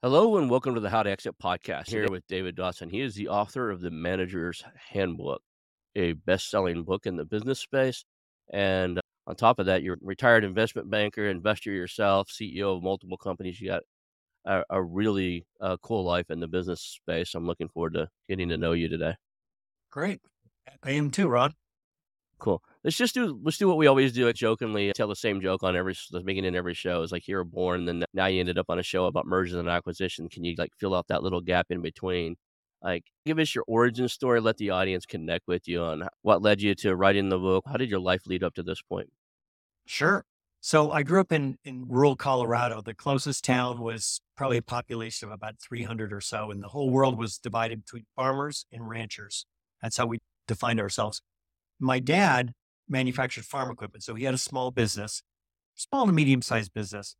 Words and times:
Hello 0.00 0.36
and 0.36 0.48
welcome 0.48 0.76
to 0.76 0.80
the 0.80 0.90
How 0.90 1.02
to 1.02 1.10
Exit 1.10 1.34
podcast. 1.42 1.88
Here 1.88 2.06
with 2.08 2.24
David 2.28 2.54
Dodson. 2.54 2.88
He 2.88 3.00
is 3.00 3.16
the 3.16 3.26
author 3.26 3.68
of 3.68 3.80
the 3.80 3.90
Manager's 3.90 4.62
Handbook, 4.90 5.42
a 5.96 6.12
best-selling 6.12 6.84
book 6.84 7.04
in 7.04 7.16
the 7.16 7.24
business 7.24 7.58
space. 7.58 8.04
And 8.52 9.00
on 9.26 9.34
top 9.34 9.58
of 9.58 9.66
that, 9.66 9.82
you're 9.82 9.96
a 9.96 10.00
retired 10.00 10.44
investment 10.44 10.88
banker, 10.88 11.26
investor 11.26 11.72
yourself, 11.72 12.28
CEO 12.28 12.76
of 12.76 12.84
multiple 12.84 13.16
companies. 13.16 13.60
You 13.60 13.70
got 13.70 13.82
a, 14.44 14.62
a 14.70 14.80
really 14.80 15.44
uh, 15.60 15.78
cool 15.82 16.04
life 16.04 16.30
in 16.30 16.38
the 16.38 16.46
business 16.46 16.80
space. 16.80 17.34
I'm 17.34 17.48
looking 17.48 17.68
forward 17.68 17.94
to 17.94 18.08
getting 18.28 18.50
to 18.50 18.56
know 18.56 18.74
you 18.74 18.88
today. 18.88 19.16
Great. 19.90 20.20
I 20.80 20.92
am 20.92 21.10
too, 21.10 21.26
Rod. 21.26 21.54
Cool. 22.38 22.62
Let's 22.88 22.96
just 22.96 23.12
do 23.12 23.38
let's 23.42 23.58
do 23.58 23.68
what 23.68 23.76
we 23.76 23.86
always 23.86 24.14
do, 24.14 24.24
like 24.24 24.34
jokingly 24.34 24.90
tell 24.94 25.08
the 25.08 25.14
same 25.14 25.42
joke 25.42 25.62
on 25.62 25.76
every 25.76 25.94
the 26.10 26.20
beginning 26.20 26.56
every 26.56 26.72
show. 26.72 27.02
It's 27.02 27.12
like 27.12 27.28
you 27.28 27.36
were 27.36 27.44
born, 27.44 27.84
then 27.84 28.02
now 28.14 28.24
you 28.24 28.40
ended 28.40 28.56
up 28.56 28.70
on 28.70 28.78
a 28.78 28.82
show 28.82 29.04
about 29.04 29.26
mergers 29.26 29.56
and 29.56 29.68
acquisition. 29.68 30.30
Can 30.30 30.42
you 30.42 30.54
like 30.56 30.70
fill 30.80 30.94
out 30.94 31.06
that 31.08 31.22
little 31.22 31.42
gap 31.42 31.66
in 31.68 31.82
between? 31.82 32.36
Like, 32.82 33.04
give 33.26 33.38
us 33.38 33.54
your 33.54 33.64
origin 33.68 34.08
story. 34.08 34.40
Let 34.40 34.56
the 34.56 34.70
audience 34.70 35.04
connect 35.04 35.46
with 35.46 35.68
you 35.68 35.82
on 35.82 36.08
what 36.22 36.40
led 36.40 36.62
you 36.62 36.74
to 36.76 36.96
writing 36.96 37.28
the 37.28 37.36
book. 37.36 37.64
How 37.66 37.76
did 37.76 37.90
your 37.90 38.00
life 38.00 38.22
lead 38.26 38.42
up 38.42 38.54
to 38.54 38.62
this 38.62 38.80
point? 38.80 39.10
Sure. 39.84 40.24
So 40.62 40.90
I 40.90 41.02
grew 41.02 41.20
up 41.20 41.30
in 41.30 41.58
in 41.64 41.84
rural 41.88 42.16
Colorado. 42.16 42.80
The 42.80 42.94
closest 42.94 43.44
town 43.44 43.80
was 43.80 44.22
probably 44.34 44.56
a 44.56 44.62
population 44.62 45.28
of 45.28 45.34
about 45.34 45.56
300 45.60 46.10
or 46.10 46.22
so, 46.22 46.50
and 46.50 46.62
the 46.62 46.68
whole 46.68 46.88
world 46.88 47.18
was 47.18 47.36
divided 47.36 47.84
between 47.84 48.06
farmers 48.16 48.64
and 48.72 48.88
ranchers. 48.88 49.44
That's 49.82 49.98
how 49.98 50.06
we 50.06 50.20
defined 50.46 50.80
ourselves. 50.80 51.20
My 51.78 51.98
dad 51.98 52.54
manufactured 52.88 53.44
farm 53.44 53.70
equipment. 53.70 54.02
So 54.02 54.14
he 54.14 54.24
had 54.24 54.34
a 54.34 54.38
small 54.38 54.70
business, 54.70 55.22
small 55.74 56.06
to 56.06 56.12
medium 56.12 56.42
sized 56.42 56.72
business. 56.72 57.16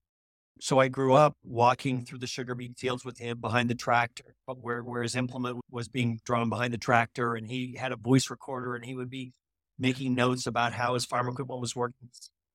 So 0.61 0.81
I 0.81 0.89
grew 0.89 1.15
up 1.15 1.37
walking 1.45 2.05
through 2.05 2.19
the 2.19 2.27
sugar 2.27 2.55
beet 2.55 2.77
fields 2.77 3.05
with 3.05 3.19
him 3.19 3.41
behind 3.41 3.71
the 3.71 3.77
tractor, 3.77 4.35
where, 4.47 4.83
where 4.83 5.03
his 5.03 5.15
implement 5.15 5.59
was 5.71 5.89
being 5.89 6.21
drawn 6.25 6.49
behind 6.49 6.73
the 6.73 6.79
tractor. 6.79 7.35
And 7.35 7.47
he 7.47 7.77
had 7.79 7.93
a 7.93 7.97
voice 7.97 8.29
recorder 8.29 8.75
and 8.75 8.85
he 8.85 8.95
would 8.97 9.11
be 9.11 9.33
making 9.79 10.15
notes 10.15 10.47
about 10.47 10.73
how 10.73 10.95
his 10.95 11.05
farm 11.05 11.29
equipment 11.29 11.61
was 11.61 11.77
working. 11.77 12.09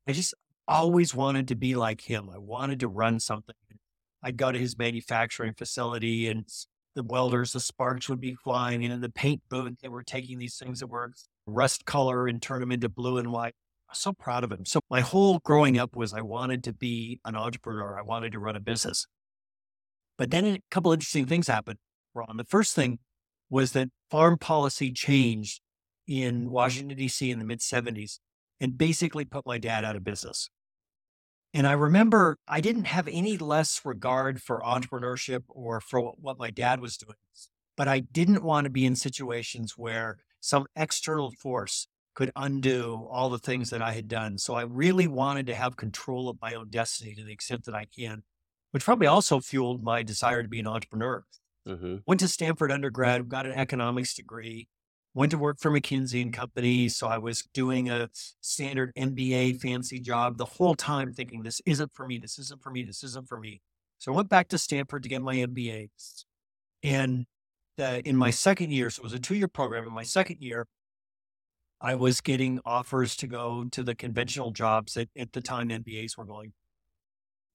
I 0.08 0.12
just 0.12 0.34
always 0.68 1.16
wanted 1.16 1.48
to 1.48 1.56
be 1.56 1.76
like 1.76 2.02
him. 2.02 2.30
I 2.30 2.38
wanted 2.38 2.82
to 2.82 2.88
run 2.90 3.20
something. 3.22 3.56
I'd 4.22 4.38
go 4.38 4.52
to 4.52 4.60
his 4.60 4.78
manufacturing 4.78 5.54
facility 5.54 6.28
and 6.28 6.46
the 6.96 7.04
welders, 7.04 7.54
the 7.54 7.60
sparks 7.60 8.08
would 8.10 8.22
be 8.22 8.36
flying 8.36 8.84
and 8.84 8.94
in 8.94 9.02
the 9.02 9.10
paint 9.10 9.42
booth. 9.50 9.80
They 9.82 9.90
were 9.90 10.04
taking 10.04 10.38
these 10.38 10.58
things 10.58 10.80
that 10.80 10.88
were 10.88 11.12
rust 11.46 11.86
color 11.86 12.28
and 12.28 12.42
turn 12.42 12.60
them 12.60 12.72
into 12.72 12.90
blue 12.90 13.18
and 13.18 13.32
white. 13.32 13.54
I'm 13.90 13.96
so 13.96 14.14
proud 14.14 14.44
of 14.44 14.52
him. 14.52 14.66
So 14.66 14.80
my 14.90 15.02
whole 15.02 15.40
growing 15.40 15.78
up 15.78 15.96
was 15.96 16.14
I 16.14 16.22
wanted 16.22 16.64
to 16.66 16.74
be 16.74 17.20
an 17.26 17.36
entrepreneur. 17.36 17.98
I 17.98 18.02
wanted 18.02 18.32
to 18.34 18.40
run 18.40 18.56
a 18.56 18.60
business. 18.60 19.06
But 20.18 20.32
then 20.32 20.46
a 20.46 20.60
couple 20.72 20.92
interesting 20.94 21.26
things 21.26 21.48
happened, 21.48 21.80
Ron. 22.14 22.38
The 22.38 22.44
first 22.44 22.76
thing 22.76 23.00
was 23.50 23.72
that 23.74 23.90
farm 24.10 24.38
policy 24.38 24.92
changed 24.92 25.62
in 26.08 26.50
Washington, 26.50 26.98
D.C. 26.98 27.30
in 27.30 27.40
the 27.40 27.46
mid 27.46 27.60
70s 27.60 28.20
and 28.60 28.78
basically 28.78 29.26
put 29.26 29.46
my 29.46 29.58
dad 29.58 29.84
out 29.84 29.96
of 29.96 30.04
business. 30.04 30.50
And 31.54 31.68
I 31.68 31.74
remember 31.74 32.38
I 32.48 32.62
didn't 32.62 32.86
have 32.86 33.08
any 33.08 33.38
less 33.38 33.82
regard 33.86 34.42
for 34.42 34.62
entrepreneurship 34.62 35.44
or 35.48 35.80
for 35.80 36.00
what 36.20 36.40
my 36.40 36.50
dad 36.50 36.80
was 36.80 36.98
doing, 36.98 37.18
but 37.78 37.88
I 37.88 38.00
didn't 38.00 38.44
want 38.44 38.66
to 38.66 38.72
be 38.72 38.86
in 38.86 38.96
situations 38.96 39.74
where 39.78 40.18
some 40.44 40.66
external 40.76 41.32
force 41.32 41.88
could 42.16 42.30
undo 42.36 43.08
all 43.10 43.30
the 43.30 43.40
things 43.40 43.70
that 43.70 43.82
I 43.82 43.94
had 43.94 44.10
done. 44.10 44.38
So 44.38 44.56
I 44.56 44.64
really 44.64 45.08
wanted 45.08 45.48
to 45.48 45.56
have 45.56 45.78
control 45.78 46.28
of 46.28 46.38
my 46.42 46.54
own 46.54 46.68
destiny 46.70 47.16
to 47.16 47.24
the 47.24 47.32
extent 47.32 47.64
that 47.64 47.74
I 47.74 47.86
can, 47.86 48.24
which 48.72 48.84
probably 48.84 49.08
also 49.08 49.40
fueled 49.40 49.86
my 49.86 50.04
desire 50.04 50.44
to 50.44 50.50
be 50.50 50.60
an 50.60 50.68
entrepreneur. 50.68 51.24
Mm-hmm. 51.66 51.96
Went 52.06 52.20
to 52.20 52.28
Stanford 52.28 52.74
undergrad, 52.74 53.30
got 53.30 53.46
an 53.46 53.54
economics 53.54 54.14
degree, 54.14 54.68
went 55.14 55.32
to 55.32 55.38
work 55.38 55.60
for 55.62 55.72
McKinsey 55.72 56.22
and 56.22 56.34
Company. 56.34 56.90
So 56.90 57.08
I 57.08 57.20
was 57.20 57.48
doing 57.54 57.90
a 57.90 58.10
standard 58.42 58.92
MBA 58.98 59.62
fancy 59.62 60.02
job 60.02 60.38
the 60.38 60.46
whole 60.46 60.76
time 60.76 61.14
thinking, 61.14 61.44
this 61.44 61.62
isn't 61.66 61.94
for 61.94 62.06
me. 62.06 62.18
This 62.18 62.38
isn't 62.38 62.62
for 62.62 62.70
me. 62.70 62.84
This 62.84 63.02
isn't 63.06 63.30
for 63.30 63.40
me. 63.40 63.62
So 63.98 64.12
I 64.12 64.16
went 64.18 64.28
back 64.28 64.50
to 64.50 64.58
Stanford 64.58 65.04
to 65.04 65.10
get 65.10 65.22
my 65.22 65.36
MBA. 65.36 65.90
And 66.84 67.28
the, 67.78 68.08
in 68.08 68.16
my 68.16 68.30
second 68.30 68.72
year, 68.72 68.90
so 68.90 69.02
it 69.02 69.04
was 69.04 69.14
a 69.14 69.20
two 69.20 69.36
year 69.36 69.48
program. 69.48 69.86
In 69.86 69.94
my 69.94 70.04
second 70.04 70.38
year, 70.40 70.68
I 71.82 71.96
was 71.96 72.22
getting 72.22 72.60
offers 72.66 73.16
to 73.18 73.28
go 73.28 73.66
to 73.72 73.84
the 73.84 73.96
conventional 73.96 74.52
jobs 74.52 74.94
that 74.94 75.10
at 75.18 75.34
the 75.34 75.42
time 75.42 75.70
MBAs 75.70 76.18
were 76.18 76.26
going. 76.26 76.54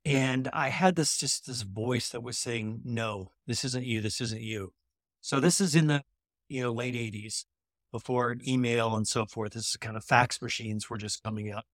And 0.04 0.48
I 0.52 0.68
had 0.68 0.96
this 0.96 1.18
just 1.18 1.46
this 1.46 1.62
voice 1.62 2.10
that 2.10 2.22
was 2.22 2.38
saying, 2.38 2.82
no, 2.84 3.32
this 3.46 3.64
isn't 3.64 3.84
you. 3.84 4.00
This 4.00 4.20
isn't 4.20 4.40
you. 4.40 4.72
So 5.20 5.40
this 5.40 5.60
is 5.60 5.74
in 5.74 5.88
the 5.88 6.02
you 6.48 6.62
know, 6.62 6.72
late 6.72 6.94
80s 6.94 7.44
before 7.92 8.36
email 8.46 8.96
and 8.96 9.06
so 9.06 9.26
forth. 9.26 9.52
This 9.52 9.70
is 9.70 9.76
kind 9.76 9.96
of 9.96 10.04
fax 10.04 10.40
machines 10.42 10.88
were 10.88 10.98
just 10.98 11.22
coming 11.22 11.50
out. 11.50 11.64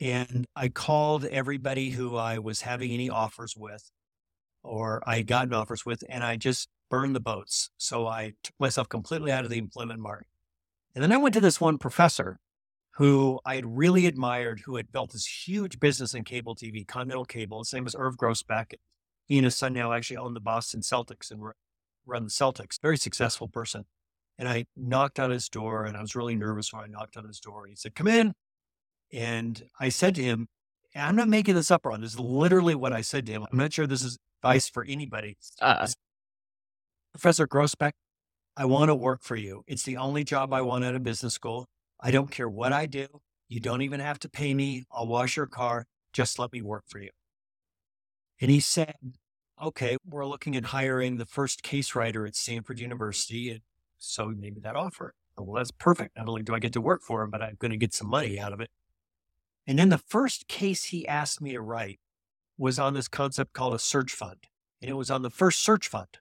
And 0.00 0.46
I 0.54 0.68
called 0.68 1.24
everybody 1.24 1.90
who 1.90 2.16
I 2.16 2.38
was 2.38 2.62
having 2.62 2.90
any 2.92 3.08
offers 3.08 3.54
with 3.56 3.90
or 4.62 5.02
I 5.06 5.18
had 5.18 5.26
gotten 5.26 5.54
offers 5.54 5.86
with, 5.86 6.02
and 6.08 6.24
I 6.24 6.36
just 6.36 6.68
burned 6.90 7.14
the 7.14 7.20
boats. 7.20 7.70
So 7.76 8.06
I 8.06 8.34
took 8.42 8.54
myself 8.58 8.88
completely 8.88 9.32
out 9.32 9.44
of 9.44 9.50
the 9.50 9.58
employment 9.58 10.00
market. 10.00 10.28
And 10.94 11.02
then 11.02 11.12
I 11.12 11.16
went 11.16 11.34
to 11.34 11.40
this 11.40 11.60
one 11.60 11.78
professor 11.78 12.38
who 12.96 13.38
I 13.44 13.56
had 13.56 13.76
really 13.76 14.06
admired, 14.06 14.62
who 14.64 14.76
had 14.76 14.90
built 14.90 15.12
this 15.12 15.46
huge 15.46 15.78
business 15.78 16.14
in 16.14 16.24
cable 16.24 16.56
TV, 16.56 16.86
Continental 16.86 17.26
Cable. 17.26 17.58
His 17.58 17.72
name 17.72 17.84
was 17.84 17.94
Irv 17.98 18.16
Grousbeck. 18.16 18.74
He 19.26 19.36
and 19.36 19.44
his 19.44 19.56
son 19.56 19.74
now 19.74 19.92
actually 19.92 20.16
own 20.16 20.32
the 20.32 20.40
Boston 20.40 20.80
Celtics 20.80 21.30
and 21.30 21.42
run 22.06 22.24
the 22.24 22.30
Celtics. 22.30 22.80
Very 22.80 22.96
successful 22.96 23.48
person. 23.48 23.84
And 24.38 24.48
I 24.48 24.64
knocked 24.76 25.20
on 25.20 25.30
his 25.30 25.48
door 25.48 25.84
and 25.84 25.96
I 25.96 26.00
was 26.00 26.16
really 26.16 26.36
nervous 26.36 26.72
when 26.72 26.84
I 26.84 26.86
knocked 26.86 27.16
on 27.16 27.26
his 27.26 27.40
door. 27.40 27.66
He 27.66 27.74
said, 27.74 27.94
Come 27.94 28.08
in. 28.08 28.32
And 29.12 29.62
I 29.78 29.90
said 29.90 30.14
to 30.16 30.22
him, 30.22 30.48
I'm 30.94 31.16
not 31.16 31.28
making 31.28 31.54
this 31.54 31.70
up, 31.70 31.84
Ron. 31.84 32.00
This 32.00 32.14
is 32.14 32.20
literally 32.20 32.74
what 32.74 32.92
I 32.92 33.02
said 33.02 33.26
to 33.26 33.32
him. 33.32 33.44
I'm 33.50 33.58
not 33.58 33.72
sure 33.72 33.86
this 33.86 34.02
is 34.02 34.18
advice 34.42 34.68
for 34.68 34.84
anybody. 34.84 35.36
Uh, 35.60 35.86
Professor 37.16 37.46
Grousbeck, 37.46 37.92
I 38.58 38.66
want 38.66 38.90
to 38.90 38.94
work 38.94 39.22
for 39.22 39.36
you. 39.36 39.62
It's 39.66 39.84
the 39.84 39.96
only 39.96 40.22
job 40.22 40.52
I 40.52 40.60
want 40.60 40.84
out 40.84 40.94
of 40.94 41.02
business 41.02 41.32
school. 41.32 41.66
I 41.98 42.10
don't 42.10 42.30
care 42.30 42.46
what 42.48 42.74
I 42.74 42.84
do. 42.84 43.06
You 43.48 43.58
don't 43.58 43.80
even 43.80 44.00
have 44.00 44.18
to 44.18 44.28
pay 44.28 44.52
me. 44.52 44.84
I'll 44.92 45.06
wash 45.06 45.34
your 45.34 45.46
car. 45.46 45.86
Just 46.12 46.38
let 46.38 46.52
me 46.52 46.60
work 46.60 46.84
for 46.86 46.98
you. 46.98 47.08
And 48.38 48.50
he 48.50 48.60
said, 48.60 48.96
okay, 49.62 49.96
we're 50.06 50.26
looking 50.26 50.56
at 50.56 50.66
hiring 50.66 51.16
the 51.16 51.24
first 51.24 51.62
case 51.62 51.94
writer 51.94 52.26
at 52.26 52.36
Stanford 52.36 52.80
University. 52.80 53.48
And 53.48 53.60
so 53.96 54.28
he 54.28 54.34
made 54.34 54.54
me 54.54 54.60
that 54.60 54.76
offer. 54.76 55.14
Well, 55.38 55.56
that's 55.56 55.70
perfect. 55.70 56.18
Not 56.18 56.28
only 56.28 56.42
do 56.42 56.54
I 56.54 56.58
get 56.58 56.74
to 56.74 56.82
work 56.82 57.00
for 57.00 57.22
him, 57.22 57.30
but 57.30 57.40
I'm 57.40 57.56
going 57.58 57.70
to 57.70 57.78
get 57.78 57.94
some 57.94 58.10
money 58.10 58.38
out 58.38 58.52
of 58.52 58.60
it. 58.60 58.68
And 59.66 59.78
then 59.78 59.88
the 59.88 59.96
first 59.96 60.48
case 60.48 60.84
he 60.84 61.08
asked 61.08 61.40
me 61.40 61.52
to 61.52 61.62
write 61.62 61.98
was 62.58 62.78
on 62.78 62.92
this 62.92 63.08
concept 63.08 63.54
called 63.54 63.72
a 63.72 63.78
search 63.78 64.12
fund. 64.12 64.48
And 64.82 64.90
it 64.90 64.94
was 64.94 65.10
on 65.10 65.22
the 65.22 65.30
first 65.30 65.62
search 65.62 65.88
fund. 65.88 66.18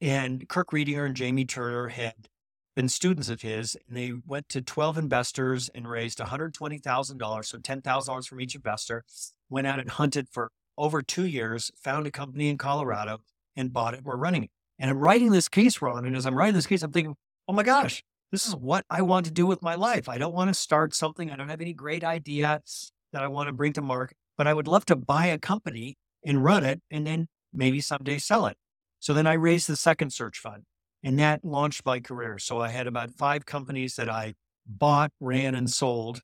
And 0.00 0.48
Kirk 0.48 0.70
Riedinger 0.70 1.06
and 1.06 1.16
Jamie 1.16 1.44
Turner 1.44 1.88
had 1.88 2.28
been 2.76 2.88
students 2.88 3.28
of 3.28 3.42
his, 3.42 3.76
and 3.86 3.96
they 3.96 4.12
went 4.24 4.48
to 4.50 4.62
12 4.62 4.96
investors 4.96 5.68
and 5.74 5.88
raised 5.88 6.18
$120,000, 6.18 7.44
so 7.44 7.58
$10,000 7.58 8.28
from 8.28 8.40
each 8.40 8.54
investor, 8.54 9.04
went 9.50 9.66
out 9.66 9.80
and 9.80 9.90
hunted 9.90 10.28
for 10.30 10.52
over 10.76 11.02
two 11.02 11.26
years, 11.26 11.72
found 11.76 12.06
a 12.06 12.10
company 12.10 12.48
in 12.48 12.56
Colorado 12.56 13.18
and 13.56 13.72
bought 13.72 13.94
it. 13.94 14.04
We're 14.04 14.16
running 14.16 14.44
it. 14.44 14.50
And 14.78 14.90
I'm 14.90 14.98
writing 14.98 15.32
this 15.32 15.48
case, 15.48 15.82
Ron. 15.82 16.06
And 16.06 16.16
as 16.16 16.24
I'm 16.24 16.36
writing 16.36 16.54
this 16.54 16.68
case, 16.68 16.84
I'm 16.84 16.92
thinking, 16.92 17.16
oh 17.48 17.52
my 17.52 17.64
gosh, 17.64 18.04
this 18.30 18.46
is 18.46 18.54
what 18.54 18.84
I 18.88 19.02
want 19.02 19.26
to 19.26 19.32
do 19.32 19.44
with 19.44 19.60
my 19.60 19.74
life. 19.74 20.08
I 20.08 20.18
don't 20.18 20.34
want 20.34 20.48
to 20.48 20.54
start 20.54 20.94
something. 20.94 21.32
I 21.32 21.36
don't 21.36 21.48
have 21.48 21.60
any 21.60 21.72
great 21.72 22.04
ideas 22.04 22.92
that 23.12 23.24
I 23.24 23.26
want 23.26 23.48
to 23.48 23.52
bring 23.52 23.72
to 23.72 23.82
market, 23.82 24.16
but 24.36 24.46
I 24.46 24.54
would 24.54 24.68
love 24.68 24.84
to 24.86 24.94
buy 24.94 25.26
a 25.26 25.38
company 25.38 25.96
and 26.24 26.44
run 26.44 26.64
it 26.64 26.80
and 26.92 27.04
then 27.04 27.26
maybe 27.52 27.80
someday 27.80 28.18
sell 28.18 28.46
it. 28.46 28.56
So 29.00 29.14
then 29.14 29.26
I 29.26 29.34
raised 29.34 29.68
the 29.68 29.76
second 29.76 30.12
search 30.12 30.38
fund 30.38 30.64
and 31.02 31.18
that 31.18 31.44
launched 31.44 31.86
my 31.86 32.00
career. 32.00 32.38
So 32.38 32.60
I 32.60 32.68
had 32.68 32.86
about 32.86 33.12
five 33.12 33.46
companies 33.46 33.96
that 33.96 34.08
I 34.08 34.34
bought, 34.66 35.12
ran, 35.20 35.54
and 35.54 35.70
sold. 35.70 36.20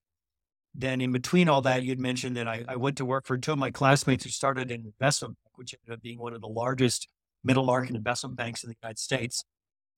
Then 0.75 1.01
in 1.01 1.13
between 1.13 1.49
all 1.49 1.63
that, 1.63 1.85
you'd 1.85 2.01
mentioned 2.01 2.37
that 2.37 2.49
I, 2.49 2.65
I 2.67 2.77
went 2.77 2.97
to 2.97 3.05
work 3.05 3.27
for 3.27 3.39
two 3.39 3.53
of 3.53 3.59
my 3.59 3.71
classmates 3.71 4.25
who 4.25 4.31
started 4.31 4.71
an 4.71 4.85
investment 4.85 5.37
bank, 5.45 5.57
which 5.57 5.75
ended 5.75 5.97
up 5.97 6.03
being 6.03 6.19
one 6.19 6.35
of 6.35 6.41
the 6.41 6.49
largest 6.49 7.09
middle 7.45 7.65
market 7.65 7.95
investment 7.95 8.37
banks 8.37 8.65
in 8.65 8.71
the 8.71 8.77
United 8.83 8.99
States. 8.99 9.45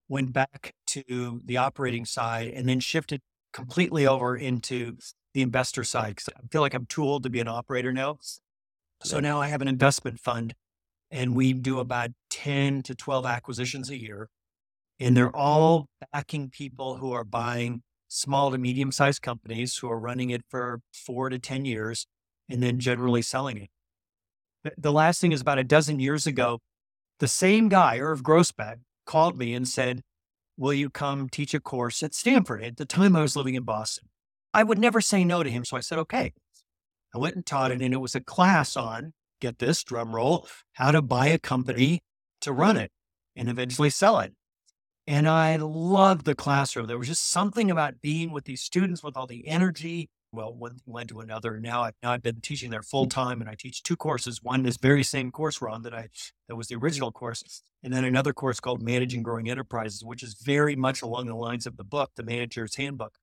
Went 0.08 0.32
back 0.32 0.75
to 0.88 1.40
the 1.44 1.56
operating 1.56 2.05
side 2.05 2.49
and 2.49 2.69
then 2.69 2.81
shifted 2.81 3.23
completely 3.52 4.06
over 4.06 4.37
into 4.37 4.99
the 5.32 5.43
investor 5.43 5.82
side 5.82 6.17
because 6.17 6.28
I 6.28 6.46
feel 6.50 6.61
like 6.61 6.75
I'm 6.75 6.87
too 6.87 7.02
old 7.02 7.23
to 7.23 7.31
be 7.31 7.40
an 7.40 7.49
operator 7.49 7.93
now. 7.93 8.19
So 9.02 9.19
now 9.19 9.40
I 9.40 9.49
have 9.49 9.62
an 9.62 9.69
investment 9.69 10.20
fund 10.20 10.55
and 11.11 11.35
we 11.35 11.53
do 11.53 11.79
about 11.79 12.11
10 12.31 12.82
to 12.82 12.94
12 12.94 13.26
acquisitions 13.26 13.91
a 13.91 14.00
year. 14.00 14.29
And 14.99 15.17
they're 15.17 15.29
mm-hmm. 15.29 15.41
all 15.41 15.87
backing 16.12 16.50
people 16.50 16.97
who 16.97 17.12
are 17.12 17.25
buying 17.25 17.82
small 18.08 18.50
to 18.50 18.58
medium 18.58 18.93
sized 18.93 19.23
companies 19.23 19.76
who 19.79 19.91
are 19.91 19.99
running 19.99 20.31
it 20.31 20.43
for 20.49 20.81
four 20.93 21.29
to 21.29 21.38
10 21.38 21.64
years 21.64 22.06
and 22.49 22.62
then 22.62 22.79
generally 22.79 23.23
selling 23.23 23.58
it. 23.58 23.70
The 24.79 24.93
last 24.93 25.20
thing 25.20 25.32
is 25.32 25.41
about 25.41 25.58
a 25.58 25.64
dozen 25.64 26.00
years 26.00 26.26
ago, 26.26 26.61
the 27.20 27.29
same 27.29 27.69
guy, 27.69 27.99
Irv 27.99 28.23
Grousbeck, 28.23 28.79
called 29.06 29.38
me 29.38 29.55
and 29.55 29.67
said, 29.67 30.02
Will 30.59 30.73
you 30.73 30.88
come 30.88 31.29
teach 31.29 31.52
a 31.55 31.61
course 31.61 32.02
at 32.02 32.14
Stanford? 32.14 32.64
At 32.64 32.76
the 32.79 32.87
time 32.87 33.14
I 33.14 33.23
was 33.23 33.37
living 33.37 33.55
in 33.55 33.62
Boston. 33.62 34.09
I 34.55 34.62
would 34.62 34.79
never 34.79 35.00
say 35.00 35.23
no 35.23 35.43
to 35.43 35.50
him. 35.50 35.64
So 35.64 35.76
I 35.76 35.81
said, 35.81 35.99
Okay. 35.99 36.32
I 37.14 37.19
went 37.19 37.37
and 37.37 37.47
taught 37.47 37.70
it, 37.70 37.81
and 37.81 37.94
it 37.94 37.99
was 37.99 38.14
a 38.14 38.20
class 38.20 38.76
on 38.76 39.12
get 39.41 39.59
this 39.59 39.83
drum 39.83 40.15
roll, 40.15 40.49
how 40.75 40.91
to 40.91 41.03
buy 41.03 41.27
a 41.29 41.38
company 41.38 42.03
to 42.41 42.53
run 42.53 42.77
it 42.77 42.91
and 43.35 43.49
eventually 43.49 43.91
sell 43.91 44.19
it. 44.19 44.33
And 45.06 45.29
I 45.29 45.56
loved 45.56 46.25
the 46.25 46.35
classroom. 46.35 46.87
There 46.87 46.99
was 46.99 47.09
just 47.09 47.31
something 47.31 47.71
about 47.71 48.00
being 48.00 48.33
with 48.33 48.44
these 48.44 48.62
students 48.62 49.05
with 49.05 49.17
all 49.17 49.27
the 49.27 49.47
energy. 49.47 50.11
Well, 50.33 50.53
one 50.53 50.79
led 50.87 51.09
to 51.11 51.21
another. 51.21 51.61
Now, 51.61 51.85
I, 51.85 51.93
now 52.03 52.11
I've 52.11 52.23
been 52.23 52.41
teaching 52.41 52.71
there 52.71 52.83
full 52.83 53.06
time, 53.06 53.41
and 53.41 53.49
I 53.49 53.55
teach 53.55 53.85
two 53.85 53.97
courses. 53.97 54.43
One, 54.43 54.65
this 54.65 54.77
very 54.77 55.05
same 55.05 55.31
course, 55.31 55.62
Ron, 55.62 55.83
that 55.83 55.94
I 55.94 56.09
that 56.49 56.56
was 56.56 56.67
the 56.67 56.75
original 56.75 57.12
course, 57.12 57.62
and 57.85 57.93
then 57.93 58.05
another 58.05 58.33
course 58.33 58.59
called 58.59 58.83
Managing 58.83 59.23
Growing 59.23 59.49
Enterprises, 59.49 60.05
which 60.05 60.25
is 60.25 60.35
very 60.35 60.75
much 60.75 61.03
along 61.03 61.27
the 61.27 61.37
lines 61.37 61.67
of 61.67 61.77
the 61.77 61.85
book, 61.85 62.11
The 62.17 62.25
Manager's 62.25 62.75
Handbook, 62.75 63.15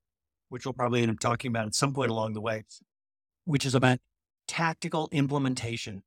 which 0.47 0.65
we'll 0.65 0.73
probably 0.73 1.01
end 1.01 1.11
up 1.11 1.19
talking 1.19 1.49
about 1.49 1.67
at 1.67 1.75
some 1.75 1.93
point 1.93 2.09
along 2.09 2.33
the 2.33 2.41
way, 2.41 2.63
which 3.43 3.65
is 3.65 3.75
about 3.75 3.99
tactical 4.47 5.09
implementation. 5.11 6.03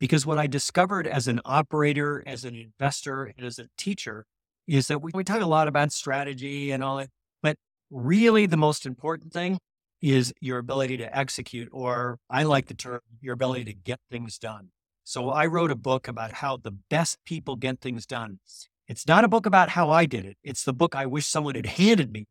Because 0.00 0.26
what 0.26 0.38
I 0.38 0.46
discovered 0.46 1.06
as 1.06 1.28
an 1.28 1.40
operator, 1.44 2.22
as 2.26 2.44
an 2.44 2.54
investor, 2.54 3.24
and 3.24 3.46
as 3.46 3.58
a 3.58 3.68
teacher 3.78 4.26
is 4.66 4.88
that 4.88 5.00
we, 5.00 5.12
we 5.14 5.24
talk 5.24 5.40
a 5.40 5.46
lot 5.46 5.68
about 5.68 5.92
strategy 5.92 6.70
and 6.70 6.82
all 6.82 6.96
that, 6.96 7.10
but 7.42 7.56
really 7.90 8.46
the 8.46 8.56
most 8.56 8.86
important 8.86 9.32
thing 9.32 9.58
is 10.02 10.34
your 10.40 10.58
ability 10.58 10.96
to 10.98 11.16
execute, 11.16 11.68
or 11.72 12.18
I 12.28 12.42
like 12.42 12.66
the 12.66 12.74
term, 12.74 13.00
your 13.20 13.34
ability 13.34 13.64
to 13.64 13.72
get 13.72 14.00
things 14.10 14.38
done. 14.38 14.70
So 15.04 15.30
I 15.30 15.46
wrote 15.46 15.70
a 15.70 15.76
book 15.76 16.08
about 16.08 16.32
how 16.32 16.56
the 16.56 16.72
best 16.90 17.18
people 17.24 17.56
get 17.56 17.80
things 17.80 18.04
done. 18.04 18.40
It's 18.88 19.06
not 19.06 19.24
a 19.24 19.28
book 19.28 19.46
about 19.46 19.70
how 19.70 19.90
I 19.90 20.04
did 20.06 20.24
it. 20.26 20.36
It's 20.42 20.64
the 20.64 20.74
book 20.74 20.94
I 20.94 21.06
wish 21.06 21.26
someone 21.26 21.54
had 21.54 21.66
handed 21.66 22.12
me 22.12 22.26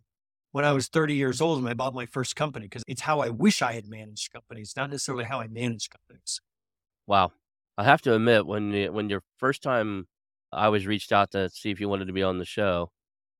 when 0.53 0.63
I 0.63 0.71
was 0.71 0.87
30 0.87 1.15
years 1.15 1.41
old 1.41 1.59
and 1.59 1.67
I 1.67 1.73
bought 1.73 1.95
my 1.95 2.05
first 2.05 2.35
company 2.35 2.67
because 2.67 2.83
it's 2.87 3.01
how 3.01 3.19
I 3.19 3.29
wish 3.29 3.61
I 3.61 3.73
had 3.73 3.87
managed 3.89 4.31
companies, 4.31 4.73
not 4.77 4.89
necessarily 4.89 5.25
how 5.25 5.41
I 5.41 5.47
manage 5.47 5.89
companies. 5.89 6.39
Wow. 7.07 7.33
I 7.77 7.83
have 7.83 8.03
to 8.03 8.13
admit, 8.13 8.45
when 8.45 8.71
when 8.93 9.09
your 9.09 9.23
first 9.37 9.63
time 9.63 10.07
I 10.51 10.69
was 10.69 10.85
reached 10.85 11.11
out 11.11 11.31
to 11.31 11.49
see 11.49 11.71
if 11.71 11.79
you 11.79 11.89
wanted 11.89 12.05
to 12.05 12.13
be 12.13 12.21
on 12.21 12.37
the 12.37 12.45
show, 12.45 12.91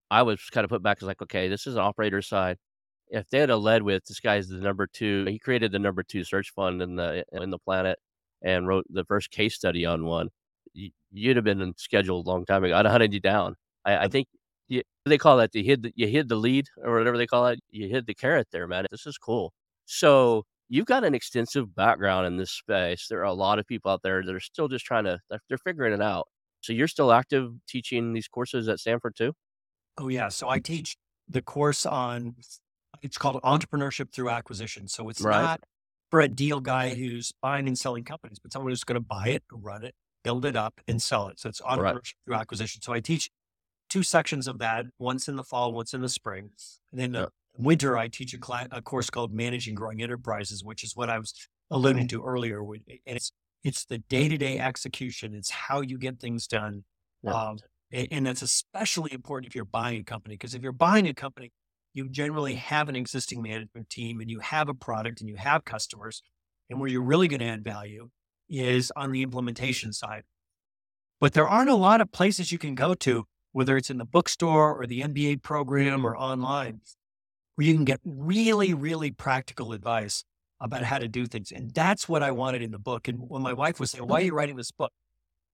I 0.10 0.24
was 0.24 0.42
kind 0.52 0.66
of 0.66 0.72
put 0.72 0.82
back 0.82 0.98
as 1.02 1.04
like, 1.04 1.22
okay, 1.22 1.48
this 1.50 1.68
is 1.68 1.76
an 1.76 1.82
operator 1.82 2.22
side. 2.24 2.58
If 3.10 3.30
they 3.30 3.40
had 3.40 3.52
a 3.52 3.58
led 3.58 3.84
with 3.84 4.06
this 4.06 4.20
guy's 4.20 4.48
the 4.50 4.58
number 4.58 4.88
two, 4.88 5.26
he 5.28 5.38
created 5.38 5.72
the 5.72 5.80
number 5.80 6.02
two 6.02 6.24
search 6.24 6.52
fund 6.56 6.82
in 6.82 6.96
the 6.96 7.24
in 7.32 7.52
the 7.52 7.60
planet 7.60 8.00
and 8.42 8.68
wrote 8.68 8.86
the 8.90 9.06
first 9.06 9.30
case 9.30 9.54
study 9.56 9.86
on 9.86 10.06
one. 10.06 10.30
You'd 11.12 11.36
have 11.36 11.46
been 11.46 11.74
scheduled 11.78 12.26
a 12.26 12.30
long 12.30 12.46
time 12.46 12.64
ago. 12.64 12.76
I'd 12.76 12.86
have 12.86 12.92
hunted 12.92 13.14
you 13.14 13.20
down. 13.20 13.56
I, 13.86 13.98
I 14.06 14.08
think 14.08 14.28
you, 14.74 14.82
they 15.06 15.18
call 15.18 15.38
that 15.38 15.54
you 15.54 15.64
hid 15.64 15.84
the, 15.84 15.94
you 15.96 16.08
hid 16.08 16.30
the 16.30 16.36
lead 16.36 16.68
or 16.84 16.98
whatever 16.98 17.18
they 17.18 17.28
call 17.28 17.48
it. 17.48 17.60
You 17.70 17.90
hid 17.90 18.08
the 18.08 18.14
carrot 18.14 18.48
there, 18.52 18.68
man. 18.68 18.86
This 18.92 19.06
is 19.06 19.18
cool. 19.18 19.54
So 19.86 20.44
you've 20.70 20.86
got 20.86 21.04
an 21.04 21.14
extensive 21.14 21.76
background 21.76 22.26
in 22.28 22.38
this 22.38 22.52
space. 22.52 23.08
There 23.10 23.20
are 23.20 23.24
a 23.24 23.34
lot 23.34 23.60
of 23.60 23.68
people 23.68 23.92
out 23.92 24.02
there 24.04 24.24
that 24.24 24.34
are 24.34 24.40
still 24.40 24.68
just 24.68 24.86
trying 24.86 25.04
to 25.06 25.20
they're, 25.30 25.40
they're 25.50 25.58
figuring 25.58 25.94
it 25.94 26.02
out. 26.02 26.28
So 26.62 26.74
you're 26.74 26.88
still 26.88 27.12
active 27.12 27.52
teaching 27.68 28.14
these 28.14 28.28
courses 28.28 28.68
at 28.68 28.80
Stanford 28.80 29.16
too? 29.16 29.34
Oh 29.98 30.08
yeah. 30.08 30.30
So 30.30 30.50
I 30.50 30.60
teach 30.60 30.96
the 31.28 31.42
course 31.42 31.86
on 31.86 32.36
it's 33.02 33.18
called 33.18 33.42
entrepreneurship 33.44 34.14
through 34.14 34.30
acquisition. 34.30 34.88
So 34.88 35.10
it's 35.10 35.22
right. 35.22 35.42
not 35.42 35.62
for 36.10 36.22
a 36.22 36.28
deal 36.28 36.60
guy 36.60 36.94
who's 36.94 37.34
buying 37.42 37.68
and 37.68 37.78
selling 37.78 38.04
companies, 38.04 38.40
but 38.40 38.54
someone 38.54 38.72
who's 38.72 38.84
going 38.84 38.96
to 38.96 39.06
buy 39.06 39.28
it, 39.30 39.44
run 39.52 39.84
it, 39.84 39.94
build 40.24 40.46
it 40.46 40.56
up, 40.56 40.80
and 40.88 41.02
sell 41.02 41.28
it. 41.28 41.40
So 41.40 41.50
it's 41.50 41.60
entrepreneurship 41.62 41.94
right. 41.94 42.14
through 42.26 42.36
acquisition. 42.36 42.82
So 42.82 42.94
I 42.94 43.00
teach 43.00 43.30
two 43.94 44.04
sections 44.04 44.48
of 44.48 44.58
that, 44.58 44.86
once 44.98 45.28
in 45.28 45.36
the 45.36 45.44
fall, 45.44 45.72
once 45.72 45.94
in 45.94 46.02
the 46.02 46.10
spring. 46.10 46.50
And 46.92 47.00
then 47.00 47.12
the 47.12 47.30
winter, 47.58 47.96
I 47.96 48.08
teach 48.08 48.34
a, 48.34 48.40
class, 48.40 48.68
a 48.72 48.82
course 48.82 49.12
called 49.12 49.32
Managing 49.32 49.76
Growing 49.76 50.02
Enterprises, 50.02 50.64
which 50.64 50.84
is 50.84 50.96
what 50.96 51.12
I 51.12 51.20
was 51.20 51.32
alluding 51.70 52.08
to 52.08 52.24
earlier. 52.24 52.64
And 52.64 52.82
it's 53.06 53.32
it's 53.64 53.86
the 53.86 54.00
day 54.00 54.28
to 54.28 54.38
day 54.38 54.58
execution. 54.58 55.36
It's 55.36 55.52
how 55.52 55.82
you 55.82 56.00
get 56.00 56.20
things 56.20 56.48
done. 56.48 56.84
Um, 57.26 57.58
and 57.94 58.26
that's 58.26 58.42
especially 58.42 59.14
important 59.14 59.50
if 59.50 59.56
you're 59.56 59.64
buying 59.64 60.02
a 60.02 60.04
company, 60.04 60.34
because 60.34 60.56
if 60.56 60.64
you're 60.64 60.72
buying 60.72 61.08
a 61.08 61.14
company, 61.14 61.52
you 61.94 62.10
generally 62.10 62.56
have 62.56 62.90
an 62.90 62.96
existing 62.96 63.44
management 63.44 63.90
team 63.92 64.20
and 64.20 64.30
you 64.30 64.40
have 64.40 64.68
a 64.68 64.74
product 64.74 65.22
and 65.22 65.30
you 65.30 65.36
have 65.36 65.64
customers. 65.64 66.24
And 66.70 66.80
where 66.80 66.90
you're 66.90 67.04
really 67.04 67.28
going 67.28 67.42
to 67.42 67.46
add 67.46 67.64
value 67.64 68.10
is 68.50 68.92
on 68.96 69.12
the 69.12 69.22
implementation 69.22 69.94
side. 69.94 70.24
But 71.22 71.34
there 71.34 71.48
aren't 71.48 71.70
a 71.70 71.76
lot 71.76 72.02
of 72.02 72.12
places 72.12 72.52
you 72.52 72.58
can 72.58 72.74
go 72.74 72.96
to, 72.96 73.26
whether 73.54 73.78
it's 73.78 73.90
in 73.90 73.98
the 73.98 74.06
bookstore 74.06 74.80
or 74.80 74.86
the 74.86 75.02
MBA 75.02 75.42
program 75.42 76.06
or 76.06 76.18
online, 76.18 76.82
where 77.56 77.66
you 77.66 77.74
can 77.74 77.86
get 77.86 78.02
really, 78.04 78.74
really 78.74 79.12
practical 79.12 79.72
advice 79.72 80.26
about 80.60 80.84
how 80.84 80.98
to 80.98 81.08
do 81.08 81.26
things. 81.26 81.52
And 81.52 81.74
that's 81.74 82.10
what 82.10 82.24
I 82.24 82.32
wanted 82.32 82.62
in 82.62 82.72
the 82.72 82.80
book. 82.80 83.08
And 83.08 83.18
when 83.20 83.42
my 83.42 83.54
wife 83.54 83.80
was 83.80 83.92
saying, 83.92 84.08
Why 84.08 84.20
are 84.20 84.24
you 84.24 84.34
writing 84.34 84.56
this 84.56 84.72
book? 84.72 84.92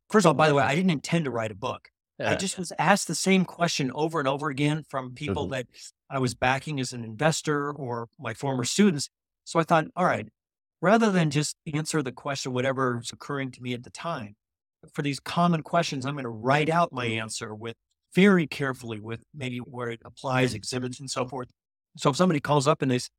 First 0.10 0.25
of 0.25 0.29
all, 0.29 0.34
by 0.34 0.48
the 0.48 0.56
way, 0.56 0.63
I 0.63 0.75
didn't 0.75 0.91
intend 0.91 1.25
to 1.25 1.32
write 1.32 1.51
a 1.51 1.56
book. 1.56 1.89
Yeah. 2.20 2.32
I 2.32 2.36
just 2.36 2.58
was 2.58 2.74
asked 2.77 3.08
the 3.08 3.15
same 3.15 3.46
question 3.46 3.91
over 3.94 4.20
and 4.20 4.27
over 4.27 4.50
again 4.50 4.84
from 4.89 5.13
people 5.13 5.44
mm-hmm. 5.44 5.53
that 5.53 5.68
I 6.10 6.20
was 6.20 6.36
backing 6.36 6.79
as 6.79 6.91
an 6.94 7.03
investor 7.03 7.72
or 7.72 8.08
my 8.20 8.34
former 8.34 8.63
students. 8.65 9.10
So 9.46 9.60
I 9.60 9.63
thought, 9.63 9.86
all 9.96 10.06
right, 10.06 10.27
rather 10.82 11.12
than 11.12 11.29
just 11.29 11.56
answer 11.74 12.01
the 12.01 12.12
question, 12.12 12.51
whatever's 12.51 13.12
occurring 13.12 13.51
to 13.51 13.62
me 13.62 13.74
at 13.74 13.84
the 13.84 13.89
time, 13.89 14.36
for 14.94 15.01
these 15.01 15.20
common 15.20 15.63
questions, 15.63 16.06
I'm 16.06 16.15
going 16.15 16.24
to 16.24 16.29
write 16.29 16.70
out 16.70 16.91
my 16.91 17.06
answer 17.06 17.53
with 17.53 17.75
very 18.15 18.47
carefully 18.47 18.99
with 18.99 19.21
maybe 19.33 19.57
where 19.57 19.89
it 19.89 20.01
applies, 20.03 20.53
exhibits, 20.53 20.99
and 20.99 21.09
so 21.09 21.25
forth. 21.25 21.49
So 21.97 22.09
if 22.09 22.15
somebody 22.15 22.39
calls 22.39 22.67
up 22.67 22.81
and 22.81 22.91
they 22.91 22.99
say, 22.99 23.09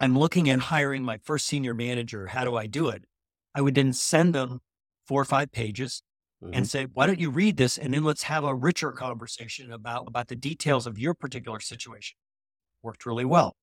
I'm 0.00 0.18
looking 0.18 0.48
at 0.48 0.60
hiring 0.60 1.04
my 1.04 1.18
first 1.18 1.46
senior 1.46 1.74
manager. 1.74 2.26
How 2.28 2.44
do 2.44 2.56
I 2.56 2.66
do 2.66 2.88
it? 2.88 3.04
I 3.54 3.60
would 3.60 3.74
then 3.74 3.92
send 3.92 4.34
them 4.34 4.60
four 5.06 5.20
or 5.20 5.26
five 5.26 5.52
pages 5.52 6.02
mm-hmm. 6.42 6.54
and 6.54 6.68
say, 6.68 6.86
why 6.94 7.06
don't 7.06 7.20
you 7.20 7.30
read 7.30 7.58
this? 7.58 7.76
And 7.76 7.92
then 7.92 8.02
let's 8.02 8.22
have 8.22 8.44
a 8.44 8.54
richer 8.54 8.92
conversation 8.92 9.70
about, 9.72 10.04
about 10.08 10.28
the 10.28 10.36
details 10.36 10.86
of 10.86 10.98
your 10.98 11.12
particular 11.12 11.60
situation. 11.60 12.16
Worked 12.82 13.04
really 13.04 13.26
well. 13.26 13.56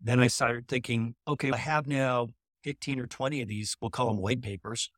Then 0.00 0.18
I 0.18 0.26
started 0.26 0.66
thinking, 0.66 1.14
okay, 1.28 1.52
I 1.52 1.56
have 1.56 1.86
now 1.86 2.28
15 2.64 2.98
or 2.98 3.06
20 3.06 3.42
of 3.42 3.48
these, 3.48 3.76
we'll 3.80 3.90
call 3.90 4.08
them 4.08 4.18
white 4.18 4.42
papers. 4.42 4.90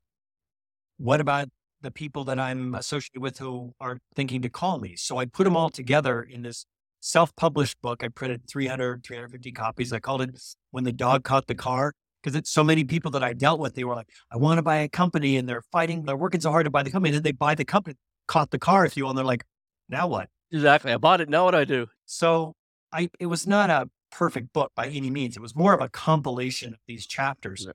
What 0.97 1.21
about 1.21 1.49
the 1.87 1.91
people 1.93 2.25
that 2.25 2.39
I'm 2.39 2.75
associated 2.75 3.21
with 3.23 3.39
who 3.39 3.73
are 3.81 3.99
thinking 4.15 4.43
to 4.43 4.51
call 4.51 4.79
me? 4.79 4.97
So 4.97 5.19
I 5.19 5.25
put 5.25 5.45
them 5.45 5.57
all 5.57 5.71
together 5.71 6.21
in 6.21 6.43
this 6.43 6.67
self-published 7.01 7.81
book. 7.81 8.03
I 8.03 8.09
printed 8.09 8.49
300, 8.49 9.05
350 9.05 9.53
copies. 9.53 9.93
I 9.93 10.01
called 10.01 10.23
it 10.23 10.39
When 10.73 10.85
the 10.85 10.93
Dog 10.93 11.23
Caught 11.25 11.47
the 11.47 11.55
Car. 11.55 11.93
because 12.27 12.37
it's 12.37 12.51
so 12.51 12.65
many 12.65 12.83
people 12.83 13.13
that 13.13 13.23
I 13.23 13.35
dealt 13.35 13.61
with. 13.61 13.77
They 13.77 13.85
were 13.85 13.95
like, 13.95 14.09
I 14.33 14.37
want 14.37 14.59
to 14.59 14.63
buy 14.63 14.79
a 14.79 14.89
company 14.89 15.37
and 15.37 15.49
they're 15.49 15.63
fighting, 15.71 16.05
they're 16.05 16.17
working 16.17 16.41
so 16.41 16.51
hard 16.51 16.65
to 16.65 16.71
buy 16.71 16.83
the 16.83 16.91
company. 16.91 17.11
And 17.11 17.17
then 17.17 17.23
they 17.23 17.31
buy 17.31 17.55
the 17.55 17.65
company, 17.65 17.95
caught 18.27 18.51
the 18.51 18.59
car, 18.59 18.85
if 18.85 18.97
you 18.97 19.05
will. 19.05 19.11
And 19.11 19.19
they're 19.19 19.25
like, 19.25 19.45
now 19.89 20.09
what? 20.09 20.29
Exactly. 20.51 20.93
I 20.93 20.97
bought 20.97 21.21
it. 21.21 21.29
Now 21.29 21.45
what 21.45 21.53
do 21.53 21.59
I 21.59 21.65
do? 21.65 21.87
So 22.05 22.55
I, 22.93 23.11
it 23.21 23.27
was 23.27 23.47
not 23.47 23.71
a 23.71 23.89
perfect 24.11 24.53
book 24.53 24.73
by 24.75 24.89
any 24.89 25.09
means. 25.09 25.37
It 25.37 25.41
was 25.41 25.55
more 25.55 25.73
of 25.73 25.81
a 25.81 25.89
compilation 25.89 26.73
of 26.73 26.81
these 26.89 27.07
chapters. 27.07 27.65
Yeah. 27.65 27.73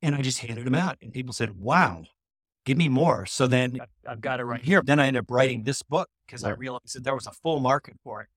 And 0.00 0.14
I 0.14 0.22
just 0.22 0.38
handed 0.38 0.64
them 0.64 0.74
out 0.76 0.98
and 1.02 1.12
people 1.12 1.32
said, 1.32 1.56
wow, 1.56 2.04
give 2.64 2.78
me 2.78 2.88
more. 2.88 3.26
So 3.26 3.46
then 3.46 3.78
I've 4.06 4.20
got 4.20 4.40
it 4.40 4.44
right 4.44 4.60
mm-hmm. 4.60 4.66
here. 4.66 4.82
Then 4.84 5.00
I 5.00 5.06
end 5.06 5.16
up 5.16 5.30
writing 5.30 5.64
this 5.64 5.82
book 5.82 6.08
because 6.26 6.44
I 6.44 6.50
realized 6.50 6.94
that 6.94 7.04
there 7.04 7.14
was 7.14 7.26
a 7.26 7.32
full 7.32 7.60
market 7.60 7.96
for 8.02 8.22
it. 8.22 8.28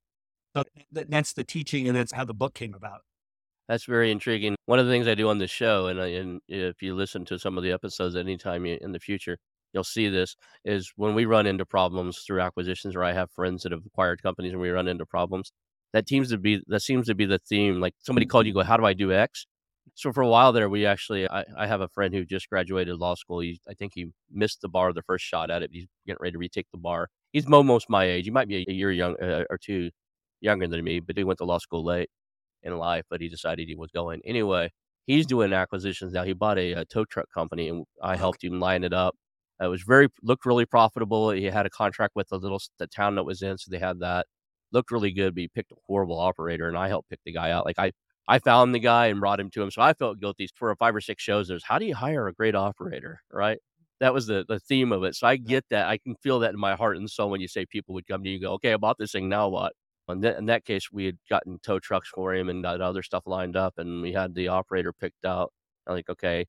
So 0.55 0.63
th- 0.93 1.07
that's 1.10 1.34
the 1.34 1.43
teaching 1.43 1.88
and 1.88 1.96
that's 1.96 2.13
how 2.13 2.25
the 2.25 2.34
book 2.34 2.53
came 2.53 2.74
about. 2.74 3.01
That's 3.67 3.86
very 3.86 4.12
intriguing. 4.12 4.55
One 4.65 4.79
of 4.79 4.86
the 4.86 4.91
things 4.91 5.07
I 5.07 5.15
do 5.15 5.29
on 5.29 5.39
the 5.39 5.48
show, 5.48 5.88
and, 5.88 6.01
I, 6.01 6.07
and 6.07 6.39
if 6.48 6.81
you 6.81 6.96
listen 6.96 7.25
to 7.25 7.38
some 7.38 7.57
of 7.57 7.63
the 7.63 7.72
episodes 7.72 8.15
anytime 8.15 8.65
you, 8.65 8.77
in 8.79 8.93
the 8.93 9.00
future, 9.00 9.38
you'll 9.74 9.84
see 9.84 10.07
this 10.07 10.36
is 10.63 10.93
when 10.96 11.13
we 11.13 11.25
run 11.25 11.46
into 11.46 11.65
problems 11.65 12.19
through 12.25 12.41
acquisitions, 12.41 12.96
or 12.96 13.03
I 13.03 13.12
have 13.12 13.29
friends 13.31 13.63
that 13.63 13.74
have 13.74 13.86
acquired 13.86 14.24
companies 14.24 14.53
and 14.53 14.62
we 14.62 14.69
run 14.69 14.88
into 14.88 15.05
problems. 15.05 15.51
That 15.93 16.07
seems 16.07 16.29
to 16.29 16.38
be 16.38 16.62
that 16.67 16.81
seems 16.81 17.07
to 17.07 17.15
be 17.15 17.25
the 17.25 17.39
theme. 17.39 17.79
Like 17.79 17.93
somebody 18.00 18.25
called 18.25 18.46
you, 18.46 18.53
go, 18.53 18.63
how 18.63 18.77
do 18.77 18.86
I 18.86 18.93
do 18.93 19.12
X? 19.12 19.46
So 19.96 20.12
for 20.12 20.22
a 20.22 20.27
while 20.27 20.51
there, 20.51 20.70
we 20.70 20.86
actually, 20.86 21.29
I, 21.29 21.44
I 21.58 21.67
have 21.67 21.82
a 21.82 21.88
friend 21.89 22.13
who 22.13 22.25
just 22.25 22.50
graduated 22.50 22.96
law 22.98 23.15
school. 23.15 23.39
He, 23.39 23.60
I 23.70 23.74
think 23.74 23.94
he 23.96 24.08
missed 24.32 24.62
the 24.62 24.70
bar 24.70 24.94
the 24.94 25.01
first 25.01 25.25
shot 25.25 25.50
at 25.50 25.63
it. 25.63 25.70
He's 25.74 25.88
getting 26.06 26.20
ready 26.22 26.34
to 26.34 26.38
retake 26.38 26.67
the 26.72 26.77
bar. 26.77 27.10
He's 27.32 27.50
almost 27.51 27.89
my 27.89 28.06
age. 28.06 28.25
He 28.25 28.32
might 28.32 28.48
be 28.48 28.65
a 28.67 28.72
year 28.72 28.91
young 28.91 29.15
uh, 29.22 29.44
or 29.50 29.58
two 29.58 29.91
younger 30.41 30.67
than 30.67 30.84
me, 30.84 31.00
but 31.00 31.17
he 31.17 31.24
went 31.24 31.39
to 31.39 31.46
law 31.46 31.58
school 31.58 31.84
late 31.84 32.10
in 32.63 32.77
life, 32.77 33.06
but 33.10 33.22
he 33.22 33.29
decided 33.29 33.67
he 33.67 33.75
was 33.75 33.91
going 33.91 34.22
anyway. 34.25 34.72
He's 35.06 35.25
doing 35.25 35.53
acquisitions 35.53 36.13
now. 36.13 36.24
He 36.24 36.34
bought 36.34 36.58
a, 36.58 36.74
a 36.74 36.86
tow 36.86 37.06
truck 37.06 37.27
company, 37.34 37.70
and 37.70 37.86
I 38.03 38.17
helped 38.17 38.44
him 38.44 38.60
line 38.60 38.84
it 38.84 38.94
up. 38.94 39.15
It 39.62 39.67
was 39.67 39.84
very 39.84 40.10
looked 40.22 40.46
really 40.46 40.65
profitable. 40.65 41.32
He 41.32 41.46
had 41.46 41.65
a 41.65 41.70
contract 41.70 42.13
with 42.15 42.27
the 42.29 42.38
little 42.38 42.60
the 42.77 42.88
town 42.88 43.15
that 43.15 43.24
was 43.24 43.41
in, 43.41 43.58
so 43.58 43.72
they 43.72 43.79
had 43.79 44.00
that. 44.00 44.27
Looked 44.72 44.91
really 44.91 45.12
good, 45.12 45.34
but 45.34 45.41
he 45.41 45.48
picked 45.48 45.72
a 45.72 45.75
horrible 45.88 46.20
operator, 46.20 46.67
and 46.67 46.77
I 46.77 46.89
helped 46.89 47.10
pick 47.10 47.20
the 47.25 47.32
guy 47.34 47.51
out. 47.51 47.65
Like 47.65 47.79
I, 47.79 47.91
I 48.27 48.39
found 48.39 48.75
the 48.75 48.79
guy 48.79 49.07
and 49.07 49.19
brought 49.19 49.39
him 49.39 49.50
to 49.51 49.62
him, 49.62 49.72
so 49.72 49.81
I 49.81 49.93
felt 49.93 50.19
guilty 50.19 50.50
for 50.55 50.75
five 50.75 50.96
or 50.96 51.01
six 51.01 51.24
shows. 51.24 51.48
There's 51.48 51.63
how 51.63 51.79
do 51.79 51.86
you 51.86 51.96
hire 51.96 52.27
a 52.27 52.34
great 52.34 52.55
operator, 52.55 53.22
right? 53.31 53.60
That 54.00 54.13
was 54.13 54.27
the 54.27 54.46
the 54.48 54.60
theme 54.60 54.91
of 54.91 55.03
it. 55.03 55.15
So 55.15 55.27
I 55.27 55.38
get 55.38 55.65
that. 55.69 55.88
I 55.88 55.98
can 55.98 56.15
feel 56.15 56.39
that 56.39 56.53
in 56.53 56.60
my 56.60 56.75
heart 56.75 56.98
and 56.98 57.10
soul 57.10 57.29
when 57.29 57.41
you 57.41 57.48
say 57.48 57.65
people 57.65 57.93
would 57.96 58.07
come 58.07 58.24
to 58.24 58.29
you 58.29 58.36
and 58.36 58.43
go, 58.43 58.53
okay, 58.53 58.74
I 58.74 58.77
bought 58.77 58.98
this 58.98 59.13
thing. 59.13 59.29
Now 59.29 59.48
what? 59.48 59.74
In 60.10 60.22
that, 60.22 60.38
in 60.38 60.46
that 60.46 60.65
case, 60.65 60.91
we 60.91 61.05
had 61.05 61.17
gotten 61.29 61.60
tow 61.62 61.79
trucks 61.79 62.10
for 62.10 62.34
him 62.34 62.48
and 62.48 62.63
got 62.63 62.79
other 62.79 63.03
stuff 63.03 63.24
lined 63.25 63.57
up, 63.57 63.74
and 63.77 64.01
we 64.01 64.13
had 64.13 64.36
the 64.36 64.48
operator 64.50 64.93
picked 64.93 65.25
out. 65.25 65.51
I'm 65.86 65.96
like, 65.96 66.10
okay, 66.10 66.46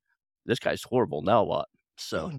this 0.46 0.58
guy's 0.58 0.82
horrible. 0.82 1.22
Now 1.22 1.44
what? 1.44 1.68
So 1.96 2.28
hmm. 2.28 2.36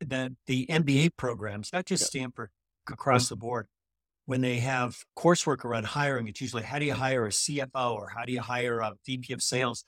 the 0.00 0.36
the 0.46 0.66
MBA 0.66 1.16
programs, 1.16 1.72
not 1.72 1.86
just 1.86 2.06
Stanford, 2.06 2.50
across 2.88 3.28
the 3.28 3.36
board, 3.36 3.66
when 4.30 4.42
they 4.42 4.60
have 4.60 5.04
coursework 5.18 5.64
around 5.64 5.86
hiring, 5.86 6.28
it's 6.28 6.40
usually 6.40 6.62
how 6.62 6.78
do 6.78 6.84
you 6.84 6.94
hire 6.94 7.26
a 7.26 7.30
CFO 7.30 7.96
or 7.96 8.10
how 8.10 8.24
do 8.24 8.30
you 8.30 8.40
hire 8.40 8.78
a 8.78 8.92
VP 9.04 9.32
of 9.32 9.42
sales? 9.42 9.84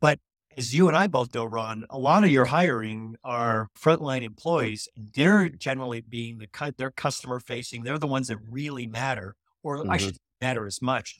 But 0.00 0.18
as 0.56 0.74
you 0.74 0.88
and 0.88 0.96
I 0.96 1.06
both 1.06 1.32
know, 1.32 1.44
Ron, 1.44 1.86
a 1.88 1.96
lot 1.96 2.24
of 2.24 2.30
your 2.30 2.46
hiring 2.46 3.14
are 3.22 3.68
frontline 3.78 4.22
employees, 4.22 4.88
and 4.96 5.12
they're 5.14 5.48
generally 5.48 6.00
being 6.00 6.38
the 6.38 6.48
cut, 6.48 6.76
they're 6.76 6.90
customer 6.90 7.38
facing. 7.38 7.84
They're 7.84 8.00
the 8.00 8.08
ones 8.08 8.26
that 8.26 8.38
really 8.50 8.88
matter, 8.88 9.36
or 9.62 9.88
I 9.88 9.96
Mhm. 9.96 9.98
should 9.98 10.16
matter 10.40 10.66
as 10.66 10.82
much. 10.82 11.16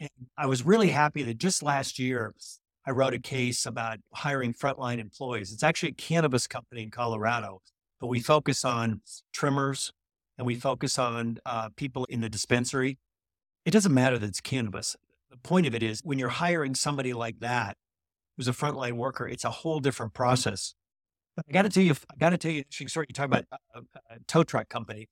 And 0.00 0.10
I 0.36 0.46
was 0.46 0.66
really 0.66 0.88
happy 0.90 1.22
that 1.22 1.38
just 1.38 1.62
last 1.62 1.96
year 1.96 2.34
I 2.84 2.90
wrote 2.90 3.14
a 3.14 3.20
case 3.20 3.66
about 3.66 4.00
hiring 4.12 4.52
frontline 4.52 4.98
employees. 4.98 5.52
It's 5.52 5.62
actually 5.62 5.90
a 5.90 5.94
cannabis 5.94 6.48
company 6.48 6.82
in 6.82 6.90
Colorado, 6.90 7.62
but 8.00 8.08
we 8.08 8.18
focus 8.18 8.64
on 8.64 9.02
trimmers 9.32 9.92
and 10.38 10.46
we 10.46 10.54
focus 10.54 10.98
on 10.98 11.38
uh, 11.46 11.68
people 11.76 12.04
in 12.06 12.20
the 12.20 12.28
dispensary. 12.28 12.98
It 13.64 13.70
doesn't 13.70 13.92
matter 13.94 14.18
that 14.18 14.26
it's 14.26 14.40
cannabis. 14.40 14.96
The 15.30 15.36
point 15.38 15.66
of 15.66 15.74
it 15.74 15.82
is 15.82 16.00
when 16.02 16.18
you're 16.18 16.28
hiring 16.28 16.74
somebody 16.74 17.12
like 17.12 17.40
that, 17.40 17.76
who's 18.36 18.48
a 18.48 18.52
frontline 18.52 18.92
worker, 18.92 19.26
it's 19.26 19.44
a 19.44 19.50
whole 19.50 19.80
different 19.80 20.14
process. 20.14 20.74
But 21.36 21.46
I 21.48 21.52
got 21.52 21.62
to 21.62 21.68
tell 21.70 21.82
you, 21.82 21.94
I 22.10 22.16
got 22.18 22.30
to 22.30 22.38
tell 22.38 22.50
you, 22.50 22.64
sorry, 22.88 23.06
you 23.08 23.14
talk 23.14 23.26
about 23.26 23.44
a, 23.74 23.80
a 24.10 24.18
tow 24.26 24.42
truck 24.44 24.68
company. 24.68 25.08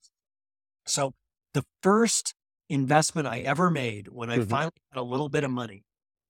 So 0.85 1.13
the 1.53 1.63
first 1.81 2.33
investment 2.69 3.27
I 3.27 3.39
ever 3.39 3.69
made 3.69 4.07
when 4.09 4.29
I 4.29 4.37
Mhm. 4.39 4.49
finally 4.49 4.71
had 4.91 4.99
a 4.99 5.03
little 5.03 5.29
bit 5.29 5.43
of 5.43 5.51
money 5.51 5.83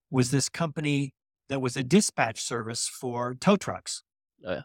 was 0.10 0.31
this 0.31 0.50
company 0.50 1.13
that 1.50 1.60
was 1.62 1.75
a 1.75 1.83
dispatch 1.83 2.41
service 2.41 2.88
for 2.88 3.36
tow 3.36 3.55
trucks. 3.57 4.03
Oh, 4.45 4.51
yeah. 4.51 4.62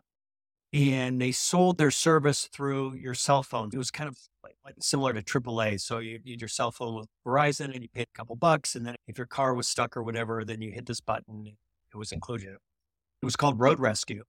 And 0.72 1.20
they 1.20 1.32
sold 1.32 1.78
their 1.78 1.90
service 1.90 2.48
through 2.52 2.94
your 2.94 3.14
cell 3.14 3.42
phone. 3.42 3.70
It 3.72 3.78
was 3.78 3.90
kind 3.90 4.08
of 4.08 4.18
like, 4.42 4.56
like 4.64 4.74
similar 4.80 5.12
to 5.12 5.22
AAA. 5.22 5.80
So 5.80 5.98
you 5.98 6.20
had 6.26 6.40
your 6.40 6.48
cell 6.48 6.70
phone 6.70 6.96
with 6.96 7.08
Verizon 7.26 7.72
and 7.72 7.82
you 7.82 7.88
paid 7.88 8.08
a 8.14 8.18
couple 8.18 8.36
bucks. 8.36 8.74
And 8.74 8.84
then 8.84 8.96
if 9.06 9.16
your 9.16 9.26
car 9.26 9.54
was 9.54 9.68
stuck 9.68 9.96
or 9.96 10.02
whatever, 10.02 10.44
then 10.44 10.60
you 10.60 10.72
hit 10.72 10.86
this 10.86 11.00
button. 11.00 11.46
It 11.46 11.96
was 11.96 12.12
included. 12.12 12.48
It 12.48 13.24
was 13.24 13.36
called 13.36 13.58
Road 13.58 13.80
Rescue. 13.80 14.24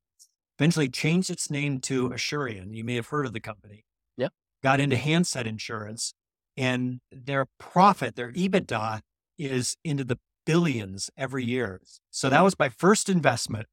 Eventually 0.57 0.89
changed 0.89 1.29
its 1.29 1.51
name 1.51 1.79
to 1.81 2.09
Asurion. 2.09 2.73
You 2.73 2.83
may 2.83 2.95
have 2.95 3.07
heard 3.07 3.25
of 3.25 3.33
the 3.33 3.39
company. 3.39 3.83
Yeah. 4.15 4.29
Got 4.63 4.79
into 4.79 4.95
handset 4.95 5.45
insurance 5.45 6.13
and 6.57 6.99
their 7.11 7.45
profit, 7.59 8.15
their 8.15 8.31
EBITDA 8.31 9.01
is 9.37 9.77
into 9.83 10.03
the 10.03 10.17
billions 10.45 11.11
every 11.15 11.45
year. 11.45 11.81
So 12.09 12.29
that 12.29 12.41
was 12.41 12.57
my 12.57 12.69
first 12.69 13.09
investment. 13.09 13.67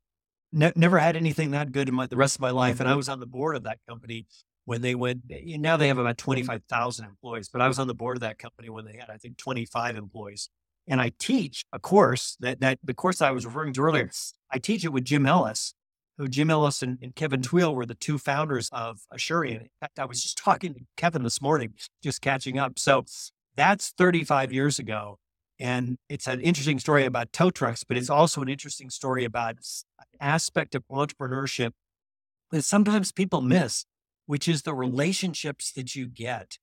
Ne- 0.54 0.72
never 0.76 0.98
had 0.98 1.16
anything 1.16 1.50
that 1.50 1.72
good 1.72 1.88
in 1.88 1.94
my, 1.96 2.06
the 2.06 2.16
rest 2.16 2.36
of 2.36 2.40
my 2.40 2.50
life. 2.50 2.78
And 2.78 2.88
I 2.88 2.92
mm-hmm. 2.92 2.98
was 2.98 3.08
on 3.08 3.18
the 3.18 3.26
board 3.26 3.56
of 3.56 3.64
that 3.64 3.78
company 3.88 4.26
when 4.64 4.82
they 4.82 4.94
went, 4.94 5.22
eh, 5.30 5.56
now 5.58 5.76
they 5.76 5.88
have 5.88 5.98
about 5.98 6.16
mm-hmm. 6.16 6.24
25,000 6.24 7.04
employees, 7.04 7.48
but 7.48 7.60
I 7.60 7.68
was 7.68 7.78
on 7.78 7.88
the 7.88 7.94
board 7.94 8.16
of 8.16 8.20
that 8.20 8.38
company 8.38 8.70
when 8.70 8.84
they 8.84 8.96
had, 8.96 9.10
I 9.10 9.16
think, 9.16 9.36
25 9.36 9.96
employees. 9.96 10.48
And 10.86 11.00
I 11.00 11.10
teach 11.18 11.64
a 11.72 11.78
course 11.78 12.36
that, 12.40 12.60
that 12.60 12.78
the 12.84 12.94
course 12.94 13.20
I 13.20 13.32
was 13.32 13.44
referring 13.44 13.72
to 13.74 13.82
earlier, 13.82 14.08
I 14.50 14.58
teach 14.58 14.84
it 14.84 14.90
with 14.90 15.04
Jim 15.04 15.26
Ellis, 15.26 15.74
who 16.18 16.28
Jim 16.28 16.50
Ellis 16.50 16.82
and, 16.82 16.98
and 17.02 17.16
Kevin 17.16 17.40
mm-hmm. 17.40 17.56
Taweel 17.56 17.74
were 17.74 17.86
the 17.86 17.94
two 17.94 18.18
founders 18.18 18.68
of 18.70 19.00
Asurion. 19.12 19.62
In 19.62 19.68
fact, 19.80 19.98
I 19.98 20.04
was 20.04 20.22
just 20.22 20.38
talking 20.38 20.74
to 20.74 20.80
Kevin 20.96 21.24
this 21.24 21.42
morning, 21.42 21.74
just 22.02 22.20
catching 22.20 22.58
up. 22.58 22.78
So 22.78 23.04
that's 23.56 23.90
35 23.90 24.52
years 24.52 24.78
ago. 24.78 25.18
And 25.58 25.98
it's 26.08 26.26
an 26.26 26.40
interesting 26.40 26.78
story 26.78 27.04
about 27.04 27.32
tow 27.32 27.50
trucks, 27.50 27.84
but 27.84 27.96
it's 27.96 28.10
also 28.10 28.42
an 28.42 28.48
interesting 28.48 28.90
story 28.90 29.24
about 29.24 29.56
an 29.98 30.06
aspect 30.20 30.74
of 30.74 30.82
entrepreneurship 30.90 31.72
that 32.50 32.62
sometimes 32.62 33.12
people 33.12 33.40
miss, 33.40 33.84
which 34.26 34.48
is 34.48 34.62
the 34.62 34.74
relationships 34.74 35.72
that 35.72 35.94
you 35.94 36.06
get 36.06 36.58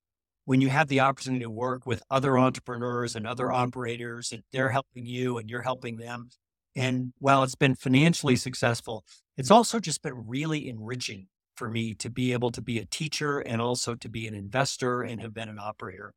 when 0.45 0.60
you 0.60 0.69
have 0.69 0.88
the 0.88 1.00
opportunity 1.00 1.43
to 1.43 1.50
work 1.50 1.86
with 1.86 2.03
other 2.10 2.38
entrepreneurs 2.38 3.15
and 3.15 3.27
other 3.27 3.51
operators, 3.51 4.31
and 4.31 4.43
they're 4.51 4.69
helping 4.69 5.05
you 5.05 5.38
and 5.38 5.50
you're 5.50 5.62
helping 5.62 5.98
them. 5.98 6.29
And 6.75 7.13
while 7.19 7.43
it's 7.43 7.55
been 7.55 7.75
financially 7.75 8.36
successful, 8.36 9.05
it's 9.38 9.51
also 9.51 9.79
just 9.79 10.01
been 10.01 10.27
really 10.27 10.67
enriching 10.67 11.27
for 11.55 11.69
me 11.69 11.93
to 11.95 12.10
be 12.10 12.33
able 12.33 12.51
to 12.51 12.62
be 12.62 12.79
a 12.79 12.86
teacher 12.86 13.39
and 13.39 13.62
also 13.62 13.95
to 13.95 14.10
be 14.10 14.27
an 14.27 14.33
investor 14.33 15.01
and 15.01 15.21
have 15.21 15.33
been 15.33 15.50
an 15.50 15.60
operator. 15.60 16.13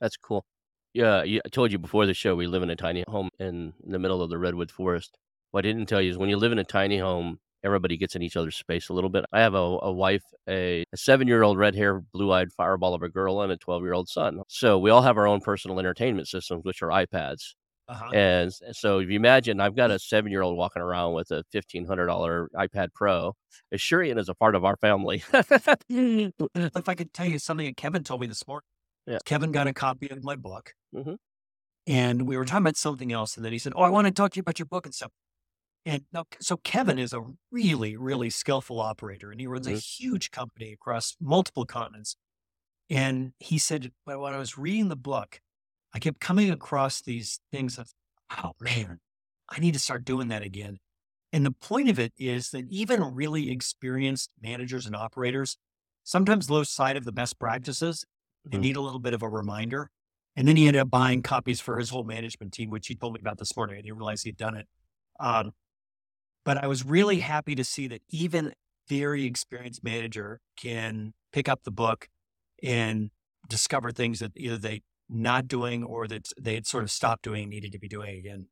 That's 0.00 0.16
cool. 0.16 0.44
Yeah, 0.94 1.22
I 1.22 1.40
told 1.50 1.72
you 1.72 1.78
before 1.78 2.06
the 2.06 2.14
show 2.14 2.36
we 2.36 2.46
live 2.46 2.62
in 2.62 2.70
a 2.70 2.76
tiny 2.76 3.04
home 3.08 3.28
in 3.40 3.74
the 3.84 3.98
middle 3.98 4.22
of 4.22 4.30
the 4.30 4.38
redwood 4.38 4.70
forest. 4.70 5.18
What 5.50 5.66
I 5.66 5.68
didn't 5.68 5.86
tell 5.86 6.00
you 6.00 6.10
is 6.10 6.16
when 6.16 6.28
you 6.28 6.36
live 6.36 6.52
in 6.52 6.58
a 6.60 6.64
tiny 6.64 6.98
home, 6.98 7.40
everybody 7.64 7.96
gets 7.96 8.14
in 8.14 8.22
each 8.22 8.36
other's 8.36 8.54
space 8.54 8.88
a 8.88 8.92
little 8.92 9.10
bit. 9.10 9.24
I 9.32 9.40
have 9.40 9.54
a, 9.54 9.78
a 9.82 9.92
wife, 9.92 10.22
a, 10.48 10.84
a 10.92 10.96
seven-year-old 10.96 11.58
red-haired, 11.58 12.06
blue-eyed 12.12 12.52
fireball 12.52 12.94
of 12.94 13.02
a 13.02 13.08
girl, 13.08 13.40
and 13.40 13.50
a 13.50 13.56
twelve-year-old 13.56 14.08
son. 14.08 14.42
So 14.48 14.78
we 14.78 14.90
all 14.90 15.02
have 15.02 15.16
our 15.16 15.26
own 15.26 15.40
personal 15.40 15.80
entertainment 15.80 16.28
systems, 16.28 16.64
which 16.64 16.80
are 16.80 16.88
iPads. 16.90 17.54
Uh-huh. 17.88 18.10
And 18.14 18.52
so 18.72 19.00
if 19.00 19.10
you 19.10 19.16
imagine, 19.16 19.60
I've 19.60 19.76
got 19.76 19.90
a 19.90 19.98
seven-year-old 19.98 20.56
walking 20.56 20.80
around 20.80 21.14
with 21.14 21.32
a 21.32 21.42
fifteen 21.50 21.86
hundred 21.86 22.06
dollar 22.06 22.48
iPad 22.54 22.94
Pro. 22.94 23.34
Asurion 23.74 24.18
is 24.18 24.28
a 24.28 24.34
part 24.34 24.54
of 24.54 24.64
our 24.64 24.76
family. 24.76 25.24
if 25.32 26.88
I 26.88 26.94
could 26.94 27.12
tell 27.12 27.26
you 27.26 27.40
something 27.40 27.66
that 27.66 27.76
Kevin 27.76 28.04
told 28.04 28.20
me 28.20 28.28
this 28.28 28.46
morning. 28.46 28.62
Yeah. 29.06 29.18
Kevin 29.24 29.52
got 29.52 29.66
a 29.66 29.72
copy 29.74 30.08
of 30.10 30.24
my 30.24 30.36
book. 30.36 30.74
Mhm. 30.92 31.16
And 31.86 32.26
we 32.26 32.36
were 32.36 32.44
talking 32.44 32.62
about 32.62 32.76
something 32.76 33.12
else. 33.12 33.36
And 33.36 33.44
then 33.44 33.52
he 33.52 33.58
said, 33.58 33.72
Oh, 33.76 33.82
I 33.82 33.90
want 33.90 34.06
to 34.06 34.12
talk 34.12 34.32
to 34.32 34.36
you 34.36 34.40
about 34.42 34.58
your 34.58 34.66
book 34.66 34.86
and 34.86 34.94
stuff. 34.94 35.12
And 35.86 36.04
now, 36.12 36.26
so 36.40 36.58
Kevin 36.58 36.98
is 36.98 37.12
a 37.12 37.22
really, 37.50 37.96
really 37.96 38.30
skillful 38.30 38.80
operator 38.80 39.30
and 39.32 39.40
he 39.40 39.46
runs 39.46 39.66
a 39.68 39.72
Mhm. 39.72 39.82
huge 39.98 40.30
company 40.30 40.72
across 40.72 41.16
multiple 41.20 41.66
continents. 41.66 42.16
And 42.90 43.34
he 43.40 43.58
said, 43.58 43.92
"When 44.04 44.20
when 44.20 44.34
I 44.34 44.38
was 44.38 44.58
reading 44.58 44.88
the 44.88 44.96
book, 44.96 45.40
I 45.94 46.00
kept 46.00 46.20
coming 46.20 46.50
across 46.50 47.02
these 47.02 47.40
things 47.52 47.78
of, 47.78 47.92
oh 48.30 48.52
man, 48.60 49.00
I 49.50 49.60
need 49.60 49.74
to 49.74 49.80
start 49.80 50.04
doing 50.04 50.28
that 50.28 50.42
again. 50.42 50.78
And 51.32 51.46
the 51.46 51.52
point 51.52 51.90
of 51.90 51.98
it 51.98 52.12
is 52.18 52.50
that 52.52 52.66
even 52.70 53.02
really 53.14 53.50
experienced 53.50 54.30
managers 54.40 54.86
and 54.86 54.96
operators 54.96 55.58
sometimes 56.04 56.50
lose 56.50 56.70
sight 56.70 56.96
of 56.96 57.04
the 57.04 57.12
best 57.12 57.38
practices 57.40 58.04
Mhm. 58.52 58.60
need 58.60 58.76
a 58.76 58.80
little 58.80 59.00
bit 59.00 59.14
of 59.14 59.22
a 59.22 59.28
reminder. 59.28 59.90
And 60.36 60.48
then 60.48 60.56
he 60.56 60.66
ended 60.66 60.80
up 60.82 60.90
buying 60.90 61.22
copies 61.22 61.60
for 61.60 61.78
his 61.78 61.90
whole 61.90 62.04
management 62.04 62.52
team, 62.52 62.70
which 62.70 62.88
he 62.88 62.94
told 62.96 63.14
me 63.14 63.20
about 63.20 63.38
this 63.38 63.56
morning. 63.56 63.76
I 63.78 63.82
didn't 63.82 63.96
realize 63.98 64.22
he'd 64.22 64.36
done 64.36 64.56
it. 64.56 64.68
Um, 65.20 65.52
but 66.44 66.58
I 66.62 66.66
was 66.66 66.84
really 66.84 67.20
happy 67.20 67.54
to 67.54 67.64
see 67.64 67.86
that 67.88 68.02
even 68.10 68.54
very 68.88 69.24
experienced 69.24 69.82
manager 69.84 70.40
can 70.56 71.14
pick 71.32 71.48
up 71.48 71.64
the 71.64 71.70
book 71.70 72.08
and 72.62 73.10
discover 73.48 73.92
things 73.92 74.20
that 74.20 74.32
either 74.36 74.58
they 74.58 74.82
not 75.08 75.48
doing 75.48 75.84
or 75.84 76.08
that 76.08 76.28
they 76.40 76.54
had 76.54 76.66
sort 76.66 76.84
of 76.84 76.90
stopped 76.90 77.22
doing 77.24 77.48
needed 77.48 77.72
to 77.72 77.78
be 77.78 77.88
doing 77.88 78.16
again. 78.18 78.48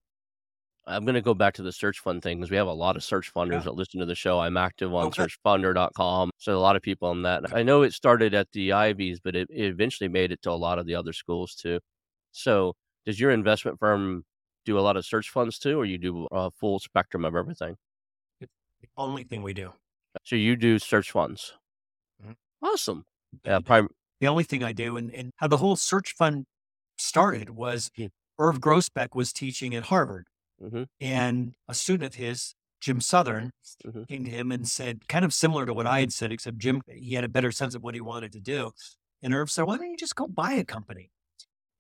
I'm 0.86 1.04
going 1.04 1.14
to 1.14 1.20
go 1.22 1.34
back 1.34 1.54
to 1.54 1.62
the 1.62 1.70
search 1.72 2.00
fund 2.00 2.22
thing 2.22 2.38
because 2.38 2.50
we 2.50 2.56
have 2.56 2.66
a 2.66 2.72
lot 2.72 2.96
of 2.96 3.04
search 3.04 3.32
funders 3.32 3.52
Yeah. 3.52 3.58
that 3.60 3.74
listen 3.74 4.00
to 4.00 4.06
the 4.06 4.14
show. 4.16 4.40
I'm 4.40 4.56
active 4.56 4.92
on 4.92 5.06
Okay. 5.06 5.24
searchfunder.com. 5.24 6.30
So 6.38 6.56
a 6.56 6.60
lot 6.60 6.74
of 6.76 6.82
people 6.82 7.08
on 7.08 7.22
that. 7.22 7.54
I 7.54 7.62
know 7.62 7.82
it 7.82 7.92
started 7.92 8.34
at 8.34 8.50
the 8.52 8.72
Ivies, 8.72 9.20
but 9.20 9.36
it, 9.36 9.48
it 9.50 9.66
eventually 9.66 10.08
made 10.08 10.32
it 10.32 10.42
to 10.42 10.50
a 10.50 10.52
lot 10.58 10.78
of 10.78 10.86
the 10.86 10.94
other 10.96 11.12
schools 11.12 11.54
too. 11.54 11.78
So 12.32 12.74
does 13.06 13.20
your 13.20 13.30
investment 13.30 13.78
firm 13.78 14.24
do 14.64 14.78
a 14.78 14.80
lot 14.80 14.96
of 14.96 15.04
search 15.06 15.30
funds 15.30 15.58
too, 15.58 15.78
or 15.78 15.84
you 15.84 15.98
do 15.98 16.26
a 16.32 16.50
full 16.50 16.78
spectrum 16.80 17.24
of 17.24 17.36
everything? 17.36 17.76
It's 18.40 18.50
The 18.80 18.88
only 18.96 19.22
thing 19.24 19.42
we 19.42 19.52
do. 19.54 19.72
So 20.24 20.36
you 20.36 20.56
do 20.56 20.78
search 20.80 21.10
funds. 21.12 21.54
Mhm. 22.24 22.34
Awesome. 22.62 23.04
Yeah, 23.44 23.60
prim- 23.60 23.88
The 24.20 24.26
only 24.28 24.44
thing 24.44 24.62
I 24.64 24.72
do 24.72 24.96
and, 24.96 25.12
and 25.14 25.30
how 25.36 25.46
the 25.48 25.56
whole 25.58 25.76
search 25.76 26.12
fund 26.12 26.46
started 26.98 27.50
was 27.50 27.90
Hmm. 27.96 28.06
Irv 28.38 28.60
Grousbeck 28.60 29.14
was 29.14 29.32
teaching 29.32 29.74
at 29.74 29.84
Harvard 29.84 30.26
Mhm. 30.62 30.86
and 31.00 31.54
a 31.68 31.74
student 31.74 32.04
of 32.04 32.14
his, 32.14 32.54
Jim 32.80 33.00
Southern, 33.00 33.52
Mhm. 33.84 34.08
came 34.08 34.24
to 34.24 34.30
him 34.30 34.52
and 34.52 34.68
said, 34.68 35.08
kind 35.08 35.24
of 35.24 35.34
similar 35.34 35.66
to 35.66 35.74
what 35.74 35.86
I 35.86 36.00
had 36.00 36.12
said, 36.12 36.32
except 36.32 36.58
Jim, 36.58 36.82
he 36.88 37.14
had 37.14 37.24
a 37.24 37.28
better 37.28 37.52
sense 37.52 37.74
of 37.74 37.82
what 37.82 37.94
he 37.94 38.00
wanted 38.00 38.32
to 38.32 38.40
do. 38.40 38.72
And 39.22 39.34
Irv 39.34 39.50
said, 39.50 39.62
why 39.64 39.76
don't 39.76 39.90
you 39.90 39.96
just 39.96 40.16
go 40.16 40.26
buy 40.26 40.52
a 40.54 40.64
company? 40.64 41.10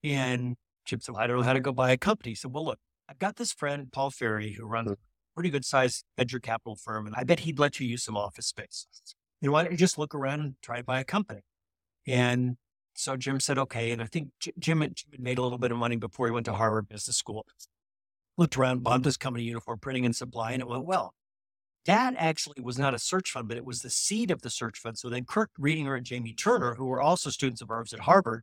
And 0.04 0.56
Jim 0.84 1.00
said, 1.00 1.14
well, 1.14 1.22
I 1.22 1.26
don't 1.26 1.38
know 1.38 1.42
how 1.44 1.52
to 1.52 1.60
go 1.60 1.72
buy 1.72 1.90
a 1.90 1.96
company. 1.96 2.32
He 2.32 2.34
said, 2.34 2.52
well, 2.52 2.64
look, 2.64 2.78
I've 3.08 3.18
got 3.18 3.36
this 3.36 3.52
friend, 3.52 3.90
Paul 3.92 4.10
Ferri, 4.10 4.52
who 4.52 4.66
runs 4.66 4.90
a 4.90 4.96
pretty 5.34 5.50
good 5.50 5.64
sized 5.64 6.04
venture 6.16 6.40
capital 6.40 6.76
firm, 6.76 7.06
and 7.06 7.14
I 7.16 7.24
bet 7.24 7.40
he'd 7.40 7.58
let 7.58 7.78
you 7.80 7.86
use 7.86 8.02
some 8.04 8.16
office 8.16 8.46
space. 8.46 8.86
And 9.40 9.50
why 9.52 9.62
don't 9.64 9.72
you 9.72 9.78
just 9.78 9.98
look 9.98 10.14
around 10.14 10.40
and 10.40 10.54
try 10.62 10.78
to 10.78 10.84
buy 10.84 11.00
a 11.00 11.04
company? 11.04 11.42
And 12.06 12.56
so 12.94 13.16
Jim 13.16 13.40
said, 13.40 13.58
okay. 13.58 13.90
And 13.90 14.02
I 14.02 14.06
think 14.06 14.30
J- 14.40 14.52
Jim 14.58 14.80
had, 14.80 14.94
Jim 14.96 15.10
had 15.12 15.20
made 15.20 15.38
a 15.38 15.42
little 15.42 15.58
bit 15.58 15.72
of 15.72 15.78
money 15.78 15.96
before 15.96 16.26
he 16.26 16.32
went 16.32 16.46
to 16.46 16.52
Harvard 16.54 16.88
Business 16.88 17.16
School. 17.16 17.46
Looked 18.38 18.56
around, 18.56 18.82
bought 18.82 19.02
this 19.02 19.16
company 19.16 19.44
uniform 19.44 19.78
printing 19.78 20.06
and 20.06 20.16
supply, 20.16 20.52
and 20.52 20.62
it 20.62 20.68
went 20.68 20.86
well. 20.86 21.14
That 21.84 22.14
actually 22.16 22.62
was 22.62 22.78
not 22.78 22.94
a 22.94 22.98
search 22.98 23.30
fund, 23.30 23.48
but 23.48 23.56
it 23.56 23.64
was 23.64 23.82
the 23.82 23.90
seed 23.90 24.30
of 24.30 24.42
the 24.42 24.50
search 24.50 24.78
fund. 24.78 24.96
So 24.98 25.08
then 25.08 25.24
Kirk 25.24 25.50
Riedinger 25.60 25.96
and 25.96 26.06
Jamie 26.06 26.32
Turner, 26.32 26.76
who 26.76 26.86
were 26.86 27.00
also 27.00 27.28
students 27.28 27.60
of 27.60 27.70
Irv's 27.70 27.92
at 27.92 28.00
Harvard, 28.00 28.42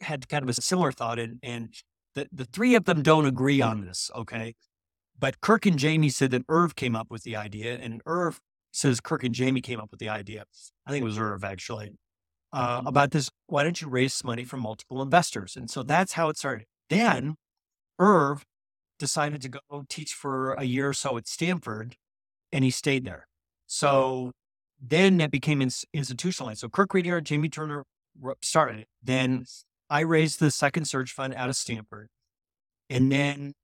had 0.00 0.28
kind 0.28 0.42
of 0.42 0.48
a 0.48 0.60
similar 0.60 0.92
thought. 0.92 1.18
And, 1.18 1.38
and 1.42 1.74
the, 2.14 2.28
the 2.32 2.44
three 2.44 2.74
of 2.74 2.84
them 2.84 3.02
don't 3.02 3.24
agree 3.24 3.62
on 3.62 3.86
this. 3.86 4.10
Okay. 4.14 4.54
But 5.18 5.40
Kirk 5.40 5.64
and 5.64 5.78
Jamie 5.78 6.10
said 6.10 6.30
that 6.32 6.42
Irv 6.48 6.76
came 6.76 6.94
up 6.94 7.10
with 7.10 7.22
the 7.22 7.36
idea, 7.36 7.76
and 7.76 8.02
Irv 8.04 8.40
says 8.72 9.00
Kirk 9.00 9.24
and 9.24 9.34
Jamie 9.34 9.60
came 9.60 9.80
up 9.80 9.90
with 9.90 10.00
the 10.00 10.08
idea. 10.08 10.44
I 10.86 10.90
think 10.90 11.02
it 11.02 11.06
was 11.06 11.18
Irv 11.18 11.42
actually 11.42 11.92
uh, 12.52 12.82
about 12.84 13.12
this. 13.12 13.30
Why 13.46 13.62
don't 13.62 13.80
you 13.80 13.88
raise 13.88 14.22
money 14.22 14.44
from 14.44 14.60
multiple 14.60 15.02
investors? 15.02 15.56
And 15.56 15.70
so 15.70 15.82
that's 15.82 16.12
how 16.12 16.28
it 16.28 16.36
started. 16.36 16.66
Then 16.90 17.36
Irv 17.98 18.44
decided 18.98 19.42
to 19.42 19.48
go 19.48 19.84
teach 19.88 20.12
for 20.12 20.52
a 20.54 20.64
year 20.64 20.88
or 20.88 20.94
so 20.94 21.16
at 21.16 21.26
Stanford, 21.26 21.96
and 22.52 22.64
he 22.64 22.70
stayed 22.70 23.04
there. 23.04 23.26
So 23.66 24.32
then 24.80 25.18
that 25.18 25.30
became 25.30 25.62
ins- 25.62 25.84
institutionalized. 25.92 26.60
So 26.60 26.68
Kirk 26.68 26.90
Riedinger 26.90 27.18
and 27.18 27.26
Jamie 27.26 27.48
Turner 27.48 27.84
started 28.42 28.80
it. 28.80 28.88
Then 29.02 29.44
I 29.90 30.00
raised 30.00 30.40
the 30.40 30.50
second 30.50 30.86
search 30.86 31.12
fund 31.12 31.34
out 31.34 31.48
of 31.48 31.56
Stanford, 31.56 32.08
and 32.90 33.10
then 33.10 33.54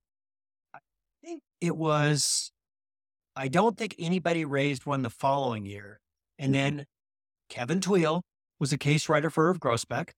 I 0.75 0.79
think 1.25 1.43
it 1.61 1.77
was. 1.77 2.51
I 3.37 3.49
don't 3.49 3.77
think 3.77 3.97
anybody 3.99 4.45
raised 4.45 4.87
one 4.87 5.03
the 5.03 5.11
following 5.11 5.67
year. 5.67 5.99
And 6.39 6.55
mm-hmm. 6.55 6.77
then 6.77 6.87
Kevin 7.49 7.81
Taweel 7.81 8.23
was 8.61 8.73
a 8.73 8.79
case 8.79 9.09
writer 9.09 9.31
for 9.31 9.49
Irv 9.49 9.59
Grousbeck, 9.59 10.11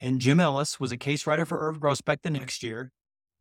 and 0.00 0.20
Jim 0.20 0.40
Ellis 0.40 0.80
was 0.80 0.92
a 0.92 0.96
case 0.96 1.26
writer 1.26 1.46
for 1.46 1.58
Irv 1.58 1.78
Grousbeck 1.78 2.18
the 2.22 2.30
next 2.30 2.62
year. 2.62 2.90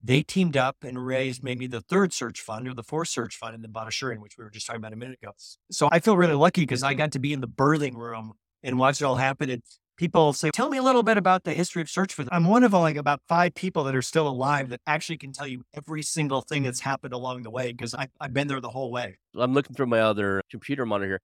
They 0.06 0.22
teamed 0.22 0.56
up 0.56 0.84
and 0.84 1.04
raised 1.04 1.44
maybe 1.44 1.66
the 1.66 1.82
third 1.82 2.14
search 2.14 2.40
fund 2.40 2.68
or 2.68 2.76
the 2.76 2.84
fourth 2.84 3.08
search 3.08 3.36
fund, 3.36 3.56
and 3.56 3.64
then 3.64 3.72
bought 3.72 3.88
which 3.88 4.38
we 4.38 4.44
were 4.44 4.52
just 4.52 4.68
talking 4.68 4.80
about 4.80 4.94
a 4.94 4.96
minute 4.96 5.18
ago. 5.22 5.32
So 5.72 5.90
I 5.92 6.00
feel 6.00 6.16
really 6.16 6.36
lucky 6.36 6.62
because 6.62 6.84
I 6.84 6.94
got 6.94 7.12
to 7.14 7.20
be 7.20 7.34
in 7.34 7.42
the 7.42 7.48
birthing 7.48 7.96
room 7.96 8.34
and 8.62 8.78
watch 8.78 9.02
it 9.02 9.06
all 9.06 9.16
happen. 9.16 9.50
And 9.50 9.64
people 9.98 10.34
say, 10.34 10.52
"Tell 10.52 10.70
me 10.70 10.78
a 10.78 10.84
little 10.84 11.02
bit 11.02 11.18
about 11.18 11.44
the 11.44 11.54
history 11.54 11.82
of 11.82 11.90
search 11.90 12.14
for." 12.14 12.24
I'm 12.32 12.46
one 12.46 12.64
of 12.64 12.74
like 12.74 12.98
about 12.98 13.22
five 13.28 13.56
people 13.56 13.84
that 13.86 13.96
are 13.96 14.04
still 14.04 14.28
alive 14.28 14.70
that 14.70 14.82
actually 14.86 15.18
can 15.18 15.32
tell 15.32 15.48
you 15.48 15.64
every 15.74 16.04
single 16.04 16.42
thing 16.42 16.62
that's 16.62 16.82
happened 16.82 17.14
along 17.14 17.42
the 17.42 17.50
way 17.50 17.72
because 17.72 17.96
I've 17.96 18.34
been 18.34 18.48
there 18.48 18.62
the 18.62 18.70
whole 18.70 18.92
way. 18.92 19.18
I'm 19.36 19.56
looking 19.56 19.76
through 19.76 19.88
my 19.88 20.02
other 20.02 20.44
computer 20.52 20.86
monitor 20.86 21.10
here. 21.14 21.22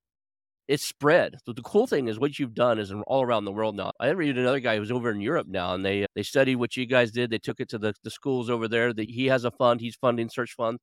It's 0.68 0.86
spread. 0.86 1.38
So 1.46 1.54
the 1.54 1.62
cool 1.64 1.88
thing 1.88 2.08
is 2.08 2.20
what 2.20 2.40
you've 2.40 2.54
done 2.54 2.80
is 2.80 2.94
all 3.08 3.24
around 3.24 3.46
the 3.46 3.52
world 3.52 3.76
now. 3.76 3.92
I 4.00 4.10
read 4.10 4.38
another 4.38 4.60
guy 4.60 4.78
who's 4.78 4.92
over 4.92 5.12
in 5.12 5.20
Europe 5.20 5.48
now, 5.48 5.74
and 5.74 5.86
they 5.86 6.06
they 6.16 6.24
studied 6.24 6.56
what 6.56 6.78
you 6.78 6.86
guys 6.86 7.12
did. 7.12 7.30
They 7.30 7.40
took 7.40 7.60
it 7.60 7.70
to 7.70 7.78
the, 7.78 7.94
the 8.04 8.12
schools 8.12 8.50
over 8.50 8.68
there. 8.68 8.94
That 8.94 9.10
he 9.10 9.26
has 9.28 9.44
a 9.44 9.52
fund. 9.52 9.82
He's 9.82 9.96
funding 9.96 10.30
search 10.30 10.54
fund, 10.54 10.80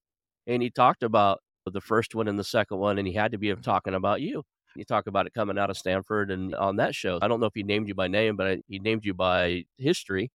and 0.46 0.62
he 0.62 0.70
talked 0.70 1.02
about 1.02 1.40
the 1.66 1.80
first 1.80 2.14
one 2.14 2.28
and 2.28 2.38
the 2.38 2.44
second 2.44 2.78
one, 2.78 2.98
and 2.98 3.06
he 3.06 3.14
had 3.14 3.32
to 3.32 3.38
be 3.38 3.54
talking 3.56 3.94
about 3.94 4.20
you. 4.20 4.42
You 4.76 4.84
talk 4.84 5.06
about 5.06 5.26
it 5.26 5.34
coming 5.34 5.58
out 5.58 5.70
of 5.70 5.76
Stanford 5.76 6.30
and 6.30 6.54
on 6.54 6.76
that 6.76 6.94
show. 6.94 7.18
I 7.20 7.28
don't 7.28 7.40
know 7.40 7.46
if 7.46 7.54
he 7.54 7.62
named 7.62 7.88
you 7.88 7.94
by 7.94 8.08
name, 8.08 8.36
but 8.36 8.46
I, 8.46 8.58
he 8.68 8.78
named 8.78 9.04
you 9.04 9.14
by 9.14 9.64
history, 9.76 10.30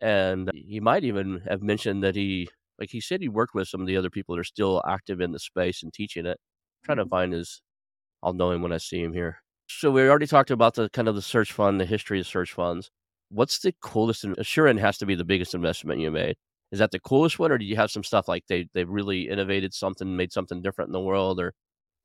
and 0.00 0.50
he 0.54 0.80
might 0.80 1.04
even 1.04 1.42
have 1.48 1.62
mentioned 1.62 2.04
that 2.04 2.14
he, 2.14 2.48
like 2.78 2.90
he 2.90 3.00
said, 3.00 3.20
he 3.20 3.28
worked 3.28 3.54
with 3.54 3.68
some 3.68 3.80
of 3.80 3.86
the 3.86 3.96
other 3.96 4.10
people 4.10 4.34
that 4.34 4.40
are 4.40 4.44
still 4.44 4.82
active 4.86 5.20
in 5.20 5.32
the 5.32 5.38
space 5.38 5.82
and 5.82 5.92
teaching 5.92 6.26
it. 6.26 6.38
trying 6.84 6.98
to 6.98 7.04
mm-hmm. 7.04 7.10
find 7.10 7.32
his. 7.32 7.62
I'll 8.22 8.32
know 8.34 8.50
him 8.50 8.62
when 8.62 8.72
I 8.72 8.78
see 8.78 9.02
him 9.02 9.12
here. 9.12 9.38
So 9.68 9.90
we 9.90 10.08
already 10.08 10.26
talked 10.26 10.50
about 10.50 10.74
the 10.74 10.88
kind 10.90 11.08
of 11.08 11.14
the 11.14 11.22
search 11.22 11.52
fund, 11.52 11.80
the 11.80 11.86
history 11.86 12.20
of 12.20 12.26
search 12.26 12.52
funds. 12.52 12.90
What's 13.30 13.58
the 13.58 13.74
coolest? 13.82 14.24
in- 14.24 14.34
Assurant 14.38 14.80
has 14.80 14.98
to 14.98 15.06
be 15.06 15.14
the 15.14 15.24
biggest 15.24 15.54
investment 15.54 16.00
you 16.00 16.10
made. 16.10 16.36
Is 16.72 16.78
that 16.80 16.90
the 16.90 17.00
coolest 17.00 17.38
one, 17.38 17.52
or 17.52 17.58
do 17.58 17.64
you 17.64 17.76
have 17.76 17.90
some 17.90 18.04
stuff 18.04 18.28
like 18.28 18.44
they 18.48 18.68
they 18.74 18.84
really 18.84 19.28
innovated 19.28 19.74
something, 19.74 20.16
made 20.16 20.32
something 20.32 20.62
different 20.62 20.88
in 20.88 20.92
the 20.92 21.00
world, 21.00 21.40
or 21.40 21.54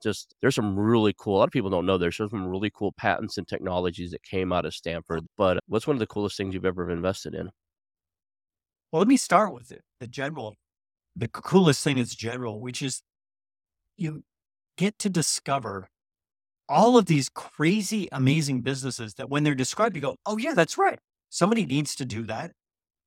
just 0.04 0.36
there's 0.41 0.56
some 0.56 0.78
really 0.80 1.13
cool. 1.17 1.38
A 1.38 1.39
lot 1.39 1.45
of 1.49 1.52
people 1.54 1.69
don't 1.69 1.86
know 1.86 1.97
there's 1.97 2.17
some 2.17 2.47
really 2.47 2.71
cool 2.71 2.93
patents 2.93 3.38
and 3.38 3.47
technologies 3.47 4.12
that 4.12 4.23
came 4.23 4.54
out 4.54 4.65
of 4.65 4.73
Stanford. 4.76 5.26
But 5.38 5.60
what's 5.67 5.88
one 5.88 5.95
of 5.95 5.99
the 5.99 6.08
coolest 6.08 6.38
things 6.38 6.54
you've 6.54 6.65
ever 6.65 6.89
invested 6.91 7.36
in? 7.36 7.49
Well, 8.91 8.99
let 8.99 9.08
me 9.08 9.17
start 9.17 9.54
with 9.54 9.71
it. 9.71 9.82
The 9.99 10.08
general, 10.08 10.56
the 11.15 11.28
coolest 11.28 11.84
thing 11.84 11.97
is 11.97 12.15
general, 12.15 12.62
which 12.62 12.82
is 12.82 13.04
you 13.97 14.23
get 14.78 14.99
to 14.99 15.10
discover 15.10 15.89
all 16.69 16.97
of 16.97 17.06
these 17.06 17.30
crazy, 17.30 18.08
amazing 18.12 18.62
businesses 18.62 19.15
that 19.15 19.30
when 19.30 19.43
they're 19.43 19.56
described, 19.56 19.95
you 19.95 20.02
go, 20.02 20.15
oh, 20.26 20.38
yeah, 20.38 20.54
that's 20.54 20.78
right. 20.78 20.99
Somebody 21.30 21.65
needs 21.65 21.95
to 21.95 22.06
do 22.06 22.23
that. 22.23 22.52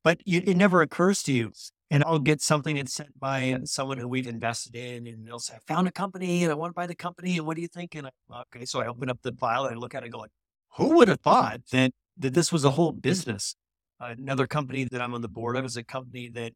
But 0.05 0.21
you, 0.25 0.42
it 0.45 0.57
never 0.57 0.83
occurs 0.83 1.23
to 1.25 1.33
you. 1.33 1.53
And 1.90 2.03
I'll 2.05 2.19
get 2.19 2.40
something 2.40 2.77
that's 2.77 2.92
sent 2.92 3.19
by 3.19 3.61
someone 3.64 3.99
who 3.99 4.09
we've 4.09 4.27
invested 4.27 4.75
in, 4.75 5.07
and 5.07 5.27
they'll 5.27 5.38
say, 5.38 5.55
I 5.55 5.59
found 5.73 5.87
a 5.87 5.92
company 5.92 6.42
and 6.42 6.51
I 6.51 6.55
want 6.57 6.71
to 6.71 6.75
buy 6.75 6.87
the 6.87 6.97
company. 6.97 7.38
And 7.38 7.47
what 7.47 7.55
do 7.55 7.62
you 7.62 7.69
think? 7.69 7.95
And 7.95 8.09
I, 8.09 8.40
okay, 8.55 8.64
so 8.64 8.81
I 8.81 8.88
open 8.88 9.09
up 9.09 9.21
the 9.23 9.33
file 9.33 9.66
and 9.66 9.77
I 9.77 9.79
look 9.79 9.95
at 9.95 10.03
it 10.03 10.07
and 10.07 10.12
go, 10.12 10.19
like, 10.19 10.33
who 10.77 10.97
would 10.97 11.09
have 11.09 11.21
thought 11.21 11.61
that, 11.71 11.92
that 12.19 12.35
this 12.35 12.51
was 12.53 12.64
a 12.64 12.71
whole 12.71 12.92
business? 12.92 13.55
Another 14.01 14.47
company 14.47 14.85
that 14.85 15.01
I'm 15.01 15.14
on 15.14 15.23
the 15.23 15.29
board 15.29 15.57
of 15.57 15.64
is 15.64 15.77
a 15.77 15.85
company 15.85 16.29
that 16.31 16.53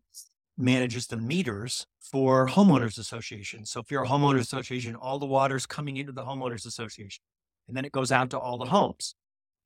manages 0.59 1.07
the 1.07 1.17
meters 1.17 1.87
for 2.01 2.49
homeowners 2.49 2.99
associations. 2.99 3.71
So 3.71 3.81
if 3.81 3.91
you're 3.91 4.05
a 4.05 4.09
homeowners 4.09 4.31
mm-hmm. 4.31 4.57
association, 4.57 4.97
all 4.97 5.19
the 5.19 5.27
water's 5.27 5.67
coming 5.67 5.97
into 5.97 6.13
the 6.13 6.25
homeowners 6.25 6.67
association 6.67 7.23
and 7.69 7.77
then 7.77 7.85
it 7.85 7.93
goes 7.93 8.11
out 8.11 8.31
to 8.31 8.39
all 8.39 8.59
the 8.59 8.67
homes. 8.67 9.15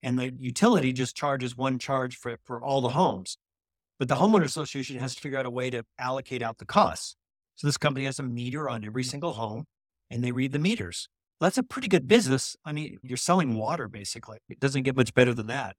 And 0.03 0.19
the 0.19 0.33
utility 0.39 0.93
just 0.93 1.17
charges 1.17 1.57
one 1.57 1.79
charge 1.79 2.17
for, 2.17 2.37
for 2.45 2.63
all 2.63 2.83
the 2.83 2.91
homes. 2.91 3.39
But 3.99 4.09
the 4.09 4.17
homeowner 4.17 4.45
association 4.45 4.99
has 4.99 5.15
to 5.15 5.21
figure 5.21 5.39
out 5.39 5.47
a 5.47 5.51
way 5.51 5.71
to 5.71 5.85
allocate 5.99 6.43
out 6.43 6.59
the 6.59 6.67
costs. 6.67 7.17
So 7.55 7.67
this 7.67 7.79
company 7.79 8.05
has 8.05 8.19
a 8.19 8.23
meter 8.23 8.69
on 8.69 8.85
every 8.85 9.05
single 9.05 9.33
home 9.33 9.65
and 10.11 10.23
they 10.23 10.33
read 10.33 10.53
the 10.53 10.59
meters. 10.59 11.09
That's 11.41 11.59
a 11.59 11.63
pretty 11.63 11.89
good 11.89 12.07
business. 12.07 12.57
I 12.65 12.73
mean, 12.73 12.99
you're 13.03 13.17
selling 13.17 13.55
water 13.55 13.89
basically. 13.89 14.39
It 14.49 14.61
doesn't 14.61 14.83
get 14.83 14.97
much 14.97 15.15
better 15.15 15.33
than 15.33 15.47
that. 15.47 15.77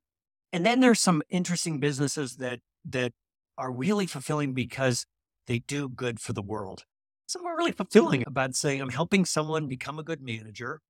And 0.51 0.65
then 0.65 0.79
there's 0.79 1.01
some 1.01 1.21
interesting 1.29 1.79
businesses 1.79 2.37
that 2.37 2.59
that 2.89 3.13
are 3.57 3.71
really 3.71 4.05
fulfilling 4.05 4.53
because 4.53 5.05
they 5.47 5.59
do 5.59 5.89
good 5.89 6.19
for 6.19 6.33
the 6.33 6.41
world. 6.41 6.83
Some 7.27 7.45
are 7.45 7.57
really 7.57 7.71
fulfilling 7.71 8.23
about 8.27 8.55
saying, 8.55 8.81
I'm 8.81 8.89
helping 8.89 9.25
someone 9.25 9.67
become 9.67 9.97
a 9.97 10.03
good 10.03 10.21
manager. 10.21 10.81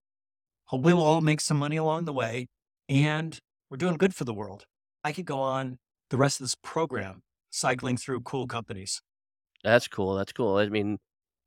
Hopefully, 0.65 0.93
we'll 0.93 1.03
all 1.03 1.21
make 1.21 1.41
some 1.41 1.57
money 1.57 1.77
along 1.77 2.05
the 2.05 2.13
way, 2.13 2.47
and 2.89 3.39
we're 3.69 3.77
doing 3.77 3.97
good 3.97 4.15
for 4.15 4.23
the 4.23 4.33
world. 4.33 4.65
I 5.03 5.11
could 5.11 5.25
go 5.25 5.39
on 5.39 5.77
the 6.09 6.17
rest 6.17 6.39
of 6.39 6.45
this 6.45 6.55
program 6.55 7.21
cycling 7.51 7.97
through 7.97 8.21
cool 8.21 8.47
companies. 8.47 9.01
That's 9.63 9.87
cool. 9.87 10.15
That's 10.15 10.33
cool. 10.33 10.57
I 10.57 10.67
mean, 10.67 10.97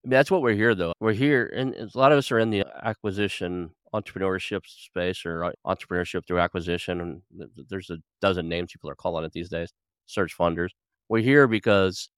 I 0.04 0.08
mean, 0.08 0.10
that's 0.10 0.30
what 0.30 0.42
we're 0.42 0.54
here, 0.54 0.74
though. 0.74 0.92
We're 1.00 1.12
here, 1.12 1.52
and 1.54 1.74
a 1.74 1.88
lot 1.94 2.12
of 2.12 2.18
us 2.18 2.30
are 2.30 2.38
in 2.38 2.50
the 2.50 2.64
acquisition 2.82 3.70
entrepreneurship 3.94 4.60
space 4.66 5.24
or 5.24 5.44
uh, 5.44 5.50
entrepreneurship 5.66 6.26
through 6.26 6.38
acquisition. 6.40 7.00
And 7.00 7.22
th- 7.36 7.50
th- 7.54 7.66
there's 7.68 7.90
a 7.90 7.98
dozen 8.20 8.48
names 8.48 8.72
people 8.72 8.90
are 8.90 8.94
calling 8.94 9.24
it 9.24 9.32
these 9.32 9.48
days 9.48 9.72
search 10.06 10.36
funders. 10.36 10.70
We're 11.08 11.22
here 11.22 11.46
because 11.48 12.08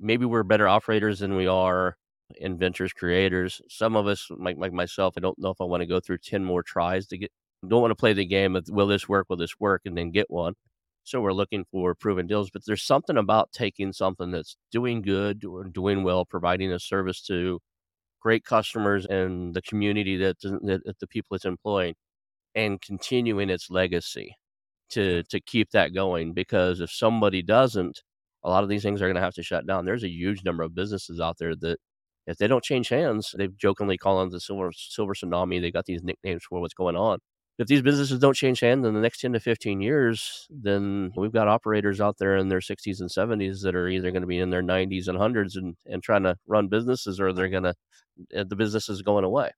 maybe 0.00 0.24
we're 0.24 0.42
better 0.42 0.68
operators 0.68 1.20
than 1.20 1.36
we 1.36 1.46
are 1.46 1.96
inventors, 2.36 2.92
creators. 2.92 3.60
Some 3.68 3.96
of 3.96 4.06
us, 4.06 4.26
like, 4.30 4.56
like 4.58 4.72
myself, 4.72 5.14
I 5.16 5.20
don't 5.20 5.38
know 5.38 5.50
if 5.50 5.60
I 5.60 5.64
want 5.64 5.82
to 5.82 5.86
go 5.86 6.00
through 6.00 6.18
10 6.18 6.44
more 6.44 6.62
tries 6.62 7.06
to 7.08 7.18
get, 7.18 7.30
don't 7.66 7.80
want 7.80 7.90
to 7.92 7.96
play 7.96 8.12
the 8.12 8.26
game 8.26 8.56
of 8.56 8.66
will 8.70 8.86
this 8.86 9.08
work, 9.08 9.26
will 9.28 9.36
this 9.36 9.60
work, 9.60 9.82
and 9.84 9.96
then 9.96 10.10
get 10.10 10.30
one. 10.30 10.54
So 11.04 11.20
we're 11.20 11.32
looking 11.32 11.64
for 11.70 11.94
proven 11.94 12.26
deals. 12.26 12.50
But 12.50 12.62
there's 12.66 12.82
something 12.82 13.16
about 13.16 13.52
taking 13.52 13.92
something 13.92 14.30
that's 14.30 14.56
doing 14.70 15.02
good 15.02 15.44
or 15.44 15.64
doing 15.64 16.02
well, 16.04 16.24
providing 16.24 16.72
a 16.72 16.78
service 16.78 17.20
to 17.22 17.60
great 18.20 18.44
customers 18.44 19.06
and 19.06 19.54
the 19.54 19.62
community 19.62 20.16
that, 20.18 20.40
that, 20.40 20.82
that 20.84 20.98
the 21.00 21.06
people 21.08 21.34
it's 21.36 21.44
employing, 21.44 21.94
and 22.54 22.80
continuing 22.80 23.50
its 23.50 23.70
legacy 23.70 24.36
to 24.90 25.22
to 25.24 25.40
keep 25.40 25.70
that 25.72 25.94
going. 25.94 26.32
Because 26.34 26.80
if 26.80 26.90
somebody 26.92 27.42
doesn't, 27.42 28.02
a 28.44 28.50
lot 28.50 28.62
of 28.62 28.68
these 28.68 28.82
things 28.82 29.00
are 29.00 29.06
going 29.06 29.16
to 29.16 29.20
have 29.20 29.34
to 29.34 29.42
shut 29.42 29.66
down. 29.66 29.84
There's 29.84 30.04
a 30.04 30.08
huge 30.08 30.44
number 30.44 30.62
of 30.62 30.74
businesses 30.74 31.20
out 31.20 31.38
there 31.38 31.54
that 31.56 31.78
if 32.26 32.38
they 32.38 32.46
don't 32.46 32.64
change 32.64 32.88
hands, 32.88 33.34
they 33.36 33.48
jokingly 33.48 33.98
call 33.98 34.20
them 34.20 34.30
the 34.30 34.40
silver 34.40 34.70
silver 34.72 35.14
tsunami. 35.14 35.60
They 35.60 35.70
got 35.70 35.86
these 35.86 36.02
nicknames 36.02 36.44
for 36.48 36.60
what's 36.60 36.74
going 36.74 36.96
on. 36.96 37.18
If 37.58 37.66
these 37.66 37.82
businesses 37.82 38.18
don't 38.18 38.34
change 38.34 38.60
hands 38.60 38.86
in 38.86 38.94
the 38.94 39.00
next 39.00 39.20
10 39.20 39.34
to 39.34 39.40
15 39.40 39.82
years, 39.82 40.46
then 40.50 41.12
we've 41.16 41.32
got 41.32 41.48
operators 41.48 42.00
out 42.00 42.16
there 42.18 42.36
in 42.36 42.48
their 42.48 42.60
60s 42.60 43.00
and 43.00 43.10
70s 43.10 43.62
that 43.62 43.76
are 43.76 43.88
either 43.88 44.10
going 44.10 44.22
to 44.22 44.26
be 44.26 44.38
in 44.38 44.50
their 44.50 44.62
90s 44.62 45.06
and 45.06 45.18
100s 45.18 45.56
and, 45.56 45.76
and 45.86 46.02
trying 46.02 46.22
to 46.22 46.36
run 46.46 46.68
businesses 46.68 47.20
or 47.20 47.32
they're 47.32 47.50
going 47.50 47.62
to, 47.64 47.74
eh, 48.32 48.44
the 48.48 48.56
business 48.56 48.88
is 48.88 49.02
going 49.02 49.24
away. 49.24 49.50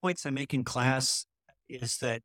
Points 0.00 0.24
I 0.24 0.30
make 0.30 0.54
in 0.54 0.64
class 0.64 1.26
is 1.68 1.98
that 1.98 2.22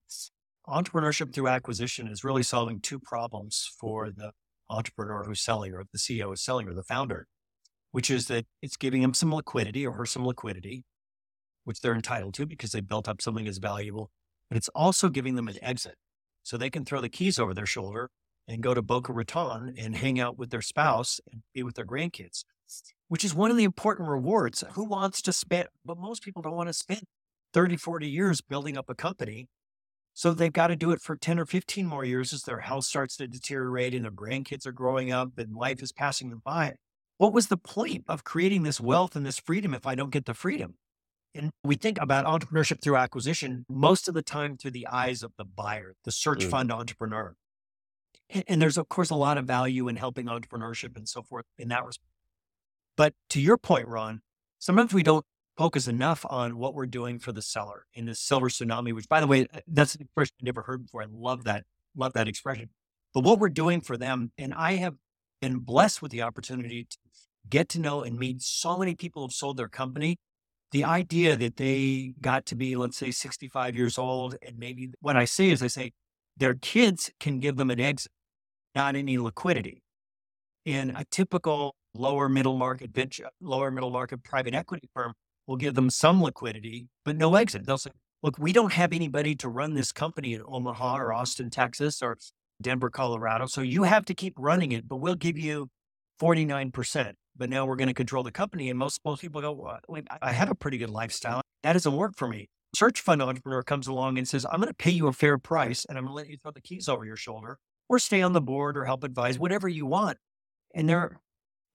entrepreneurship 0.67 1.33
through 1.33 1.49
acquisition 1.49 2.07
is 2.07 2.23
really 2.23 2.43
solving 2.43 2.79
two 2.79 2.99
problems 2.99 3.69
for 3.77 4.09
the 4.09 4.31
entrepreneur 4.73 5.23
who's 5.23 5.41
selling 5.41 5.73
or 5.73 5.83
the 5.91 5.97
CEO 5.97 6.33
is 6.33 6.43
selling 6.43 6.67
or 6.67 6.73
the 6.73 6.83
founder 6.83 7.27
which 7.93 8.09
is 8.09 8.25
that 8.25 8.45
it's 8.61 8.75
giving 8.75 9.03
them 9.03 9.13
some 9.13 9.33
liquidity 9.33 9.85
or 9.85 9.93
her 9.93 10.05
some 10.05 10.25
liquidity, 10.25 10.83
which 11.63 11.79
they're 11.79 11.93
entitled 11.93 12.33
to 12.33 12.45
because 12.45 12.71
they 12.71 12.81
built 12.81 13.07
up 13.07 13.21
something 13.21 13.47
as 13.47 13.59
valuable. 13.59 14.09
But 14.49 14.57
it's 14.57 14.69
also 14.69 15.09
giving 15.09 15.35
them 15.35 15.47
an 15.47 15.57
exit. 15.61 15.95
So 16.41 16.57
they 16.57 16.71
can 16.71 16.85
throw 16.85 17.01
the 17.01 17.07
keys 17.07 17.37
over 17.37 17.53
their 17.53 17.67
shoulder 17.67 18.09
and 18.47 18.63
go 18.63 18.73
to 18.73 18.81
Boca 18.81 19.13
Raton 19.13 19.75
and 19.77 19.95
hang 19.95 20.19
out 20.19 20.39
with 20.39 20.49
their 20.49 20.61
spouse 20.61 21.21
and 21.31 21.43
be 21.53 21.61
with 21.61 21.75
their 21.75 21.85
grandkids, 21.85 22.43
which 23.09 23.23
is 23.23 23.35
one 23.35 23.51
of 23.51 23.57
the 23.57 23.63
important 23.63 24.09
rewards. 24.09 24.63
Who 24.73 24.85
wants 24.85 25.21
to 25.21 25.31
spend, 25.31 25.67
but 25.85 25.99
most 25.99 26.23
people 26.23 26.41
don't 26.41 26.55
want 26.55 26.69
to 26.69 26.73
spend 26.73 27.03
30, 27.53 27.77
40 27.77 28.09
years 28.09 28.41
building 28.41 28.75
up 28.75 28.89
a 28.89 28.95
company. 28.95 29.49
So 30.13 30.33
they've 30.33 30.53
got 30.53 30.67
to 30.67 30.75
do 30.75 30.91
it 30.91 31.01
for 31.01 31.15
10 31.15 31.39
or 31.39 31.45
15 31.45 31.87
more 31.87 32.05
years 32.05 32.33
as 32.33 32.43
their 32.43 32.59
health 32.59 32.85
starts 32.85 33.17
to 33.17 33.27
deteriorate 33.27 33.95
and 33.95 34.05
their 34.05 34.11
grandkids 34.11 34.67
are 34.67 34.71
growing 34.71 35.11
up 35.11 35.37
and 35.37 35.55
life 35.55 35.81
is 35.81 35.91
passing 35.91 36.29
them 36.29 36.41
by 36.43 36.75
what 37.17 37.33
was 37.33 37.47
the 37.47 37.57
point 37.57 38.03
of 38.07 38.23
creating 38.23 38.63
this 38.63 38.81
wealth 38.81 39.15
and 39.15 39.25
this 39.25 39.39
freedom 39.39 39.73
if 39.73 39.85
I 39.85 39.95
don't 39.95 40.11
get 40.11 40.25
the 40.25 40.33
freedom? 40.33 40.75
And 41.35 41.51
we 41.63 41.75
think 41.75 41.99
about 41.99 42.25
entrepreneurship 42.25 42.81
through 42.81 42.97
acquisition 42.97 43.65
most 43.69 44.07
of 44.07 44.13
the 44.13 44.21
time 44.21 44.57
through 44.57 44.71
the 44.71 44.87
eyes 44.87 45.23
of 45.23 45.31
the 45.37 45.45
buyer, 45.45 45.95
the 46.03 46.11
search 46.11 46.45
mm. 46.45 46.49
fund 46.49 46.71
entrepreneur. 46.71 47.35
And, 48.29 48.43
and, 48.47 48.61
there's, 48.61 48.77
of 48.77 48.89
course, 48.89 49.09
a 49.09 49.15
lot 49.15 49.37
of 49.37 49.45
value 49.45 49.87
in 49.87 49.95
helping 49.95 50.27
entrepreneurship 50.27 50.95
and 50.95 51.07
so 51.07 51.23
forth 51.23 51.45
in 51.57 51.69
that 51.69 51.85
respect. 51.85 52.09
But 52.95 53.13
to 53.29 53.41
your 53.41 53.57
point, 53.57 53.87
Ron, 53.87 54.21
sometimes 54.59 54.93
we 54.93 55.03
don't 55.03 55.25
focus 55.57 55.87
enough 55.87 56.25
on 56.29 56.57
what 56.57 56.73
we're 56.73 56.85
doing 56.85 57.19
for 57.19 57.31
the 57.31 57.41
seller 57.41 57.85
in 57.93 58.05
this 58.05 58.19
silver 58.19 58.49
tsunami, 58.49 58.93
which, 58.93 59.07
by 59.07 59.19
the 59.19 59.27
way, 59.27 59.47
uh, 59.53 59.59
that's 59.67 59.95
an 59.95 60.01
expression 60.01 60.35
I 60.41 60.45
never 60.45 60.63
heard 60.63 60.83
before. 60.83 61.03
I 61.03 61.07
love 61.11 61.43
that, 61.43 61.63
love 61.95 62.13
that 62.13 62.27
expression. 62.27 62.69
But 63.13 63.23
what 63.23 63.39
we're 63.39 63.49
doing 63.49 63.81
for 63.81 63.97
them, 63.97 64.31
and 64.37 64.53
I 64.53 64.73
have 64.73 64.95
been 65.41 65.59
blessed 65.59 66.01
with 66.01 66.11
the 66.11 66.21
opportunity 66.21 66.87
to 66.89 66.97
get 67.49 67.69
to 67.69 67.79
know 67.79 68.01
and 68.01 68.17
meet 68.17 68.41
so 68.41 68.77
many 68.77 68.95
people 68.95 69.21
who've 69.21 69.33
sold 69.33 69.57
their 69.57 69.67
company. 69.67 70.17
The 70.71 70.83
idea 70.83 71.35
that 71.35 71.57
they 71.57 72.13
got 72.19 72.47
to 72.47 72.55
be, 72.55 72.75
let's 72.75 72.97
say, 72.97 73.11
65 73.11 73.75
years 73.75 73.97
old, 73.97 74.35
and 74.41 74.57
maybe 74.57 74.91
what 75.01 75.15
I 75.15 75.25
say 75.25 75.51
is 75.51 75.61
I 75.61 75.67
say 75.67 75.91
their 76.35 76.55
kids 76.55 77.11
can 77.19 77.39
give 77.39 77.57
them 77.57 77.69
an 77.69 77.79
exit, 77.79 78.11
not 78.73 78.95
any 78.95 79.19
liquidity. 79.19 79.83
In 80.65 80.95
a 80.95 81.05
typical 81.11 81.75
lower 81.93 82.27
middle 82.27 82.57
market 82.57 82.91
venture, 82.91 83.29
lower 83.39 83.69
middle 83.69 83.91
market 83.91 84.23
private 84.23 84.55
equity 84.55 84.89
firm 84.95 85.13
will 85.47 85.57
give 85.57 85.75
them 85.75 85.89
some 85.89 86.21
liquidity, 86.21 86.87
but 87.05 87.15
no 87.15 87.35
exit. 87.35 87.65
They'll 87.65 87.77
say, 87.77 87.91
look, 88.21 88.37
we 88.39 88.53
don't 88.53 88.73
have 88.73 88.93
anybody 88.93 89.35
to 89.35 89.49
run 89.49 89.73
this 89.73 89.91
company 89.91 90.33
in 90.33 90.41
Omaha 90.45 90.97
or 90.97 91.13
Austin, 91.13 91.49
Texas, 91.49 92.01
or 92.01 92.17
Denver, 92.61 92.89
Colorado. 92.89 93.45
So 93.45 93.61
you 93.61 93.83
have 93.83 94.05
to 94.05 94.13
keep 94.13 94.33
running 94.37 94.71
it, 94.71 94.87
but 94.87 94.97
we'll 94.97 95.15
give 95.15 95.37
you 95.37 95.69
49%. 96.21 97.13
But 97.35 97.49
now 97.49 97.65
we're 97.65 97.75
going 97.75 97.87
to 97.87 97.93
control 97.93 98.23
the 98.23 98.31
company. 98.31 98.69
And 98.69 98.77
most, 98.77 99.01
most 99.03 99.21
people 99.21 99.41
go, 99.41 99.51
well, 99.51 99.79
I 100.21 100.31
have 100.31 100.51
a 100.51 100.55
pretty 100.55 100.77
good 100.77 100.91
lifestyle. 100.91 101.41
That 101.63 101.73
doesn't 101.73 101.95
work 101.95 102.15
for 102.15 102.27
me. 102.27 102.47
Search 102.75 103.01
fund 103.01 103.21
entrepreneur 103.21 103.63
comes 103.63 103.87
along 103.87 104.17
and 104.17 104.27
says, 104.27 104.45
I'm 104.45 104.59
going 104.59 104.67
to 104.67 104.73
pay 104.73 104.91
you 104.91 105.07
a 105.07 105.13
fair 105.13 105.37
price 105.37 105.85
and 105.85 105.97
I'm 105.97 106.05
going 106.05 106.11
to 106.11 106.15
let 106.15 106.29
you 106.29 106.37
throw 106.37 106.51
the 106.51 106.61
keys 106.61 106.87
over 106.87 107.05
your 107.05 107.15
shoulder 107.15 107.57
or 107.89 107.99
stay 107.99 108.21
on 108.21 108.33
the 108.33 108.41
board 108.41 108.77
or 108.77 108.85
help 108.85 109.03
advise, 109.03 109.37
whatever 109.37 109.67
you 109.67 109.85
want. 109.85 110.17
And 110.73 110.89
they're 110.89 111.19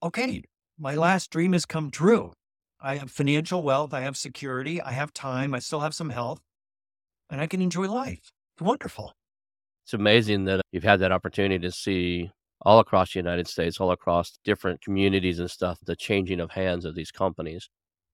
okay. 0.03 0.43
My 0.77 0.95
last 0.95 1.29
dream 1.29 1.53
has 1.53 1.65
come 1.65 1.91
true. 1.91 2.33
I 2.81 2.95
have 2.95 3.11
financial 3.11 3.61
wealth. 3.61 3.93
I 3.93 4.01
have 4.01 4.17
security. 4.17 4.81
I 4.81 4.91
have 4.91 5.13
time. 5.13 5.53
I 5.53 5.59
still 5.59 5.81
have 5.81 5.93
some 5.93 6.09
health 6.09 6.41
and 7.29 7.41
I 7.41 7.47
can 7.47 7.61
enjoy 7.61 7.89
life. 7.89 8.31
It's 8.55 8.61
wonderful 8.61 9.13
it's 9.89 9.95
amazing 9.95 10.45
that 10.45 10.61
you've 10.71 10.83
had 10.83 10.99
that 10.99 11.11
opportunity 11.11 11.57
to 11.57 11.71
see 11.71 12.29
all 12.61 12.77
across 12.77 13.11
the 13.11 13.17
United 13.17 13.47
States, 13.47 13.79
all 13.79 13.89
across 13.89 14.37
different 14.43 14.79
communities 14.81 15.39
and 15.39 15.49
stuff, 15.49 15.79
the 15.83 15.95
changing 15.95 16.39
of 16.39 16.51
hands 16.51 16.85
of 16.85 16.93
these 16.93 17.09
companies. 17.09 17.67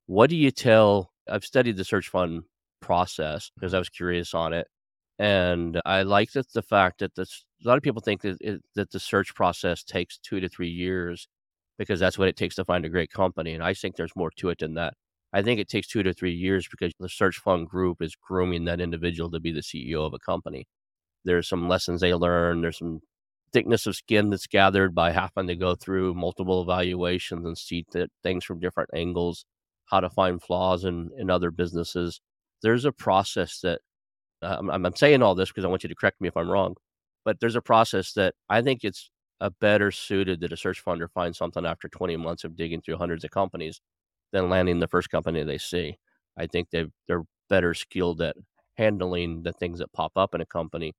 What 0.05 0.29
do 0.29 0.37
you 0.37 0.51
tell? 0.51 1.11
I've 1.29 1.43
studied 1.43 1.75
the 1.75 1.83
search 1.83 2.07
fund 2.07 2.43
process 2.79 3.51
because 3.55 3.73
I 3.73 3.79
was 3.79 3.89
curious 3.89 4.33
on 4.33 4.53
it. 4.53 4.67
And 5.19 5.81
I 5.85 6.03
like 6.03 6.31
that 6.31 6.53
the 6.53 6.61
fact 6.61 6.99
that 6.99 7.13
this, 7.15 7.43
a 7.65 7.67
lot 7.67 7.75
of 7.75 7.83
people 7.83 8.01
think 8.01 8.21
that, 8.21 8.37
it, 8.39 8.61
that 8.75 8.91
the 8.91 8.99
search 9.01 9.35
process 9.35 9.83
takes 9.83 10.17
two 10.17 10.39
to 10.39 10.47
three 10.47 10.69
years 10.69 11.27
because 11.77 11.99
that's 11.99 12.17
what 12.17 12.27
it 12.27 12.37
takes 12.37 12.55
to 12.55 12.65
find 12.65 12.85
a 12.85 12.89
great 12.89 13.11
company. 13.11 13.53
And 13.53 13.63
I 13.63 13.73
think 13.73 13.95
there's 13.95 14.15
more 14.15 14.31
to 14.37 14.49
it 14.49 14.59
than 14.59 14.75
that. 14.75 14.93
I 15.33 15.41
think 15.41 15.59
it 15.59 15.67
takes 15.67 15.87
two 15.87 16.03
to 16.03 16.13
three 16.13 16.33
years 16.33 16.67
because 16.69 16.93
the 16.99 17.09
search 17.09 17.37
fund 17.37 17.67
group 17.67 18.01
is 18.01 18.15
grooming 18.15 18.65
that 18.65 18.79
individual 18.79 19.29
to 19.31 19.39
be 19.39 19.51
the 19.51 19.61
CEO 19.61 20.05
of 20.05 20.13
a 20.13 20.19
company. 20.19 20.67
There's 21.25 21.49
some 21.49 21.67
lessons 21.67 22.01
they 22.01 22.13
learn. 22.13 22.61
There's 22.61 22.77
some 22.77 23.01
thickness 23.51 23.85
of 23.85 23.95
skin 23.95 24.29
that's 24.29 24.47
gathered 24.47 24.93
by 24.95 25.11
having 25.11 25.47
to 25.47 25.55
go 25.55 25.75
through 25.75 26.13
multiple 26.13 26.61
evaluations 26.61 27.45
and 27.45 27.57
see 27.57 27.85
th- 27.91 28.09
things 28.23 28.45
from 28.45 28.59
different 28.59 28.89
angles, 28.93 29.45
how 29.85 29.99
to 29.99 30.09
find 30.09 30.41
flaws 30.41 30.85
in, 30.85 31.09
in 31.17 31.29
other 31.29 31.51
businesses. 31.51 32.21
There's 32.61 32.85
a 32.85 32.91
process 32.91 33.59
that 33.61 33.81
uh, 34.41 34.57
I'm, 34.59 34.85
I'm 34.85 34.95
saying 34.95 35.21
all 35.21 35.35
this 35.35 35.49
because 35.49 35.65
I 35.65 35.69
want 35.69 35.83
you 35.83 35.89
to 35.89 35.95
correct 35.95 36.21
me 36.21 36.27
if 36.27 36.37
I'm 36.37 36.49
wrong, 36.49 36.75
but 37.23 37.39
there's 37.39 37.55
a 37.55 37.61
process 37.61 38.13
that 38.13 38.35
I 38.49 38.61
think 38.61 38.83
it's 38.83 39.09
a 39.39 39.51
better 39.51 39.91
suited 39.91 40.39
that 40.41 40.53
a 40.53 40.57
search 40.57 40.83
funder 40.83 41.09
finds 41.13 41.37
something 41.37 41.65
after 41.65 41.89
20 41.89 42.15
months 42.17 42.43
of 42.43 42.55
digging 42.55 42.81
through 42.81 42.97
hundreds 42.97 43.23
of 43.23 43.31
companies 43.31 43.81
than 44.31 44.49
landing 44.49 44.79
the 44.79 44.87
first 44.87 45.09
company 45.09 45.43
they 45.43 45.57
see. 45.57 45.97
I 46.37 46.47
think 46.47 46.69
they 46.71 46.85
they're 47.07 47.23
better 47.49 47.73
skilled 47.73 48.21
at 48.21 48.35
handling 48.77 49.43
the 49.43 49.53
things 49.53 49.79
that 49.79 49.93
pop 49.93 50.13
up 50.15 50.33
in 50.35 50.41
a 50.41 50.45
company 50.45 50.93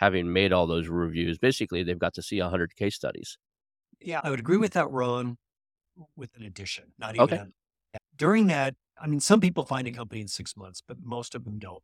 having 0.00 0.32
made 0.32 0.50
all 0.50 0.66
those 0.66 0.88
reviews, 0.88 1.38
basically 1.38 1.82
they've 1.82 1.98
got 1.98 2.14
to 2.14 2.22
see 2.22 2.40
100 2.40 2.74
case 2.74 2.96
studies. 2.96 3.36
Yeah, 4.00 4.22
I 4.24 4.30
would 4.30 4.40
agree 4.40 4.56
with 4.56 4.72
that, 4.72 4.90
Ron, 4.90 5.36
with 6.16 6.30
an 6.36 6.42
addition. 6.42 6.92
Not 6.98 7.16
even 7.16 7.22
okay. 7.22 7.42
a, 7.94 7.98
during 8.16 8.46
that. 8.46 8.74
I 8.98 9.06
mean, 9.06 9.20
some 9.20 9.40
people 9.40 9.64
find 9.66 9.86
a 9.86 9.90
company 9.90 10.22
in 10.22 10.28
six 10.28 10.56
months, 10.56 10.82
but 10.86 10.96
most 11.02 11.34
of 11.34 11.44
them 11.44 11.58
don't. 11.58 11.82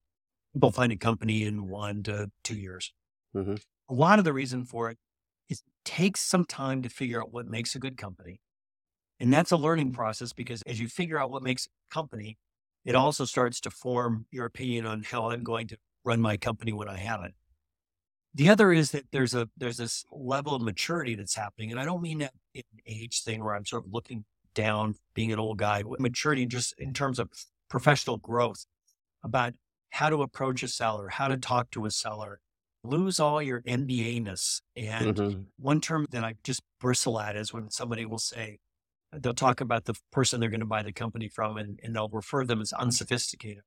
People 0.55 0.73
find 0.73 0.92
a 0.92 0.97
company 0.97 1.45
in 1.45 1.69
one 1.69 2.03
to 2.05 2.31
two 2.42 2.57
years. 2.57 2.95
Mm-hmm. 3.37 3.57
A 3.90 3.95
lot 3.95 4.19
of 4.19 4.25
the 4.25 4.33
reason 4.33 4.64
for 4.64 4.90
it 4.90 4.97
it 5.49 5.61
takes 5.85 6.21
some 6.21 6.45
time 6.45 6.83
to 6.83 6.89
figure 6.89 7.21
out 7.21 7.33
what 7.33 7.47
makes 7.47 7.75
a 7.75 7.79
good 7.79 7.97
company. 7.97 8.41
And 9.19 9.33
that's 9.33 9.53
a 9.53 9.57
learning 9.57 9.89
mm-hmm. 9.89 9.97
process 9.97 10.33
because 10.33 10.63
as 10.63 10.81
you 10.81 10.89
figure 10.89 11.19
out 11.19 11.31
what 11.31 11.43
makes 11.43 11.67
a 11.67 11.95
company, 11.95 12.39
it 12.85 12.95
also 12.95 13.25
starts 13.25 13.61
to 13.63 13.71
form 13.71 14.27
your 14.31 14.47
opinion 14.47 14.87
on 14.87 15.03
how 15.03 15.31
I'm 15.31 15.43
going 15.43 15.67
to 15.69 15.77
run 16.05 16.21
my 16.21 16.37
company 16.37 16.73
when 16.73 16.89
I 16.89 16.99
have 16.99 17.23
it. 17.25 17.35
The 18.35 18.51
other 18.51 18.71
is 18.71 18.91
that 18.91 19.07
there's 19.13 19.35
a 19.35 19.49
there's 19.57 19.79
this 19.79 20.05
level 20.13 20.55
of 20.55 20.61
maturity 20.61 21.15
that's 21.15 21.35
happening, 21.35 21.71
and 21.71 21.81
I 21.81 21.87
don't 21.87 22.03
mean 22.03 22.19
that 22.19 22.35
an 22.55 22.63
age 22.87 23.23
thing 23.23 23.43
where 23.43 23.55
I'm 23.55 23.65
sort 23.65 23.87
of 23.87 23.93
looking 23.93 24.27
down, 24.55 24.97
being 25.15 25.33
an 25.33 25.39
old 25.39 25.57
guy. 25.57 25.83
Maturity 25.99 26.45
just 26.45 26.75
in 26.79 26.93
terms 26.93 27.19
of 27.19 27.31
professional 27.71 28.19
growth, 28.19 28.67
about 29.25 29.55
how 29.91 30.11
to 30.11 30.21
approach 30.21 30.63
a 30.63 30.69
seller, 30.69 31.09
how 31.09 31.29
to 31.29 31.39
talk 31.39 31.71
to 31.71 31.87
a 31.87 31.91
seller, 31.91 32.41
lose 32.88 33.20
all 33.20 33.42
your 33.42 33.62
MBA 33.62 34.22
ness. 34.25 34.61
And 34.77 35.14
mm-hmm. 35.14 35.40
one 35.59 35.81
term 35.81 36.07
that 36.11 36.25
I 36.25 36.35
just 36.42 36.62
bristle 36.81 37.20
at 37.20 37.37
is 37.37 37.53
when 37.53 37.70
somebody 37.70 38.05
will 38.07 38.18
say, 38.18 38.59
they'll 39.12 39.35
talk 39.35 39.61
about 39.61 39.85
the 39.85 39.94
person 40.12 40.40
they're 40.40 40.51
going 40.51 40.61
to 40.61 40.66
buy 40.66 40.83
the 40.83 40.92
company 40.92 41.29
from 41.29 41.57
and, 41.57 41.81
and 41.83 41.94
they'll 41.94 42.09
refer 42.09 42.44
them 42.44 42.61
as 42.61 42.72
unsophisticated. 42.72 43.62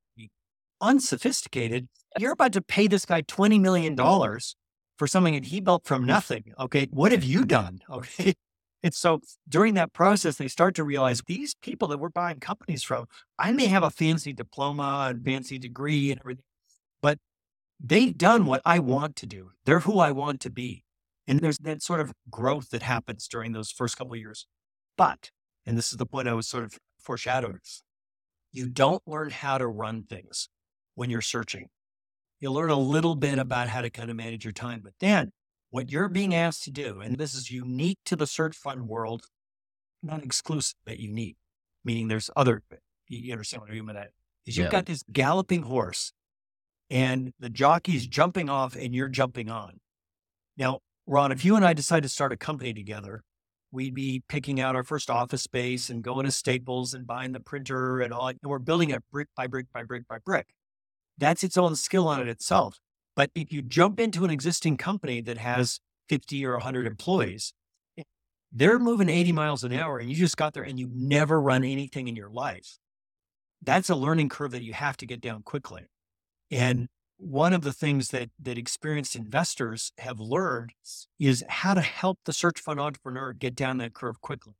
Unsophisticated, 0.82 1.89
you're 2.17 2.32
about 2.32 2.53
to 2.53 2.62
pay 2.62 2.88
this 2.88 3.05
guy 3.05 3.21
$20 3.21 3.60
million 3.60 3.95
for 3.95 5.08
something 5.08 5.34
that 5.34 5.45
he 5.45 5.60
built 5.60 5.86
from 5.86 6.05
nothing. 6.05 6.53
Okay. 6.60 6.88
What 6.91 7.12
have 7.12 7.23
you 7.23 7.45
done? 7.45 7.79
Okay. 7.89 8.34
And 8.82 8.93
so 8.93 9.19
during 9.47 9.73
that 9.73 9.91
process, 9.91 10.38
they 10.38 10.47
start 10.47 10.73
to 10.75 10.86
realize 10.86 11.21
these 11.27 11.53
people 11.53 11.89
that 11.89 11.97
we're 11.97 12.08
buying 12.08 12.39
companies 12.39 12.82
from, 12.82 13.08
I 13.38 13.51
may 13.51 13.65
have 13.65 13.84
a 13.84 13.89
fancy 13.89 14.32
diploma 14.32 15.08
and 15.10 15.23
fancy 15.23 15.60
degree 15.60 16.12
and 16.12 16.21
everything, 16.21 16.45
but 17.01 17.19
they've 17.80 18.18
done 18.18 18.46
what 18.46 18.62
I 18.65 18.80
want 18.80 19.15
to 19.18 19.26
do. 19.26 19.52
They're 19.65 19.82
who 19.82 20.00
I 20.00 20.12
want 20.12 20.42
to 20.42 20.50
be. 20.50 20.84
And 21.28 21.39
there's 21.39 21.58
that 21.60 21.84
sort 21.84 22.00
of 22.00 22.12
growth 22.30 22.70
that 22.72 22.82
happens 22.82 23.28
during 23.28 23.52
those 23.52 23.72
first 23.72 23.98
couple 23.98 24.13
of 24.13 24.20
years. 24.20 24.48
But, 24.98 25.32
and 25.65 25.78
this 25.78 25.92
is 25.92 25.98
the 25.98 26.06
point 26.06 26.28
I 26.28 26.34
was 26.34 26.48
sort 26.48 26.63
of 26.63 26.78
foreshadowing, 27.00 27.60
you 28.52 28.68
don't 28.68 29.04
learn 29.08 29.30
how 29.30 29.58
to 29.60 29.68
run 29.68 30.04
things 30.04 30.50
when 30.96 31.10
you're 31.10 31.22
searching. 31.22 31.70
You 32.39 32.52
learn 32.52 32.70
a 32.72 32.80
little 32.80 33.15
bit 33.15 33.38
about 33.38 33.70
how 33.70 33.82
to 33.82 33.89
kind 33.89 34.10
of 34.10 34.15
manage 34.15 34.44
your 34.44 34.54
time. 34.54 34.82
But 34.84 34.94
then 35.00 35.32
what 35.70 35.92
you're 35.92 36.10
being 36.10 36.34
asked 36.34 36.63
to 36.63 36.72
do, 36.72 37.00
and 37.00 37.18
this 37.18 37.36
is 37.36 37.52
unique 37.52 38.00
to 38.06 38.15
the 38.15 38.26
search 38.26 38.56
fund 38.56 38.88
world, 38.88 39.26
not 40.02 40.24
exclusive, 40.24 40.76
but 40.86 41.00
unique, 41.00 41.38
meaning 41.84 42.08
there's 42.08 42.30
other, 42.36 42.63
you 43.08 43.32
understand 43.32 43.62
what 43.62 43.70
I 43.70 43.74
mean 43.74 43.86
by 43.86 43.94
that, 43.94 44.12
is 44.46 44.58
you've 44.58 44.65
Yeah. 44.65 44.72
got 44.72 44.86
this 44.88 45.04
galloping 45.12 45.63
horse 45.63 46.13
and 46.89 47.34
the 47.39 47.49
jockey's 47.49 48.08
jumping 48.08 48.49
off 48.49 48.75
and 48.75 48.95
you're 48.95 49.10
jumping 49.10 49.49
on. 49.49 49.80
Now, 50.58 50.80
Ron, 51.06 51.32
if 51.32 51.45
you 51.45 51.56
and 51.56 51.65
I 51.65 51.73
decide 51.73 52.04
to 52.04 52.10
start 52.10 52.34
a 52.34 52.38
company 52.38 52.73
together, 52.73 53.23
we'd 53.71 53.93
be 53.93 54.23
picking 54.28 54.60
out 54.60 54.75
our 54.75 54.84
first 54.84 55.10
office 55.10 55.43
space 55.43 55.89
and 55.89 56.04
going 56.04 56.25
to 56.25 56.32
Staples 56.32 56.93
and 56.93 57.06
buying 57.06 57.32
the 57.32 57.39
printer 57.39 58.02
and 58.02 58.13
all, 58.13 58.28
and 58.28 58.39
we're 58.43 58.60
building 58.60 58.89
it 58.89 59.04
brick 59.12 59.28
by 59.36 59.47
brick 59.47 59.67
by 59.73 59.84
brick 59.84 60.08
by 60.08 60.17
brick. 60.23 60.47
That's 61.17 61.43
its 61.43 61.58
own 61.58 61.75
skill 61.75 62.08
on 62.08 62.21
it 62.21 62.28
itself. 62.28 62.80
But 63.15 63.32
if 63.36 63.52
you 63.52 63.62
jump 63.62 63.99
into 63.99 64.23
an 64.23 64.32
existing 64.32 64.78
company 64.78 65.21
that 65.21 65.38
has 65.38 65.80
50 66.08 66.45
or 66.45 66.54
100 66.54 66.88
employees, 66.88 67.54
eh, 67.97 68.04
they're 68.52 68.80
moving 68.80 69.10
80 69.10 69.32
miles 69.34 69.63
an 69.63 69.73
hour 69.73 69.99
and 69.99 70.10
you 70.10 70.15
just 70.15 70.38
got 70.38 70.54
there 70.54 70.63
and 70.63 70.80
you've 70.80 70.95
never 70.95 71.41
run 71.41 71.63
anything 71.63 72.08
in 72.08 72.15
your 72.15 72.30
life. 72.30 72.78
That's 73.62 73.89
a 73.89 73.95
learning 73.95 74.30
curve 74.30 74.52
that 74.52 74.63
you 74.63 74.73
have 74.73 74.95
to 74.97 75.06
get 75.06 75.21
down 75.21 75.43
quickly. 75.43 75.88
And 76.52 76.88
one 77.18 77.54
of 77.54 77.62
the 77.62 77.74
things 77.74 78.10
that 78.10 78.30
that 78.42 78.58
experienced 78.58 79.16
investors 79.16 79.92
have 79.98 80.20
learned 80.20 80.72
is 81.20 81.44
how 81.50 81.74
to 81.74 81.82
help 81.82 82.20
the 82.26 82.34
search 82.34 82.60
fund 82.60 82.80
entrepreneur 82.80 83.34
get 83.34 83.56
down 83.56 83.78
that 83.78 83.94
curve 83.94 84.22
quickly. 84.22 84.54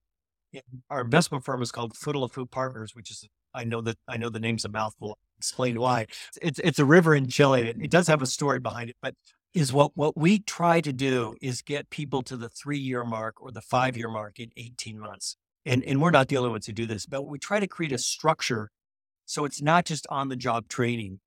Our 0.90 1.02
investment 1.02 1.46
firm 1.46 1.62
is 1.62 1.72
called 1.72 1.94
Futaleufu 1.94 2.50
Partners, 2.50 2.96
which 2.96 3.12
is 3.12 3.28
I 3.54 3.64
know 3.64 3.82
that 3.82 3.98
I 4.08 4.18
know 4.18 4.30
the 4.30 4.40
name's 4.40 4.66
a 4.66 4.70
mouthful. 4.70 5.18
Explain 5.38 5.80
why. 5.80 6.08
It's 6.42 6.60
it's 6.60 6.80
a 6.80 6.86
river 6.86 7.16
in 7.16 7.28
Chile. 7.30 7.62
It, 7.70 7.78
it 7.82 7.92
does 7.92 8.08
have 8.08 8.22
a 8.22 8.28
story 8.28 8.60
behind 8.60 8.90
it, 8.90 8.98
but 9.02 9.16
is 9.54 9.72
what 9.74 9.92
what 9.96 10.18
we 10.18 10.40
try 10.40 10.82
to 10.82 10.94
do 10.94 11.36
is 11.42 11.62
get 11.62 11.90
people 11.90 12.22
to 12.24 12.36
the 12.38 12.50
three 12.50 12.78
year 12.78 13.04
mark 13.04 13.42
or 13.42 13.52
the 13.52 13.62
five 13.62 13.96
year 13.98 14.10
mark 14.10 14.40
in 14.40 14.50
18 14.58 15.00
months. 15.00 15.38
And 15.66 15.84
and 15.86 16.02
we're 16.02 16.12
not 16.12 16.28
the 16.28 16.38
only 16.38 16.50
ones 16.50 16.66
who 16.66 16.74
do 16.74 16.86
this, 16.86 17.06
but 17.06 17.24
we 17.24 17.40
try 17.40 17.60
to 17.60 17.68
create 17.68 17.94
a 17.94 17.98
structure 17.98 18.70
so 19.26 19.46
it's 19.46 19.62
not 19.62 19.86
just 19.86 20.08
on 20.10 20.30
the 20.30 20.36
job 20.36 20.68
training 20.68 21.20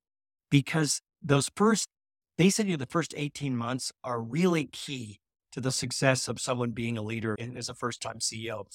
because 0.53 1.01
those 1.23 1.51
first, 1.57 1.89
basically 2.37 2.77
the 2.77 2.85
first 2.85 3.15
18 3.17 3.57
months 3.57 3.91
are 4.05 4.21
really 4.21 4.67
key 4.67 5.19
to 5.51 5.63
the 5.63 5.73
success 5.73 6.29
of 6.29 6.39
someone 6.39 6.73
being 6.73 6.99
a 6.99 7.03
leader 7.03 7.35
and 7.39 7.57
as 7.57 7.71
a 7.71 7.75
first 7.75 8.03
time 8.03 8.19
CEO 8.19 8.67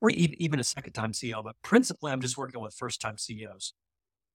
or 0.00 0.10
even 0.10 0.58
a 0.58 0.64
second 0.64 0.94
time 0.94 1.12
CEO. 1.12 1.44
But 1.44 1.56
principally, 1.62 2.10
I'm 2.10 2.22
just 2.22 2.38
working 2.38 2.62
with 2.62 2.74
first 2.74 3.02
time 3.02 3.18
CEOs. 3.18 3.74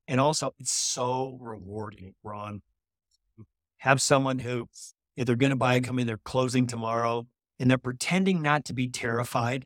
And 0.08 0.20
also, 0.20 0.54
it's 0.60 0.72
so 0.72 1.40
rewarding, 1.42 2.14
Ron. 2.24 2.62
Have 3.80 4.00
someone 4.00 4.38
who, 4.40 4.70
if 5.18 5.26
they're 5.26 5.36
going 5.36 5.50
to 5.50 5.56
buy 5.56 5.74
a 5.74 5.82
company, 5.82 6.04
they're 6.04 6.20
closing 6.24 6.68
tomorrow 6.68 7.26
and 7.60 7.70
they're 7.70 7.80
pretending 7.80 8.44
not 8.44 8.64
to 8.66 8.74
be 8.74 8.88
terrified, 8.88 9.66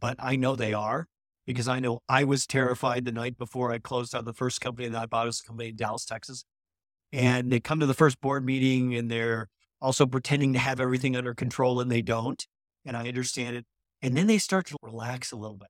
but 0.00 0.16
I 0.18 0.34
know 0.34 0.56
they 0.56 0.72
are 0.72 1.06
because 1.46 1.68
I 1.68 1.78
know 1.78 2.00
I 2.08 2.24
was 2.24 2.44
terrified 2.44 3.04
the 3.04 3.12
night 3.12 3.38
before 3.38 3.70
I 3.70 3.78
closed 3.78 4.16
out 4.16 4.24
the 4.24 4.32
first 4.32 4.60
company 4.60 4.88
that 4.88 5.00
I 5.00 5.06
bought 5.06 5.26
was 5.26 5.40
a 5.40 5.44
company 5.44 5.68
in 5.68 5.76
Dallas, 5.76 6.04
Texas. 6.04 6.44
And 7.12 7.52
they 7.52 7.60
come 7.60 7.80
to 7.80 7.86
the 7.86 7.94
first 7.94 8.20
board 8.20 8.44
meeting 8.44 8.94
and 8.94 9.10
they're 9.10 9.48
also 9.80 10.06
pretending 10.06 10.52
to 10.54 10.58
have 10.58 10.80
everything 10.80 11.16
under 11.16 11.34
control 11.34 11.80
and 11.80 11.90
they 11.90 12.02
don't. 12.02 12.46
And 12.84 12.96
I 12.96 13.08
understand 13.08 13.56
it. 13.56 13.66
And 14.00 14.16
then 14.16 14.26
they 14.26 14.38
start 14.38 14.66
to 14.66 14.76
relax 14.82 15.30
a 15.30 15.36
little 15.36 15.56
bit 15.56 15.68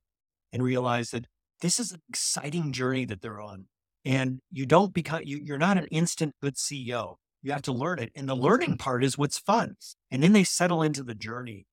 and 0.53 0.63
realize 0.63 1.11
that 1.11 1.27
this 1.61 1.81
is 1.81 1.93
an 1.93 2.01
exciting 2.09 2.73
journey 2.73 3.05
that 3.07 3.23
they're 3.23 3.41
on. 3.41 3.67
And 4.05 4.41
you 4.51 4.67
don't 4.67 4.93
become, 4.93 5.23
you, 5.25 5.41
you're 5.43 5.59
not 5.59 5.79
an 5.79 5.87
instant 5.87 6.35
good 6.43 6.57
CEO. 6.57 7.17
You 7.43 7.53
have 7.53 7.63
to 7.63 7.73
learn 7.73 7.99
it. 7.99 8.13
And 8.15 8.29
the 8.29 8.37
learning 8.37 8.79
part 8.79 9.05
is 9.05 9.19
what's 9.19 9.39
fun. 9.39 9.77
And 10.11 10.23
then 10.23 10.33
they 10.33 10.45
settle 10.45 10.83
into 10.83 11.03
the 11.03 11.15
journey, 11.15 11.67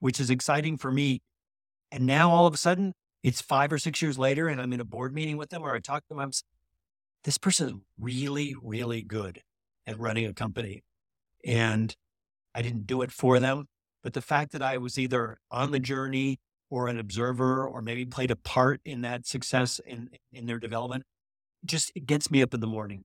which 0.00 0.20
is 0.20 0.30
exciting 0.30 0.76
for 0.76 0.90
me. 0.90 1.22
And 1.90 2.06
now 2.06 2.30
all 2.30 2.46
of 2.46 2.54
a 2.54 2.58
sudden, 2.58 2.94
it's 3.22 3.40
five 3.40 3.72
or 3.72 3.78
six 3.78 4.02
years 4.02 4.18
later, 4.18 4.48
and 4.48 4.60
I'm 4.60 4.72
in 4.72 4.80
a 4.80 4.84
board 4.84 5.14
meeting 5.14 5.36
with 5.36 5.50
them 5.50 5.62
or 5.62 5.74
I 5.74 5.78
talk 5.78 6.02
to 6.02 6.08
them. 6.08 6.18
I'm 6.18 6.32
this 7.24 7.38
person 7.38 7.68
is 7.68 7.74
really, 7.98 8.54
really 8.62 9.02
good 9.02 9.40
at 9.86 9.98
running 9.98 10.26
a 10.26 10.32
company. 10.32 10.82
And 11.44 11.94
I 12.54 12.62
didn't 12.62 12.86
do 12.86 13.02
it 13.02 13.12
for 13.12 13.38
them. 13.38 13.66
But 14.02 14.14
the 14.14 14.20
fact 14.20 14.52
that 14.52 14.62
I 14.62 14.78
was 14.78 14.98
either 14.98 15.38
on 15.50 15.70
the 15.70 15.78
journey 15.78 16.40
or 16.70 16.88
an 16.88 16.98
observer 16.98 17.66
or 17.66 17.82
maybe 17.82 18.04
played 18.04 18.30
a 18.30 18.36
part 18.36 18.80
in 18.84 19.02
that 19.02 19.26
success 19.26 19.80
in, 19.86 20.10
in 20.32 20.46
their 20.46 20.58
development 20.58 21.04
just 21.64 21.92
it 21.94 22.06
gets 22.06 22.30
me 22.30 22.42
up 22.42 22.54
in 22.54 22.60
the 22.60 22.66
morning. 22.66 23.04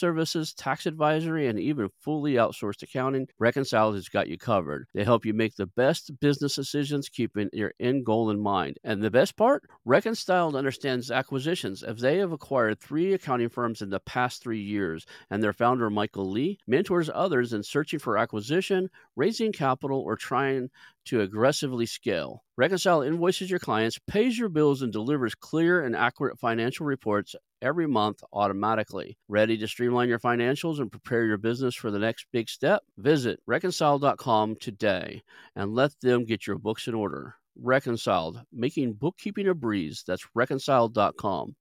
services, 0.00 0.54
tax 0.54 0.86
advisory, 0.86 1.46
and 1.46 1.60
even 1.60 1.90
fully 2.00 2.34
outsourced 2.34 2.82
accounting, 2.82 3.28
Reconciled 3.38 3.94
has 3.94 4.08
got 4.08 4.28
you 4.28 4.38
covered. 4.38 4.88
They 4.94 5.04
help 5.04 5.24
you 5.24 5.34
make 5.34 5.54
the 5.54 5.66
best 5.66 6.18
business 6.20 6.56
decisions, 6.56 7.08
keeping 7.08 7.50
your 7.52 7.72
end 7.78 8.04
goal 8.06 8.30
in 8.30 8.40
mind. 8.40 8.78
And 8.82 9.02
the 9.02 9.10
best 9.10 9.36
part? 9.36 9.62
Reconciled 9.84 10.56
understands 10.56 11.10
acquisitions. 11.10 11.82
If 11.82 11.98
they 11.98 12.18
have 12.18 12.32
acquired 12.32 12.80
three 12.80 13.12
accounting 13.12 13.50
firms 13.50 13.82
in 13.82 13.90
the 13.90 14.00
past 14.00 14.42
three 14.42 14.62
years, 14.62 15.06
and 15.30 15.42
their 15.42 15.52
founder, 15.52 15.90
Michael 15.90 16.30
Lee, 16.30 16.58
mentors 16.66 17.10
others 17.14 17.52
in 17.52 17.62
searching 17.62 17.98
for 18.00 18.16
acquisition, 18.16 18.88
raising 19.14 19.52
capital, 19.52 20.00
or 20.00 20.16
trying 20.16 20.70
to 21.06 21.20
aggressively 21.20 21.86
scale. 21.86 22.42
Reconcile 22.56 23.02
invoices 23.02 23.50
your 23.50 23.58
clients, 23.58 23.98
pays 24.06 24.38
your 24.38 24.48
bills, 24.48 24.82
and 24.82 24.92
delivers 24.92 25.34
clear 25.34 25.82
and 25.84 25.96
accurate 25.96 26.38
financial 26.38 26.86
reports 26.86 27.34
every 27.62 27.86
month 27.86 28.22
automatically. 28.32 29.16
Ready 29.28 29.56
to 29.58 29.68
streamline 29.68 30.08
your 30.08 30.18
financials 30.18 30.80
and 30.80 30.90
prepare 30.90 31.24
your 31.24 31.38
business 31.38 31.74
for 31.74 31.90
the 31.90 31.98
next 31.98 32.26
big 32.32 32.48
step? 32.48 32.82
Visit 32.98 33.40
reconciled.com 33.46 34.56
today 34.60 35.22
and 35.56 35.74
let 35.74 35.92
them 36.00 36.24
get 36.24 36.46
your 36.46 36.58
books 36.58 36.86
in 36.88 36.94
order. 36.94 37.36
Reconciled, 37.56 38.42
making 38.52 38.94
bookkeeping 38.94 39.48
a 39.48 39.54
breeze. 39.54 40.04
That's 40.06 40.26
reconciled.com. 40.34 41.54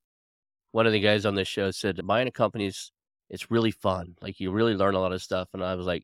One 0.72 0.86
of 0.86 0.94
the 0.94 1.00
guys 1.00 1.26
on 1.26 1.36
this 1.36 1.48
show 1.48 1.72
said 1.72 2.06
buying 2.06 2.28
a 2.28 2.32
company's 2.32 2.92
it's 3.30 3.52
really 3.52 3.72
fun. 3.72 4.16
Like 4.22 4.40
you 4.40 4.52
really 4.52 4.76
learn 4.76 4.96
a 4.96 5.00
lot 5.00 5.14
of 5.14 5.22
stuff. 5.22 5.50
And 5.54 5.64
I 5.64 5.76
was 5.76 5.86
like, 5.86 6.04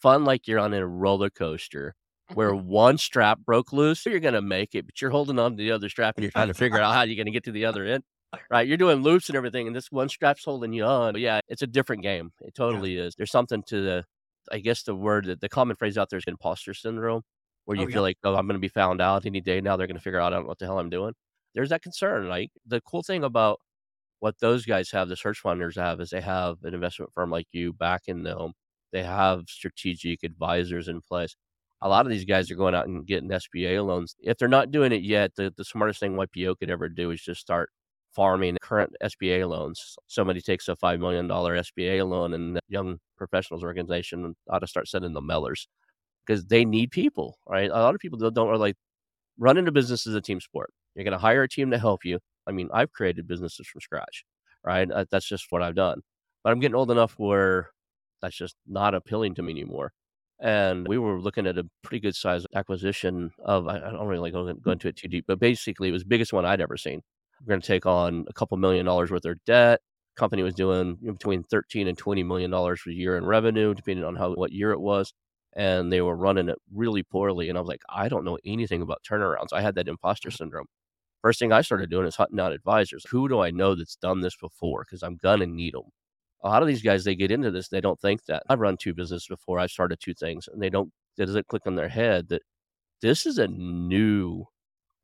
fun 0.00 0.24
like 0.24 0.46
you're 0.46 0.58
on 0.58 0.74
a 0.74 0.86
roller 0.86 1.30
coaster 1.30 1.94
where 2.34 2.54
one 2.54 2.98
strap 2.98 3.40
broke 3.40 3.72
loose, 3.72 4.00
so 4.00 4.10
you're 4.10 4.20
gonna 4.20 4.42
make 4.42 4.74
it, 4.74 4.86
but 4.86 5.00
you're 5.00 5.10
holding 5.10 5.38
on 5.38 5.52
to 5.52 5.56
the 5.56 5.72
other 5.72 5.88
strap 5.88 6.16
and 6.16 6.24
you're 6.24 6.32
trying 6.32 6.48
to 6.48 6.54
figure 6.54 6.80
out 6.80 6.94
how 6.94 7.02
you're 7.02 7.16
gonna 7.16 7.30
get 7.30 7.44
to 7.44 7.52
the 7.52 7.64
other 7.64 7.84
end. 7.84 8.02
Right. 8.50 8.66
You're 8.66 8.76
doing 8.76 9.02
loops 9.02 9.28
and 9.28 9.36
everything, 9.36 9.66
and 9.66 9.74
this 9.74 9.90
one 9.90 10.08
strap's 10.08 10.44
holding 10.44 10.72
you 10.72 10.84
on. 10.84 11.12
But 11.12 11.20
yeah, 11.20 11.40
it's 11.48 11.62
a 11.62 11.66
different 11.66 12.02
game. 12.02 12.32
It 12.40 12.54
totally 12.54 12.96
is. 12.96 13.14
There's 13.14 13.30
something 13.30 13.62
to 13.64 13.80
the 13.82 14.04
I 14.52 14.58
guess 14.58 14.82
the 14.82 14.94
word 14.94 15.26
that 15.26 15.40
the 15.40 15.48
common 15.48 15.76
phrase 15.76 15.98
out 15.98 16.10
there 16.10 16.18
is 16.18 16.24
imposter 16.26 16.74
syndrome, 16.74 17.22
where 17.64 17.76
oh, 17.76 17.80
you 17.80 17.86
Oh, 17.86 17.90
feel 17.90 17.96
yeah. 17.96 18.00
like, 18.02 18.18
oh, 18.24 18.36
I'm 18.36 18.46
gonna 18.46 18.58
be 18.58 18.68
found 18.68 19.00
out 19.00 19.26
any 19.26 19.40
day 19.40 19.60
now. 19.60 19.76
They're 19.76 19.86
gonna 19.86 20.00
figure 20.00 20.20
out 20.20 20.32
I 20.32 20.36
don't 20.36 20.44
know 20.44 20.48
what 20.48 20.58
the 20.58 20.66
hell 20.66 20.78
I'm 20.78 20.90
doing. 20.90 21.14
There's 21.54 21.70
that 21.70 21.82
concern. 21.82 22.28
Like 22.28 22.50
the 22.66 22.80
cool 22.82 23.02
thing 23.02 23.24
about 23.24 23.60
what 24.20 24.38
those 24.40 24.66
guys 24.66 24.90
have, 24.92 25.08
the 25.08 25.16
search 25.16 25.42
funders 25.42 25.76
have, 25.76 26.00
is 26.00 26.10
they 26.10 26.20
have 26.20 26.58
an 26.64 26.74
investment 26.74 27.12
firm 27.14 27.30
like 27.30 27.46
you 27.52 27.72
backing 27.72 28.22
them. 28.22 28.52
They 28.92 29.02
have 29.02 29.44
strategic 29.48 30.22
advisors 30.24 30.88
in 30.88 31.00
place. 31.02 31.36
A 31.82 31.88
lot 31.88 32.06
of 32.06 32.12
these 32.12 32.24
guys 32.24 32.50
are 32.50 32.56
going 32.56 32.74
out 32.74 32.86
and 32.88 33.06
getting 33.06 33.28
SBA 33.30 33.84
loans. 33.86 34.16
If 34.20 34.38
they're 34.38 34.48
not 34.48 34.70
doing 34.70 34.92
it 34.92 35.02
yet, 35.02 35.32
the, 35.36 35.52
the 35.56 35.64
smartest 35.64 36.00
thing 36.00 36.14
YPO 36.16 36.58
could 36.58 36.70
ever 36.70 36.88
do 36.88 37.10
is 37.10 37.20
just 37.22 37.40
start 37.40 37.70
farming 38.16 38.56
current 38.62 38.94
SBA 39.02 39.46
loans. 39.48 39.96
Somebody 40.08 40.40
takes 40.40 40.68
a 40.68 40.74
$5 40.74 40.98
million 40.98 41.28
SBA 41.28 42.08
loan 42.08 42.32
and 42.32 42.58
young 42.68 42.98
professionals 43.18 43.62
organization 43.62 44.34
ought 44.50 44.60
to 44.60 44.66
start 44.66 44.88
sending 44.88 45.12
them 45.12 45.28
mailers 45.28 45.66
because 46.26 46.46
they 46.46 46.64
need 46.64 46.90
people, 46.90 47.38
right? 47.46 47.70
A 47.70 47.74
lot 47.74 47.94
of 47.94 48.00
people 48.00 48.18
don't, 48.18 48.34
don't 48.34 48.58
like 48.58 48.76
running 49.38 49.68
a 49.68 49.72
business 49.72 50.06
is 50.06 50.14
a 50.14 50.20
team 50.20 50.40
sport. 50.40 50.70
You're 50.94 51.04
going 51.04 51.12
to 51.12 51.18
hire 51.18 51.42
a 51.42 51.48
team 51.48 51.70
to 51.70 51.78
help 51.78 52.04
you. 52.06 52.18
I 52.46 52.52
mean, 52.52 52.70
I've 52.72 52.90
created 52.90 53.28
businesses 53.28 53.66
from 53.66 53.82
scratch, 53.82 54.24
right? 54.64 54.90
Uh, 54.90 55.04
that's 55.10 55.28
just 55.28 55.46
what 55.50 55.62
I've 55.62 55.74
done. 55.74 56.00
But 56.42 56.52
I'm 56.52 56.60
getting 56.60 56.74
old 56.74 56.90
enough 56.90 57.14
where 57.18 57.68
that's 58.22 58.36
just 58.36 58.56
not 58.66 58.94
appealing 58.94 59.34
to 59.34 59.42
me 59.42 59.52
anymore. 59.52 59.92
And 60.40 60.86
we 60.88 60.98
were 60.98 61.20
looking 61.20 61.46
at 61.46 61.58
a 61.58 61.64
pretty 61.82 62.00
good 62.00 62.14
size 62.14 62.46
acquisition 62.54 63.30
of, 63.44 63.68
I 63.68 63.78
don't 63.78 64.06
really 64.06 64.30
go, 64.30 64.52
go 64.54 64.70
into 64.70 64.88
it 64.88 64.96
too 64.96 65.08
deep, 65.08 65.24
but 65.26 65.38
basically 65.38 65.88
it 65.88 65.92
was 65.92 66.02
the 66.02 66.08
biggest 66.08 66.32
one 66.32 66.44
I'd 66.46 66.60
ever 66.60 66.76
seen. 66.76 67.02
We're 67.40 67.50
going 67.50 67.60
to 67.60 67.66
take 67.66 67.86
on 67.86 68.24
a 68.28 68.32
couple 68.32 68.56
million 68.56 68.86
dollars 68.86 69.10
worth 69.10 69.24
of 69.24 69.44
debt. 69.44 69.80
Company 70.16 70.42
was 70.42 70.54
doing 70.54 70.96
between 70.96 71.42
13 71.44 71.88
and 71.88 71.98
20 71.98 72.22
million 72.22 72.50
dollars 72.50 72.80
a 72.86 72.92
year 72.92 73.16
in 73.16 73.26
revenue, 73.26 73.74
depending 73.74 74.04
on 74.04 74.16
how 74.16 74.32
what 74.34 74.52
year 74.52 74.72
it 74.72 74.80
was. 74.80 75.12
And 75.54 75.92
they 75.92 76.00
were 76.00 76.16
running 76.16 76.48
it 76.48 76.58
really 76.72 77.02
poorly. 77.02 77.48
And 77.48 77.56
I 77.56 77.60
was 77.60 77.68
like, 77.68 77.82
I 77.88 78.08
don't 78.08 78.24
know 78.24 78.38
anything 78.44 78.82
about 78.82 79.02
turnarounds. 79.08 79.52
I 79.52 79.62
had 79.62 79.74
that 79.76 79.88
imposter 79.88 80.30
mm. 80.30 80.36
syndrome. 80.36 80.66
First 81.22 81.38
thing 81.38 81.52
I 81.52 81.62
started 81.62 81.90
doing 81.90 82.06
is 82.06 82.16
hunting 82.16 82.40
out 82.40 82.52
advisors. 82.52 83.04
Who 83.10 83.28
do 83.28 83.40
I 83.40 83.50
know 83.50 83.74
that's 83.74 83.96
done 83.96 84.20
this 84.20 84.36
before? 84.36 84.84
Because 84.84 85.02
I'm 85.02 85.16
gonna 85.16 85.46
need 85.46 85.74
them 85.74 85.90
a 86.42 86.48
lot 86.48 86.62
of 86.62 86.68
these 86.68 86.82
guys 86.82 87.04
they 87.04 87.14
get 87.14 87.30
into 87.30 87.50
this 87.50 87.68
they 87.68 87.80
don't 87.80 88.00
think 88.00 88.24
that 88.26 88.42
i've 88.48 88.60
run 88.60 88.76
two 88.76 88.94
businesses 88.94 89.26
before 89.28 89.58
i 89.58 89.66
started 89.66 89.98
two 90.00 90.14
things 90.14 90.48
and 90.52 90.62
they 90.62 90.70
don't 90.70 90.92
it 91.18 91.26
doesn't 91.26 91.48
click 91.48 91.62
on 91.66 91.74
their 91.74 91.88
head 91.88 92.28
that 92.28 92.42
this 93.00 93.26
is 93.26 93.38
a 93.38 93.48
new 93.48 94.44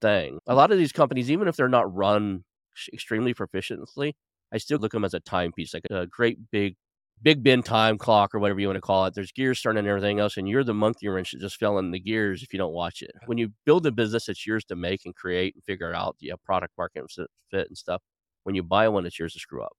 thing. 0.03 0.38
A 0.47 0.55
lot 0.55 0.71
of 0.71 0.79
these 0.79 0.93
companies 0.93 1.31
even 1.31 1.49
if 1.49 1.57
they're 1.57 1.69
not 1.69 1.93
run 1.95 2.45
extremely 2.93 3.35
proficiently 3.35 4.15
i 4.51 4.57
still 4.57 4.79
look 4.79 4.95
at 4.95 4.97
them 4.97 5.05
as 5.05 5.12
a 5.12 5.21
timepiece 5.21 5.75
like 5.75 5.83
a 5.91 6.07
great 6.07 6.38
big 6.51 6.75
big 7.23 7.43
bin 7.43 7.62
time 7.62 7.99
clock 7.99 8.35
or 8.35 8.41
whatever 8.41 8.61
you 8.61 8.67
want 8.67 8.77
to 8.77 8.81
call 8.81 9.07
it. 9.07 9.15
There's 9.15 9.33
gears 9.33 9.61
turning 9.61 9.81
and 9.81 9.88
everything 9.88 10.19
else 10.19 10.37
and 10.37 10.49
you're 10.49 10.65
the 10.65 10.75
monkey 10.75 11.09
wrench 11.09 11.33
that 11.33 11.41
just 11.41 11.57
fell 11.57 11.79
in 11.79 11.91
the 11.91 12.01
gears 12.01 12.43
if 12.43 12.53
you 12.53 12.59
don't 12.59 12.73
watch 12.73 13.03
it. 13.03 13.12
When 13.27 13.38
you 13.38 13.53
build 13.65 13.87
a 13.87 13.93
business 13.93 14.29
it's 14.29 14.47
yours 14.47 14.65
to 14.67 14.77
make 14.77 15.03
and 15.05 15.15
create 15.15 15.55
and 15.55 15.62
figure 15.65 15.95
out 15.95 16.17
the 16.21 16.33
product 16.45 16.75
market 16.77 17.05
fit 17.51 17.69
and 17.69 17.79
stuff 17.79 18.03
when 18.43 18.55
you 18.55 18.62
buy 18.62 18.88
one 18.88 19.07
it's 19.07 19.19
yours 19.19 19.35
to 19.35 19.38
screw 19.38 19.62
up. 19.62 19.73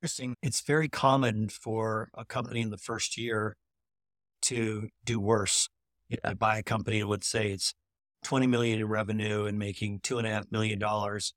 Interesting. 0.00 0.36
It's 0.42 0.60
very 0.60 0.88
common 0.88 1.48
for 1.48 2.10
a 2.14 2.24
company 2.24 2.60
in 2.60 2.70
the 2.70 2.78
first 2.78 3.16
year 3.16 3.56
to 4.42 4.88
do 5.04 5.20
worse. 5.20 5.68
You 6.08 6.18
know, 6.24 6.34
buy 6.34 6.58
a 6.58 6.62
company 6.62 7.00
and 7.00 7.08
would 7.08 7.24
say 7.24 7.50
it's 7.52 7.74
20 8.22 8.46
million 8.46 8.80
in 8.80 8.88
revenue 8.88 9.44
and 9.44 9.58
making 9.58 10.00
two 10.00 10.18
and 10.18 10.26
a 10.26 10.30
half 10.30 10.50
million 10.50 10.78
dollars 10.78 11.34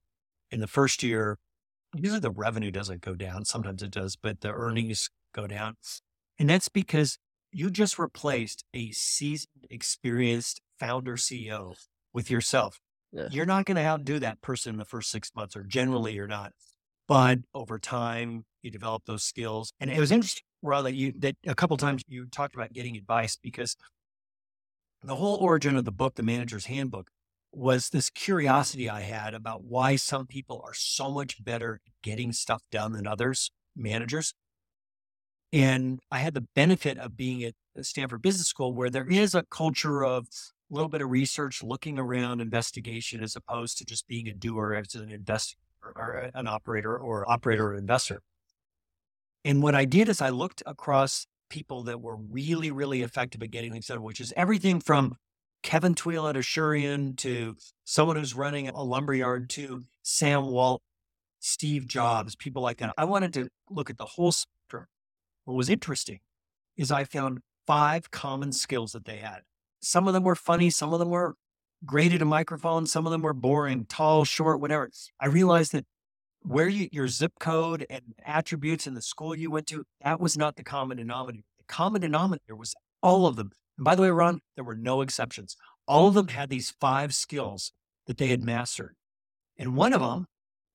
in 0.51 0.59
the 0.59 0.67
first 0.67 1.03
year. 1.03 1.37
Usually 1.95 2.19
the 2.19 2.31
revenue 2.31 2.71
doesn't 2.71 3.01
go 3.01 3.15
down. 3.15 3.45
Sometimes 3.45 3.81
it 3.81 3.91
does, 3.91 4.15
but 4.15 4.41
the 4.41 4.51
earnings 4.51 5.09
go 5.33 5.47
down. 5.47 5.75
And 6.37 6.49
that's 6.49 6.69
because 6.69 7.17
you 7.51 7.69
just 7.69 7.97
replaced 7.97 8.65
a 8.73 8.91
seasoned, 8.91 9.65
experienced 9.69 10.61
founder 10.79 11.15
CEO 11.15 11.75
with 12.13 12.29
yourself. 12.29 12.79
Yeah. 13.11 13.27
You're 13.31 13.45
not 13.45 13.65
going 13.65 13.77
to 13.77 13.83
outdo 13.83 14.19
that 14.19 14.41
person 14.41 14.73
in 14.73 14.77
the 14.77 14.85
first 14.85 15.09
six 15.09 15.31
months, 15.35 15.55
or 15.55 15.63
generally 15.63 16.13
you're 16.13 16.27
not. 16.27 16.51
But 17.07 17.39
over 17.53 17.79
time, 17.79 18.43
you 18.61 18.71
develop 18.71 19.03
those 19.05 19.23
skills. 19.23 19.71
And 19.79 19.89
it 19.89 19.99
was 19.99 20.11
interesting, 20.11 20.43
Rod, 20.61 20.81
that 20.81 20.95
you 20.95 21.13
that 21.19 21.35
a 21.45 21.55
couple 21.55 21.77
times 21.77 22.01
you 22.07 22.25
talked 22.25 22.55
about 22.55 22.73
getting 22.73 22.97
advice 22.97 23.37
because 23.41 23.77
the 25.07 25.15
whole 25.15 25.37
origin 25.37 25.75
of 25.75 25.85
the 25.85 25.91
book, 25.91 26.15
The 26.15 26.23
Manager's 26.23 26.65
Handbook, 26.65 27.09
was 27.51 27.89
this 27.89 28.09
curiosity 28.09 28.89
I 28.89 29.01
had 29.01 29.33
about 29.33 29.63
why 29.63 29.95
some 29.95 30.27
people 30.27 30.61
are 30.65 30.73
so 30.73 31.09
much 31.09 31.43
better 31.43 31.81
at 31.85 31.91
getting 32.03 32.33
stuff 32.33 32.63
done 32.71 32.91
than 32.91 33.07
others, 33.07 33.51
managers. 33.75 34.33
And 35.53 35.99
I 36.11 36.19
had 36.19 36.33
the 36.33 36.45
benefit 36.53 36.97
of 36.97 37.15
being 37.15 37.43
at 37.43 37.53
uh, 37.77 37.83
Stanford 37.83 38.21
Business 38.21 38.47
School, 38.47 38.73
where 38.73 38.89
there 38.89 39.07
is 39.07 39.35
a 39.35 39.43
culture 39.43 40.03
of 40.03 40.27
a 40.71 40.73
little 40.73 40.89
bit 40.89 41.01
of 41.01 41.09
research, 41.09 41.63
looking 41.63 41.97
around, 41.97 42.41
investigation, 42.41 43.23
as 43.23 43.35
opposed 43.35 43.77
to 43.77 43.85
just 43.85 44.07
being 44.07 44.27
a 44.27 44.33
doer 44.33 44.73
as 44.73 44.95
an 44.95 45.11
investor 45.11 45.55
or 45.95 46.25
uh, 46.25 46.31
an 46.33 46.47
operator 46.47 46.97
or 46.97 47.29
operator 47.31 47.67
or 47.67 47.75
investor. 47.75 48.21
And 49.45 49.61
what 49.61 49.75
I 49.75 49.85
did 49.85 50.09
is 50.09 50.21
I 50.21 50.29
looked 50.29 50.63
across 50.65 51.27
people 51.49 51.83
that 51.83 52.01
were 52.01 52.15
really, 52.15 52.71
really 52.71 53.01
effective 53.01 53.41
at 53.41 53.51
getting 53.51 53.71
things 53.71 53.87
done, 53.87 54.01
which 54.01 54.19
is 54.19 54.33
everything 54.35 54.79
from 54.79 55.17
Kevin 55.63 55.95
Taweel 55.95 56.29
at 56.29 56.35
Asurion 56.35 57.17
to 57.17 57.55
someone 57.83 58.17
who's 58.17 58.35
running 58.35 58.69
a 58.69 58.83
lumberyard 58.83 59.49
to 59.51 59.83
Sam 60.03 60.47
Walt, 60.47 60.81
Steve 61.39 61.87
Jobs, 61.87 62.35
people 62.35 62.61
like 62.61 62.77
that. 62.77 62.93
I 62.97 63.05
wanted 63.05 63.33
to 63.33 63.49
look 63.69 63.89
at 63.89 63.97
the 63.97 64.05
whole 64.05 64.31
spectrum. 64.31 64.85
What 65.45 65.55
was 65.55 65.69
interesting 65.69 66.19
is 66.77 66.91
I 66.91 67.03
found 67.03 67.39
five 67.65 68.11
common 68.11 68.51
skills 68.51 68.91
that 68.91 69.05
they 69.05 69.17
had. 69.17 69.41
Some 69.81 70.07
of 70.07 70.13
them 70.13 70.23
were 70.23 70.35
funny, 70.35 70.69
some 70.69 70.93
of 70.93 70.99
them 70.99 71.09
were 71.09 71.35
great 71.85 72.13
at 72.13 72.21
a 72.21 72.25
microphone, 72.25 72.85
some 72.85 73.05
of 73.05 73.11
them 73.11 73.21
were 73.21 73.33
boring, 73.33 73.85
tall, 73.85 74.23
short, 74.25 74.59
whatever. 74.59 74.89
I 75.19 75.27
realized 75.27 75.71
that 75.73 75.85
where 76.47 76.67
you, 76.67 76.89
your 76.91 77.07
zip 77.07 77.33
code 77.39 77.85
and 77.89 78.01
attributes 78.23 78.87
in 78.87 78.93
the 78.93 79.01
school 79.01 79.35
you 79.35 79.51
went 79.51 79.67
to, 79.67 79.83
that 80.03 80.19
was 80.19 80.37
not 80.37 80.55
the 80.55 80.63
common 80.63 80.97
denominator. 80.97 81.43
The 81.57 81.63
common 81.67 82.01
denominator 82.01 82.55
was 82.55 82.75
all 83.01 83.27
of 83.27 83.35
them. 83.35 83.51
And 83.77 83.85
by 83.85 83.95
the 83.95 84.01
way, 84.01 84.09
Ron, 84.09 84.41
there 84.55 84.63
were 84.63 84.75
no 84.75 85.01
exceptions. 85.01 85.55
All 85.87 86.07
of 86.07 86.13
them 86.13 86.29
had 86.29 86.49
these 86.49 86.73
five 86.79 87.13
skills 87.13 87.71
that 88.07 88.17
they 88.17 88.27
had 88.27 88.43
mastered. 88.43 88.95
And 89.57 89.75
one 89.75 89.93
of 89.93 90.01
them 90.01 90.27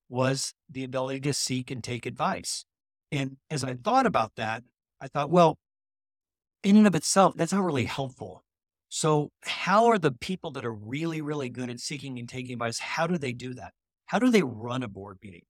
was 0.08 0.54
the 0.68 0.84
ability 0.84 1.20
to 1.20 1.32
seek 1.32 1.70
and 1.70 1.82
take 1.82 2.06
advice. 2.06 2.64
And 3.12 3.36
as 3.50 3.64
I 3.64 3.74
thought 3.74 4.06
about 4.06 4.32
that, 4.36 4.64
I 5.00 5.08
thought, 5.08 5.30
well, 5.30 5.58
in 6.62 6.76
and 6.76 6.86
of 6.86 6.94
itself, 6.94 7.34
that's 7.36 7.52
not 7.52 7.64
really 7.64 7.84
helpful. 7.84 8.44
So, 8.88 9.30
how 9.42 9.86
are 9.86 9.98
the 9.98 10.10
people 10.10 10.50
that 10.52 10.64
are 10.64 10.74
really, 10.74 11.20
really 11.20 11.48
good 11.48 11.70
at 11.70 11.78
seeking 11.78 12.18
and 12.18 12.28
taking 12.28 12.54
advice? 12.54 12.80
How 12.80 13.06
do 13.06 13.16
they 13.16 13.32
do 13.32 13.54
that? 13.54 13.72
How 14.06 14.18
do 14.18 14.30
they 14.30 14.42
run 14.42 14.82
a 14.82 14.88
board 14.88 15.18
meeting? 15.22 15.42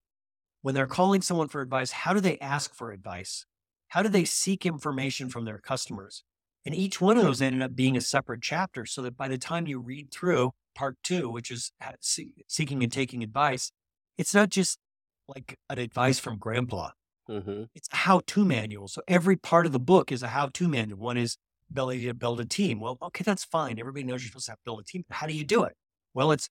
When 0.62 0.74
they're 0.74 0.86
calling 0.86 1.22
someone 1.22 1.48
for 1.48 1.60
advice, 1.60 1.90
how 1.90 2.12
do 2.12 2.20
they 2.20 2.38
ask 2.38 2.74
for 2.74 2.92
advice? 2.92 3.46
How 3.88 4.02
do 4.02 4.08
they 4.08 4.24
seek 4.24 4.64
information 4.66 5.28
from 5.28 5.44
their 5.44 5.58
customers? 5.58 6.22
And 6.66 6.74
each 6.74 7.00
one 7.00 7.16
of 7.16 7.24
those 7.24 7.40
ended 7.40 7.62
up 7.62 7.74
being 7.74 7.96
a 7.96 8.00
separate 8.00 8.42
chapter 8.42 8.84
so 8.84 9.02
that 9.02 9.16
by 9.16 9.28
the 9.28 9.38
time 9.38 9.66
you 9.66 9.80
read 9.80 10.10
through 10.12 10.52
part 10.74 10.96
two, 11.02 11.30
which 11.30 11.50
is 11.50 11.72
seeking 12.00 12.82
and 12.82 12.92
taking 12.92 13.22
advice, 13.22 13.72
it's 14.18 14.34
not 14.34 14.50
just 14.50 14.78
like 15.26 15.58
an 15.70 15.78
advice 15.78 16.18
from 16.18 16.36
grandpa. 16.38 16.90
Mm-hmm. 17.28 17.64
It's 17.74 17.88
a 17.92 17.96
how 17.96 18.20
to 18.26 18.44
manual. 18.44 18.88
So 18.88 19.00
every 19.08 19.36
part 19.36 19.64
of 19.64 19.72
the 19.72 19.80
book 19.80 20.12
is 20.12 20.22
a 20.22 20.28
how 20.28 20.48
to 20.48 20.68
manual. 20.68 20.98
One 20.98 21.16
is 21.16 21.38
ability 21.70 22.06
to 22.06 22.14
build 22.14 22.40
a 22.40 22.44
team. 22.44 22.80
Well, 22.80 22.98
okay, 23.00 23.22
that's 23.24 23.44
fine. 23.44 23.78
Everybody 23.78 24.04
knows 24.04 24.22
you're 24.22 24.28
supposed 24.28 24.46
to 24.46 24.52
have 24.52 24.58
to 24.58 24.64
build 24.64 24.80
a 24.80 24.84
team. 24.84 25.04
How 25.10 25.26
do 25.26 25.32
you 25.32 25.44
do 25.44 25.62
it? 25.64 25.74
Well, 26.12 26.32
it's 26.32 26.48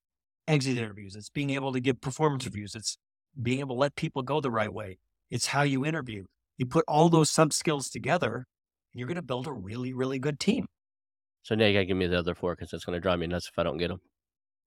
exit 0.48 0.78
interviews. 0.78 1.15
It's 1.15 1.30
being 1.30 1.52
able 1.52 1.74
to 1.74 1.80
give 1.80 2.02
performance 2.02 2.45
reviews. 2.45 2.74
It's 2.74 2.98
being 3.42 3.60
able 3.60 3.76
to 3.76 3.80
let 3.80 3.96
people 3.96 4.22
go 4.22 4.42
the 4.42 4.52
right 4.52 4.74
way. 4.74 5.00
It's 5.30 5.48
how 5.48 5.62
you 5.62 5.86
interview. 5.86 6.26
You 6.58 6.65
put 6.65 6.86
all 6.88 7.10
those 7.10 7.30
sub 7.30 7.54
skills 7.54 7.89
together, 7.89 8.36
and 8.36 9.00
you're 9.00 9.08
going 9.08 9.15
to 9.15 9.22
build 9.22 9.48
a 9.48 9.54
really, 9.54 9.94
really 9.94 10.20
good 10.20 10.39
team. 10.39 10.68
So 11.44 11.56
now 11.56 11.65
you 11.65 11.74
got 11.74 11.80
to 11.80 11.86
give 11.86 11.98
me 11.98 12.08
the 12.08 12.20
other 12.20 12.36
four 12.36 12.56
because 12.56 12.74
it's 12.74 12.86
going 12.86 12.96
to 12.96 13.00
drive 13.00 13.20
me 13.20 13.28
nuts 13.28 13.48
if 13.48 13.58
I 13.58 13.63
don't 13.63 13.78
get 13.78 13.89
them. 13.89 14.02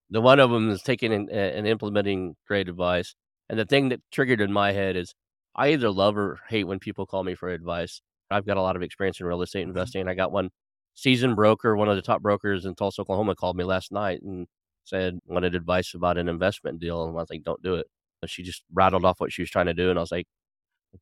The 0.09 0.21
one 0.21 0.39
of 0.39 0.49
them 0.49 0.69
is 0.69 0.81
taking 0.81 1.13
and, 1.13 1.29
and 1.29 1.67
implementing 1.67 2.35
great 2.47 2.67
advice. 2.67 3.15
And 3.49 3.59
the 3.59 3.65
thing 3.65 3.89
that 3.89 4.01
triggered 4.11 4.41
in 4.41 4.51
my 4.51 4.71
head 4.71 4.95
is 4.95 5.13
I 5.55 5.69
either 5.69 5.91
love 5.91 6.17
or 6.17 6.39
hate 6.49 6.65
when 6.65 6.79
people 6.79 7.05
call 7.05 7.23
me 7.23 7.35
for 7.35 7.49
advice. 7.49 8.01
I've 8.31 8.45
got 8.45 8.57
a 8.57 8.61
lot 8.61 8.75
of 8.75 8.81
experience 8.81 9.19
in 9.19 9.27
real 9.27 9.41
estate 9.41 9.61
mm-hmm. 9.61 9.69
investing. 9.69 10.07
I 10.07 10.15
got 10.15 10.31
one 10.31 10.49
seasoned 10.95 11.35
broker, 11.35 11.75
one 11.75 11.89
of 11.89 11.95
the 11.95 12.01
top 12.01 12.21
brokers 12.21 12.65
in 12.65 12.75
Tulsa, 12.75 13.01
Oklahoma, 13.01 13.35
called 13.35 13.57
me 13.57 13.63
last 13.63 13.91
night 13.91 14.21
and 14.23 14.47
said 14.83 15.19
wanted 15.25 15.55
advice 15.55 15.93
about 15.93 16.17
an 16.17 16.27
investment 16.27 16.79
deal, 16.79 17.03
and 17.03 17.11
I 17.11 17.21
was 17.21 17.29
like, 17.29 17.43
"Don't 17.43 17.61
do 17.61 17.75
it." 17.75 17.87
She 18.29 18.43
just 18.43 18.63
rattled 18.73 19.05
off 19.05 19.19
what 19.19 19.31
she 19.31 19.41
was 19.41 19.49
trying 19.49 19.67
to 19.67 19.73
do, 19.73 19.89
and 19.89 19.99
I 19.99 20.01
was 20.01 20.11
like, 20.11 20.27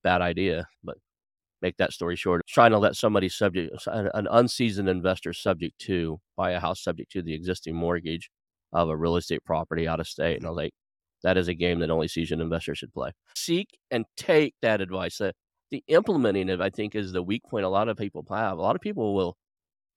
bad 0.03 0.21
idea. 0.21 0.67
But 0.83 0.97
make 1.61 1.77
that 1.77 1.93
story 1.93 2.15
short, 2.15 2.41
trying 2.47 2.71
to 2.71 2.79
let 2.79 2.95
somebody 2.95 3.29
subject 3.29 3.73
an 3.87 4.27
unseasoned 4.31 4.89
investor 4.89 5.33
subject 5.33 5.77
to 5.79 6.19
buy 6.35 6.51
a 6.51 6.59
house 6.59 6.83
subject 6.83 7.11
to 7.11 7.21
the 7.21 7.33
existing 7.33 7.75
mortgage 7.75 8.29
of 8.73 8.89
a 8.89 8.97
real 8.97 9.15
estate 9.15 9.43
property 9.45 9.87
out 9.87 9.99
of 9.99 10.07
state, 10.07 10.37
and 10.37 10.45
I 10.45 10.49
was 10.49 10.57
like, 10.57 10.73
that 11.23 11.37
is 11.37 11.47
a 11.47 11.53
game 11.53 11.79
that 11.79 11.91
only 11.91 12.07
seasoned 12.07 12.41
investors 12.41 12.79
should 12.79 12.93
play. 12.93 13.11
Seek 13.35 13.77
and 13.91 14.05
take 14.17 14.55
that 14.61 14.81
advice. 14.81 15.17
The, 15.17 15.33
the 15.69 15.83
implementing 15.87 16.49
it, 16.49 16.61
I 16.61 16.69
think, 16.69 16.95
is 16.95 17.11
the 17.11 17.21
weak 17.21 17.43
point 17.49 17.65
a 17.65 17.69
lot 17.69 17.89
of 17.89 17.97
people 17.97 18.25
have. 18.31 18.57
A 18.57 18.61
lot 18.61 18.75
of 18.75 18.81
people 18.81 19.13
will 19.13 19.37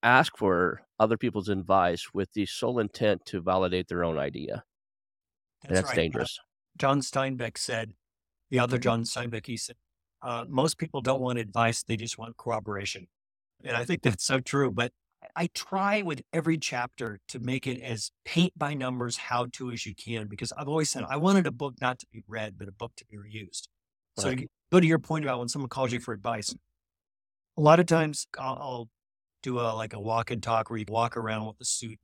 ask 0.03 0.37
for 0.37 0.83
other 1.01 1.17
people's 1.17 1.49
advice 1.49 2.09
with 2.13 2.31
the 2.35 2.45
sole 2.45 2.79
intent 2.79 3.25
to 3.27 3.41
validate 3.41 3.89
their 3.89 4.05
own 4.05 4.19
idea. 4.19 4.65
That's, 5.63 5.81
that's 5.81 5.89
right. 5.89 5.97
dangerous. 5.97 6.39
John 6.79 7.01
Steinbeck 7.01 7.59
said, 7.59 7.93
the 8.51 8.59
other 8.59 8.79
John 8.79 9.03
Steinbeck, 9.03 9.47
he 9.47 9.57
said, 9.57 9.77
uh, 10.23 10.45
most 10.49 10.79
people 10.79 11.01
don't 11.01 11.21
want 11.21 11.39
advice, 11.39 11.83
they 11.83 11.97
just 11.97 12.19
want 12.19 12.37
corroboration. 12.37 13.09
And 13.63 13.77
I 13.77 13.85
think 13.85 14.03
that's 14.03 14.25
so 14.25 14.41
true. 14.41 14.71
But 14.71 14.93
I 15.37 15.49
try 15.55 16.03
with 16.03 16.23
every 16.33 16.59
chapter 16.59 17.21
to 17.29 17.39
make 17.39 17.67
it 17.67 17.81
as 17.81 18.11
paint 18.25 18.53
by 18.57 18.75
numbers 18.75 19.17
how 19.17 19.47
to 19.53 19.71
as 19.71 19.87
you 19.87 19.95
can, 19.95 20.29
because 20.29 20.53
I've 20.53 20.69
always 20.69 20.91
said 20.91 21.05
I 21.09 21.17
wanted 21.17 21.47
a 21.47 21.53
book 21.53 21.75
not 21.81 21.99
to 22.01 22.07
be 22.13 22.23
read, 22.29 22.55
but 22.59 22.69
a 22.69 22.73
book 22.73 22.93
to 22.97 23.05
be 23.07 23.17
reused. 23.17 23.69
So 24.19 24.35
to 24.35 24.47
go 24.71 24.81
to 24.81 24.87
your 24.87 24.99
point 24.99 25.25
about 25.25 25.39
when 25.39 25.49
someone 25.49 25.69
calls 25.69 25.93
you 25.93 26.01
for 26.01 26.13
advice, 26.13 26.55
a 27.57 27.61
lot 27.61 27.81
of 27.81 27.87
times 27.87 28.27
I'll, 28.39 28.59
I'll 28.61 28.89
do 29.43 29.59
a 29.59 29.75
like 29.75 29.93
a 29.93 30.01
walk 30.01 30.31
and 30.31 30.43
talk 30.43 30.71
where 30.71 30.79
you 30.79 30.85
walk 30.89 31.17
around 31.17 31.47
with 31.47 31.59
the 31.59 31.65
student 31.65 32.01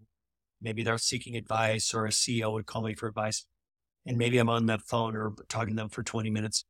maybe 0.61 0.83
they're 0.83 0.99
seeking 0.99 1.37
advice 1.37 1.95
or 1.95 2.07
a 2.07 2.11
CEO 2.11 2.53
would 2.53 2.67
call 2.67 2.83
me 2.83 2.95
for 2.95 3.09
advice. 3.09 3.47
And 4.07 4.17
maybe 4.17 4.39
I'm 4.39 4.49
on 4.49 4.67
that 4.67 4.83
phone 4.83 5.15
or 5.15 5.35
talking 5.49 5.77
to 5.77 5.83
them 5.83 5.89
for 5.89 6.03
20 6.03 6.31
minutes. 6.31 6.65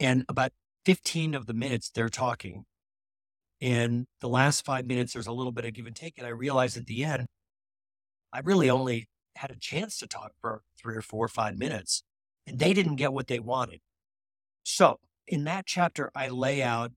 And 0.00 0.24
about 0.28 0.52
15 0.84 1.34
of 1.34 1.46
the 1.46 1.54
minutes 1.54 1.90
they're 1.90 2.08
talking. 2.08 2.64
And 3.60 4.06
the 4.20 4.28
last 4.28 4.64
five 4.64 4.86
minutes, 4.86 5.12
there's 5.12 5.26
a 5.26 5.32
little 5.32 5.52
bit 5.52 5.64
of 5.64 5.72
give 5.74 5.86
and 5.86 5.96
take. 5.96 6.14
And 6.16 6.26
I 6.26 6.30
realized 6.30 6.76
at 6.76 6.86
the 6.86 7.04
end, 7.04 7.26
I 8.32 8.40
really 8.40 8.70
only 8.70 9.08
had 9.36 9.50
a 9.50 9.56
chance 9.56 9.98
to 9.98 10.06
talk 10.06 10.32
for 10.40 10.62
three 10.80 10.96
or 10.96 11.02
four 11.02 11.24
or 11.24 11.28
five 11.28 11.56
minutes, 11.56 12.02
and 12.46 12.58
they 12.58 12.72
didn't 12.72 12.96
get 12.96 13.12
what 13.12 13.28
they 13.28 13.38
wanted. 13.38 13.80
So 14.64 14.98
in 15.26 15.44
that 15.44 15.66
chapter, 15.66 16.10
I 16.14 16.28
lay 16.28 16.62
out 16.62 16.92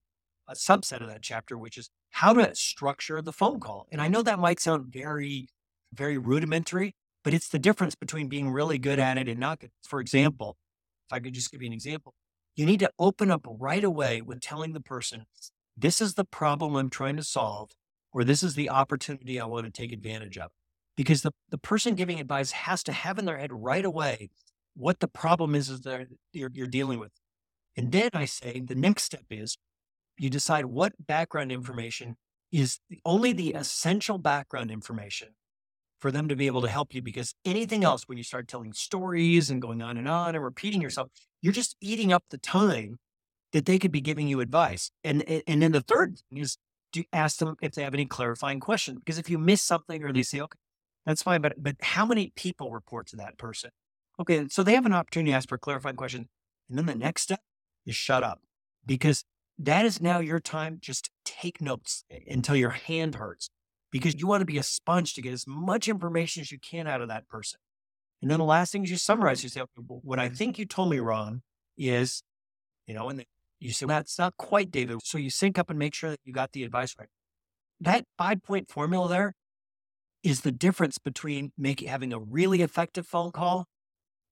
a 0.48 0.54
subset 0.54 1.02
of 1.02 1.08
that 1.08 1.22
chapter, 1.22 1.58
which 1.58 1.78
is 1.78 1.90
how 2.10 2.34
to 2.34 2.54
structure 2.56 3.22
the 3.22 3.32
phone 3.32 3.60
call. 3.60 3.88
And 3.92 4.02
I 4.02 4.08
know 4.08 4.22
that 4.22 4.40
might 4.40 4.60
sound 4.60 4.92
very, 4.92 5.48
very 5.94 6.18
rudimentary, 6.18 6.96
but 7.24 7.34
it's 7.34 7.50
the 7.50 7.60
difference 7.60 7.96
between 7.96 8.28
being 8.28 8.50
really 8.50 8.78
good 8.78 9.00
at 9.00 9.18
it 9.18 9.28
and 9.28 9.40
not 9.40 9.60
good. 9.60 9.72
For 9.84 10.00
example, 10.00 10.58
if 11.10 11.14
I 11.14 11.20
could 11.20 11.34
just 11.34 11.52
give 11.52 11.62
you 11.62 11.68
an 11.68 11.74
example, 11.74 12.14
you 12.56 12.66
need 12.66 12.80
to 12.80 12.92
open 13.00 13.32
up 13.32 13.46
right 13.48 13.84
away 13.84 14.22
with 14.22 14.42
telling 14.42 14.74
the 14.74 14.82
person, 14.82 15.26
this 15.78 16.02
is 16.02 16.16
the 16.16 16.26
problem 16.26 16.76
I'm 16.76 16.90
trying 16.90 17.18
to 17.18 17.24
solve, 17.24 17.72
or 18.12 18.24
this 18.24 18.44
is 18.44 18.56
the 18.56 18.70
opportunity 18.70 19.40
I 19.40 19.46
want 19.46 19.66
to 19.66 19.72
take 19.72 19.92
advantage 19.92 20.38
of. 20.38 20.52
Because 20.98 21.22
the, 21.22 21.32
the 21.50 21.58
person 21.58 21.96
giving 21.96 22.20
advice 22.20 22.52
has 22.52 22.84
to 22.84 22.92
have 22.92 23.18
in 23.18 23.26
their 23.26 23.38
head 23.38 23.52
right 23.52 23.86
away 23.86 24.30
what 24.76 25.00
the 25.00 25.08
problem 25.08 25.56
is, 25.56 25.82
that 25.82 26.08
you're, 26.34 26.52
you're 26.54 26.68
dealing 26.68 27.00
with. 27.00 27.12
And 27.78 27.92
then 27.92 28.10
I 28.14 28.26
say 28.26 28.60
the 28.60 28.76
next 28.76 29.04
step 29.04 29.24
is 29.30 29.58
you 30.18 30.30
decide 30.30 30.66
what 30.66 30.94
background 31.08 31.52
information 31.52 32.18
is 32.52 32.80
only 33.06 33.32
the 33.32 33.54
essential 33.54 34.18
background 34.18 34.72
information 34.72 35.30
for 36.02 36.12
them 36.12 36.28
to 36.28 36.36
be 36.36 36.47
able 36.47 36.62
to 36.62 36.68
help 36.68 36.93
you 36.93 37.02
because 37.02 37.34
anything 37.45 37.84
else 37.84 38.04
when 38.08 38.18
you 38.18 38.24
start 38.24 38.47
telling 38.47 38.74
stories 38.74 39.49
and 39.49 39.62
going 39.62 39.82
on 39.82 39.97
and 39.97 40.08
on 40.08 40.36
and 40.36 40.43
repeating 40.43 40.82
yourself 40.82 41.10
you're 41.41 41.54
just 41.54 41.76
eating 41.82 42.12
up 42.12 42.24
the 42.30 42.38
time 42.38 42.99
that 43.52 43.66
they 43.66 43.80
could 43.80 43.91
be 43.91 44.02
giving 44.02 44.28
you 44.28 44.39
advice. 44.39 44.91
And 45.04 45.24
and 45.47 45.62
then 45.62 45.72
the 45.72 45.82
third 45.82 46.20
thing 46.30 46.39
is 46.39 46.58
to 46.93 47.04
ask 47.14 47.38
them 47.38 47.56
if 47.62 47.74
they 47.74 47.84
have 47.84 47.93
any 47.93 48.06
clarifying 48.06 48.60
questions. 48.60 48.99
Because 48.99 49.18
if 49.18 49.30
you 49.30 49.38
miss 49.38 49.62
something 49.62 50.04
or 50.04 50.12
they 50.12 50.24
say, 50.24 50.41
okay, 50.41 50.58
that's 51.06 51.24
fine, 51.24 51.41
but 51.41 51.54
but 51.58 51.76
how 51.82 52.06
many 52.06 52.32
people 52.36 52.72
report 52.72 53.08
to 53.08 53.16
that 53.18 53.38
person? 53.38 53.72
Okay, 54.20 54.47
so 54.49 54.64
they 54.64 54.76
have 54.76 54.86
an 54.86 54.93
opportunity 54.93 55.32
to 55.32 55.38
ask 55.38 55.49
for 55.49 55.58
clarifying 55.58 55.95
question. 55.95 56.30
And 56.70 56.78
then 56.78 56.86
the 56.86 56.95
next 56.95 57.24
step 57.24 57.41
is 57.86 57.95
shut 57.95 58.24
up. 58.24 58.41
Because 58.86 59.24
that 59.58 59.86
is 59.86 60.02
now 60.02 60.20
your 60.20 60.39
time 60.39 60.78
just 60.82 61.12
take 61.26 61.62
notes 61.62 62.04
until 62.28 62.56
your 62.56 62.72
hand 62.72 63.16
hurts. 63.16 63.49
Because 63.92 64.16
you 64.20 64.28
want 64.28 64.42
to 64.42 64.46
be 64.46 64.58
a 64.58 64.64
sponge 64.64 65.14
to 65.16 65.22
get 65.22 65.34
as 65.34 65.46
much 65.46 65.88
information 65.88 66.42
as 66.42 66.52
you 66.52 66.60
can 66.60 66.88
out 66.88 67.02
of 67.02 67.10
that 67.10 67.28
person. 67.28 67.60
And 68.22 68.30
then 68.30 68.39
the 68.39 68.46
last 68.46 68.72
thing 68.72 68.84
is 68.84 68.92
you 68.92 68.98
summarize. 68.98 69.44
You 69.44 69.50
say, 69.50 69.62
okay, 69.62 69.84
well, 69.88 70.00
what 70.04 70.20
I 70.20 70.30
think 70.30 70.58
you 70.58 70.66
told 70.66 70.89
me 70.89 71.00
wrong 71.00 71.42
is, 71.78 72.24
you 72.88 72.94
know, 72.94 73.10
and 73.10 73.26
you 73.60 73.72
say, 73.74 73.86
well, 73.86 73.98
that's 73.98 74.18
not 74.18 74.38
quite 74.38 74.72
David. 74.72 75.00
So 75.04 75.18
you 75.18 75.30
sync 75.30 75.60
up 75.60 75.70
and 75.70 75.78
make 75.78 75.94
sure 75.94 76.10
that 76.10 76.20
you 76.24 76.32
got 76.34 76.52
the 76.54 76.64
advice 76.64 76.96
right. 76.98 77.10
That 77.80 78.06
five 78.18 78.44
point 78.44 78.70
formula 78.70 79.10
there 79.10 79.34
is 80.24 80.42
the 80.42 80.52
difference 80.52 80.98
between 80.98 81.52
making 81.58 81.88
having 81.88 82.14
a 82.14 82.20
really 82.20 82.62
effective 82.62 83.08
phone 83.08 83.32
call 83.32 83.66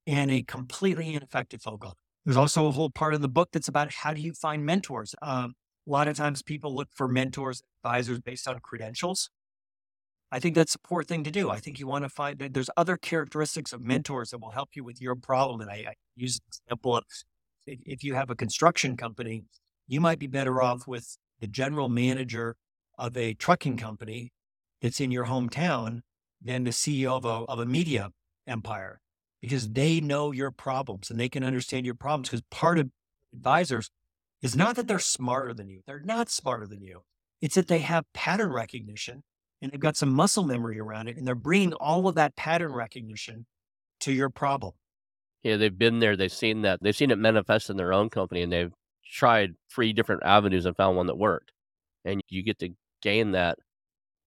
and 0.05 0.31
a 0.31 0.43
completely 0.43 1.13
ineffective 1.13 1.61
phone 1.61 1.79
call. 1.79 1.95
There's 2.25 2.37
also 2.37 2.67
a 2.67 2.71
whole 2.71 2.91
part 2.91 3.13
of 3.13 3.21
the 3.21 3.27
book 3.27 3.49
that's 3.51 3.67
about 3.67 3.91
how 3.91 4.13
do 4.13 4.21
you 4.21 4.33
find 4.33 4.65
mentors. 4.65 5.15
Um, 5.21 5.55
a 5.87 5.91
lot 5.91 6.07
of 6.07 6.15
times 6.15 6.43
people 6.43 6.75
look 6.75 6.89
for 6.93 7.07
mentors, 7.07 7.63
advisors 7.83 8.19
based 8.19 8.47
on 8.47 8.59
credentials. 8.59 9.29
I 10.31 10.39
think 10.39 10.55
that's 10.55 10.75
a 10.75 10.79
poor 10.79 11.03
thing 11.03 11.23
to 11.23 11.31
do. 11.31 11.49
I 11.49 11.57
think 11.57 11.79
you 11.79 11.87
want 11.87 12.05
to 12.05 12.09
find 12.09 12.37
that 12.39 12.53
there's 12.53 12.69
other 12.77 12.97
characteristics 12.97 13.73
of 13.73 13.81
mentors 13.81 14.29
that 14.29 14.39
will 14.39 14.51
help 14.51 14.69
you 14.73 14.83
with 14.83 15.01
your 15.01 15.15
problem. 15.15 15.61
And 15.61 15.71
I, 15.71 15.73
I 15.73 15.93
use 16.15 16.37
an 16.37 16.47
example 16.47 16.97
of 16.97 17.03
if, 17.65 17.79
if 17.85 18.03
you 18.03 18.13
have 18.13 18.29
a 18.29 18.35
construction 18.35 18.95
company, 18.95 19.43
you 19.87 19.99
might 19.99 20.19
be 20.19 20.27
better 20.27 20.61
off 20.61 20.87
with 20.87 21.17
the 21.39 21.47
general 21.47 21.89
manager 21.89 22.55
of 22.97 23.17
a 23.17 23.33
trucking 23.33 23.77
company 23.77 24.31
that's 24.81 24.99
in 24.99 25.09
your 25.09 25.25
hometown 25.25 26.01
than 26.41 26.63
the 26.63 26.71
CEO 26.71 27.17
of 27.17 27.25
a, 27.25 27.51
of 27.51 27.59
a 27.59 27.65
media 27.65 28.11
empire 28.45 29.01
because 29.41 29.69
they 29.69 29.99
know 29.99 30.31
your 30.31 30.51
problems 30.51 31.09
and 31.09 31.19
they 31.19 31.29
can 31.29 31.43
understand 31.43 31.85
your 31.85 31.95
problems. 31.95 32.29
Because 32.29 32.43
part 32.51 32.77
of 32.77 32.89
advisors 33.33 33.89
is 34.41 34.55
not 34.55 34.75
that 34.75 34.87
they're 34.87 34.99
smarter 34.99 35.53
than 35.53 35.69
you, 35.69 35.81
they're 35.87 36.01
not 36.01 36.29
smarter 36.29 36.67
than 36.67 36.81
you. 36.81 37.01
It's 37.41 37.55
that 37.55 37.67
they 37.67 37.79
have 37.79 38.05
pattern 38.13 38.51
recognition 38.51 39.23
and 39.61 39.71
they've 39.71 39.79
got 39.79 39.97
some 39.97 40.09
muscle 40.13 40.43
memory 40.43 40.79
around 40.79 41.07
it 41.07 41.17
and 41.17 41.27
they're 41.27 41.35
bringing 41.35 41.73
all 41.73 42.07
of 42.07 42.15
that 42.15 42.35
pattern 42.35 42.71
mm. 42.71 42.75
recognition 42.75 43.45
to 44.01 44.11
your 44.11 44.29
problem. 44.29 44.73
Yeah, 45.43 45.57
they've 45.57 45.77
been 45.77 45.99
there, 45.99 46.17
they've 46.17 46.31
seen 46.31 46.63
that, 46.63 46.79
they've 46.81 46.95
seen 46.95 47.11
it 47.11 47.17
manifest 47.17 47.69
in 47.69 47.77
their 47.77 47.93
own 47.93 48.09
company 48.09 48.41
and 48.41 48.51
they've 48.51 48.73
tried 49.11 49.55
three 49.73 49.93
different 49.93 50.23
avenues 50.23 50.65
and 50.65 50.75
found 50.75 50.97
one 50.97 51.07
that 51.07 51.17
worked. 51.17 51.51
And 52.05 52.21
you 52.29 52.43
get 52.43 52.59
to 52.59 52.69
gain 53.01 53.31
that, 53.31 53.57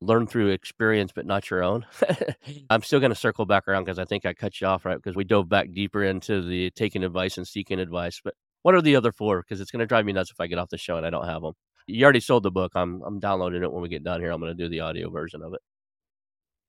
learn 0.01 0.26
through 0.26 0.49
experience, 0.49 1.12
but 1.14 1.26
not 1.26 1.51
your 1.51 1.62
own. 1.62 1.87
I'm 2.70 2.83
still 2.83 3.01
going 3.01 3.12
to 3.12 3.18
circle 3.18 3.47
back 3.47 3.68
around 3.68 3.85
because 3.85 3.99
I 3.99 4.05
think 4.05 4.26
I 4.26 4.35
cut 4.35 4.61
you 4.61 4.66
off, 4.66 4.85
right? 4.85 4.97
Because 4.97 5.16
we 5.16 5.24
dove 5.24 5.49
back 5.49 5.72
deeper 5.72 6.03
into 6.03 6.43
the 6.43 6.70
taking 6.70 7.05
advice 7.05 7.37
and 7.37 7.47
seeking 7.47 7.78
advice. 7.78 8.20
But 8.22 8.35
what 8.62 8.74
are 8.74 8.83
the 8.83 8.97
other 8.97 9.12
four? 9.12 9.43
Because 9.43 9.61
it's 9.61 9.70
going 9.70 9.80
to 9.80 9.87
drive 9.87 10.05
me 10.05 10.12
nuts 10.12 10.30
if 10.30 10.41
I 10.41 10.47
get 10.47 10.59
off 10.59 10.70
the 10.70 10.78
show 10.78 10.97
and 10.97 11.07
I 11.07 11.11
don't 11.11 11.26
have 11.26 11.43
them. 11.43 11.55
You 11.87 12.05
already 12.05 12.20
sold 12.20 12.43
the 12.43 12.51
book. 12.51 12.72
I'm 12.74 13.03
I'm 13.03 13.20
downloading 13.20 13.62
it 13.62 13.72
when 13.72 13.83
we 13.83 13.89
get 13.89 14.05
done 14.05 14.20
here. 14.20 14.30
I'm 14.30 14.41
going 14.41 14.57
to 14.57 14.62
do 14.62 14.68
the 14.68 14.80
audio 14.80 15.11
version 15.11 15.43
of 15.43 15.55
it. 15.55 15.61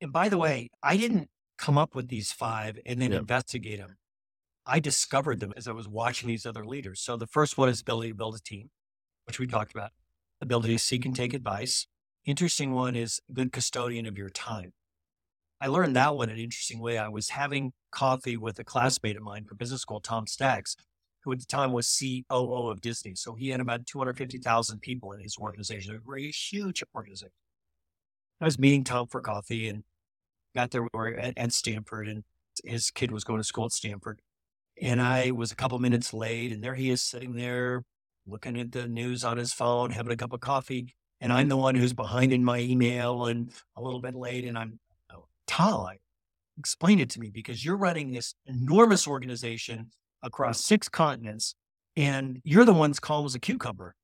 And 0.02 0.12
by 0.12 0.30
the 0.30 0.38
way, 0.38 0.70
I 0.82 0.98
didn't 0.98 1.30
come 1.58 1.78
up 1.78 1.96
with 1.96 2.10
these 2.10 2.32
five 2.32 2.80
and 2.86 3.02
then 3.02 3.12
yep. 3.12 3.22
investigate 3.22 3.80
them. 3.80 3.98
I 4.66 4.80
discovered 4.80 5.40
them 5.40 5.54
as 5.56 5.68
I 5.68 5.72
was 5.72 5.88
watching 5.88 6.28
these 6.28 6.46
other 6.46 6.66
leaders. 6.66 7.02
So 7.02 7.18
the 7.18 7.28
first 7.28 7.58
one 7.58 7.70
is 7.70 7.82
ability 7.82 8.10
to 8.10 8.16
build 8.16 8.36
a 8.36 8.40
team, 8.40 8.70
which 9.26 9.40
we 9.40 9.48
talked 9.48 9.74
about. 9.74 9.92
Ability 10.42 10.74
to 10.74 10.80
seek 10.80 11.06
and 11.06 11.16
take 11.16 11.34
advice. 11.34 11.88
Interesting 12.26 12.74
one 12.74 12.96
is 12.96 13.22
good 13.32 13.52
custodian 13.52 14.06
of 14.06 14.18
your 14.18 14.30
time. 14.30 14.74
I 15.60 15.68
learned 15.68 15.96
that 15.96 16.16
one 16.16 16.30
in 16.30 16.36
an 16.36 16.42
interesting 16.44 16.80
way. 16.80 16.98
I 16.98 17.08
was 17.08 17.30
having 17.30 17.72
coffee 17.92 18.36
with 18.36 18.60
a 18.60 18.64
classmate 18.64 19.16
of 19.16 19.24
mine 19.24 19.46
from 19.46 19.58
business 19.58 19.82
school, 19.82 20.02
Tom 20.02 20.28
Staggs, 20.28 20.76
who 21.24 21.32
at 21.32 21.40
the 21.40 21.46
time 21.46 21.72
was 21.72 21.98
COO 22.00 22.70
of 22.70 22.82
Disney. 22.82 23.16
So 23.16 23.34
he 23.34 23.50
had 23.50 23.60
about 23.60 23.86
250,000 23.86 24.80
people 24.82 25.14
in 25.14 25.22
his 25.22 25.38
organization, 25.38 25.96
a 25.96 26.32
huge 26.32 26.84
organization. 26.96 27.32
I 28.42 28.46
was 28.46 28.60
meeting 28.60 28.84
Tom 28.84 29.08
for 29.08 29.22
coffee 29.22 29.70
and 29.70 29.84
got 30.56 30.72
there 30.72 30.88
at, 31.18 31.38
at 31.38 31.54
Stanford, 31.54 32.08
and 32.08 32.24
his 32.64 32.92
kid 32.92 33.12
was 33.12 33.24
going 33.24 33.40
to 33.40 33.44
school 33.44 33.66
at 33.66 33.72
Stanford. 33.72 34.20
And 34.82 35.02
I 35.02 35.32
was 35.32 35.52
a 35.52 35.56
couple 35.56 35.80
minutes 35.80 36.14
late, 36.14 36.52
and 36.52 36.64
there 36.64 36.76
he 36.76 36.90
is 36.90 37.02
sitting 37.02 37.36
there 37.36 37.86
looking 38.26 38.60
at 38.60 38.72
the 38.72 38.88
news 38.88 39.24
on 39.24 39.38
his 39.38 39.54
phone, 39.54 39.92
having 39.92 40.12
a 40.12 40.18
cup 40.18 40.34
of 40.34 40.40
coffee. 40.40 40.94
And 41.22 41.32
I'm 41.32 41.48
the 41.48 41.58
one 41.58 41.76
who's 41.76 41.94
behind 41.94 42.34
in 42.34 42.44
my 42.44 42.60
email 42.60 43.26
and 43.26 43.52
a 43.78 43.82
little 43.82 44.02
bit 44.02 44.16
late. 44.16 44.46
And 44.46 44.58
I'm, 44.58 44.80
oh, 45.14 45.26
Tom, 45.48 45.88
explain 46.58 47.00
it 47.00 47.10
to 47.12 47.20
me 47.20 47.30
because 47.30 47.64
you're 47.64 47.78
running 47.78 48.12
this 48.12 48.36
enormous 48.46 49.08
organization 49.08 49.92
across 50.24 50.64
six 50.64 50.90
continents, 50.90 51.56
and 51.96 52.42
you're 52.44 52.66
the 52.66 52.74
one's 52.74 53.00
calm 53.00 53.26
as 53.26 53.36
a 53.36 53.40
cucumber. 53.40 53.96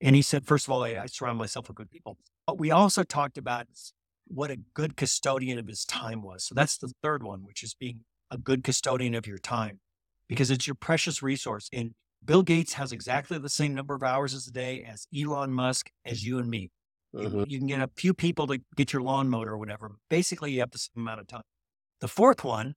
And 0.00 0.16
he 0.16 0.22
said, 0.22 0.46
first 0.46 0.66
of 0.66 0.72
all, 0.72 0.84
I, 0.84 0.96
I 1.02 1.06
surround 1.06 1.38
myself 1.38 1.68
with 1.68 1.76
good 1.76 1.90
people. 1.90 2.18
But 2.46 2.58
we 2.58 2.70
also 2.70 3.02
talked 3.02 3.38
about 3.38 3.66
what 4.26 4.50
a 4.50 4.58
good 4.74 4.96
custodian 4.96 5.58
of 5.58 5.66
his 5.66 5.84
time 5.84 6.22
was. 6.22 6.44
So 6.44 6.54
that's 6.54 6.78
the 6.78 6.92
third 7.02 7.22
one, 7.22 7.44
which 7.44 7.62
is 7.62 7.74
being 7.74 8.00
a 8.30 8.38
good 8.38 8.64
custodian 8.64 9.14
of 9.14 9.26
your 9.26 9.38
time 9.38 9.80
because 10.28 10.50
it's 10.50 10.66
your 10.66 10.74
precious 10.74 11.22
resource. 11.22 11.68
And 11.72 11.92
Bill 12.24 12.42
Gates 12.42 12.74
has 12.74 12.92
exactly 12.92 13.38
the 13.38 13.48
same 13.48 13.74
number 13.74 13.94
of 13.94 14.02
hours 14.02 14.34
as 14.34 14.46
a 14.46 14.50
day 14.50 14.86
as 14.88 15.06
Elon 15.16 15.52
Musk, 15.52 15.90
as 16.04 16.24
you 16.24 16.38
and 16.38 16.48
me. 16.48 16.70
Mm-hmm. 17.14 17.44
You 17.46 17.58
can 17.58 17.66
get 17.66 17.80
a 17.80 17.90
few 17.96 18.14
people 18.14 18.46
to 18.48 18.58
get 18.76 18.92
your 18.92 19.02
lawnmower 19.02 19.50
or 19.50 19.58
whatever. 19.58 19.92
Basically, 20.10 20.52
you 20.52 20.60
have 20.60 20.70
the 20.70 20.78
same 20.78 21.02
amount 21.02 21.20
of 21.20 21.28
time. 21.28 21.42
The 22.00 22.08
fourth 22.08 22.42
one 22.42 22.74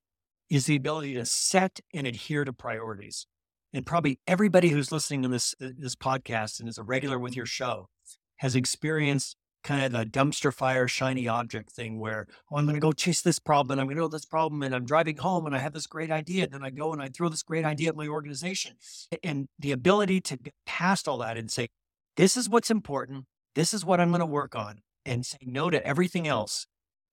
is 0.50 0.66
the 0.66 0.76
ability 0.76 1.14
to 1.16 1.26
set 1.26 1.80
and 1.94 2.08
adhere 2.08 2.46
to 2.46 2.54
priorities. 2.54 3.28
And 3.74 3.86
probably 3.86 4.20
everybody 4.28 4.70
who's 4.70 4.92
listening 4.92 5.24
to 5.24 5.28
this, 5.28 5.54
uh, 5.62 5.70
this 5.78 5.96
podcast 5.96 6.60
and 6.60 6.70
is 6.70 6.78
a 6.78 6.84
regular 6.84 7.20
with 7.20 7.36
your 7.36 7.46
show 7.46 7.90
has 8.38 8.56
experienced 8.56 9.36
kind 9.64 9.84
of 9.84 9.92
the 9.92 10.06
dumpster 10.06 10.54
fire 10.54 10.88
shiny 10.88 11.28
object 11.28 11.70
thing 11.72 12.00
where, 12.00 12.28
oh, 12.50 12.58
I'm 12.58 12.66
going 12.66 12.76
to 12.76 12.82
go 12.82 12.94
chase 12.94 13.22
this 13.22 13.40
problem 13.40 13.74
and 13.74 13.82
I'm 13.82 13.88
going 13.88 13.98
to 13.98 14.04
go 14.04 14.08
this 14.08 14.26
problem 14.26 14.64
and 14.64 14.74
I'm 14.74 14.86
driving 14.86 15.18
home 15.18 15.46
and 15.46 15.56
I 15.56 15.60
have 15.60 15.74
this 15.74 15.88
great 15.88 16.12
idea. 16.12 16.46
And 16.46 16.54
then 16.54 16.64
I 16.64 16.70
go 16.70 16.94
and 16.94 17.02
I 17.02 17.10
throw 17.10 17.28
this 17.28 17.44
great 17.44 17.66
idea 17.66 17.90
at 17.90 17.96
my 17.96 18.08
organization. 18.08 18.76
And 19.24 19.48
the 19.60 19.74
ability 19.74 20.22
to 20.22 20.38
get 20.38 20.54
past 20.66 21.08
all 21.08 21.18
that 21.18 21.38
and 21.38 21.52
say, 21.52 21.68
this 22.16 22.38
is 22.38 22.48
what's 22.48 22.72
important. 22.72 23.26
This 23.56 23.74
is 23.74 23.84
what 23.84 24.00
I'm 24.00 24.10
going 24.10 24.22
to 24.22 24.26
work 24.26 24.56
on 24.56 24.80
and 25.06 25.26
say 25.26 25.40
no 25.42 25.70
to 25.70 25.86
everything 25.86 26.28
else. 26.28 26.68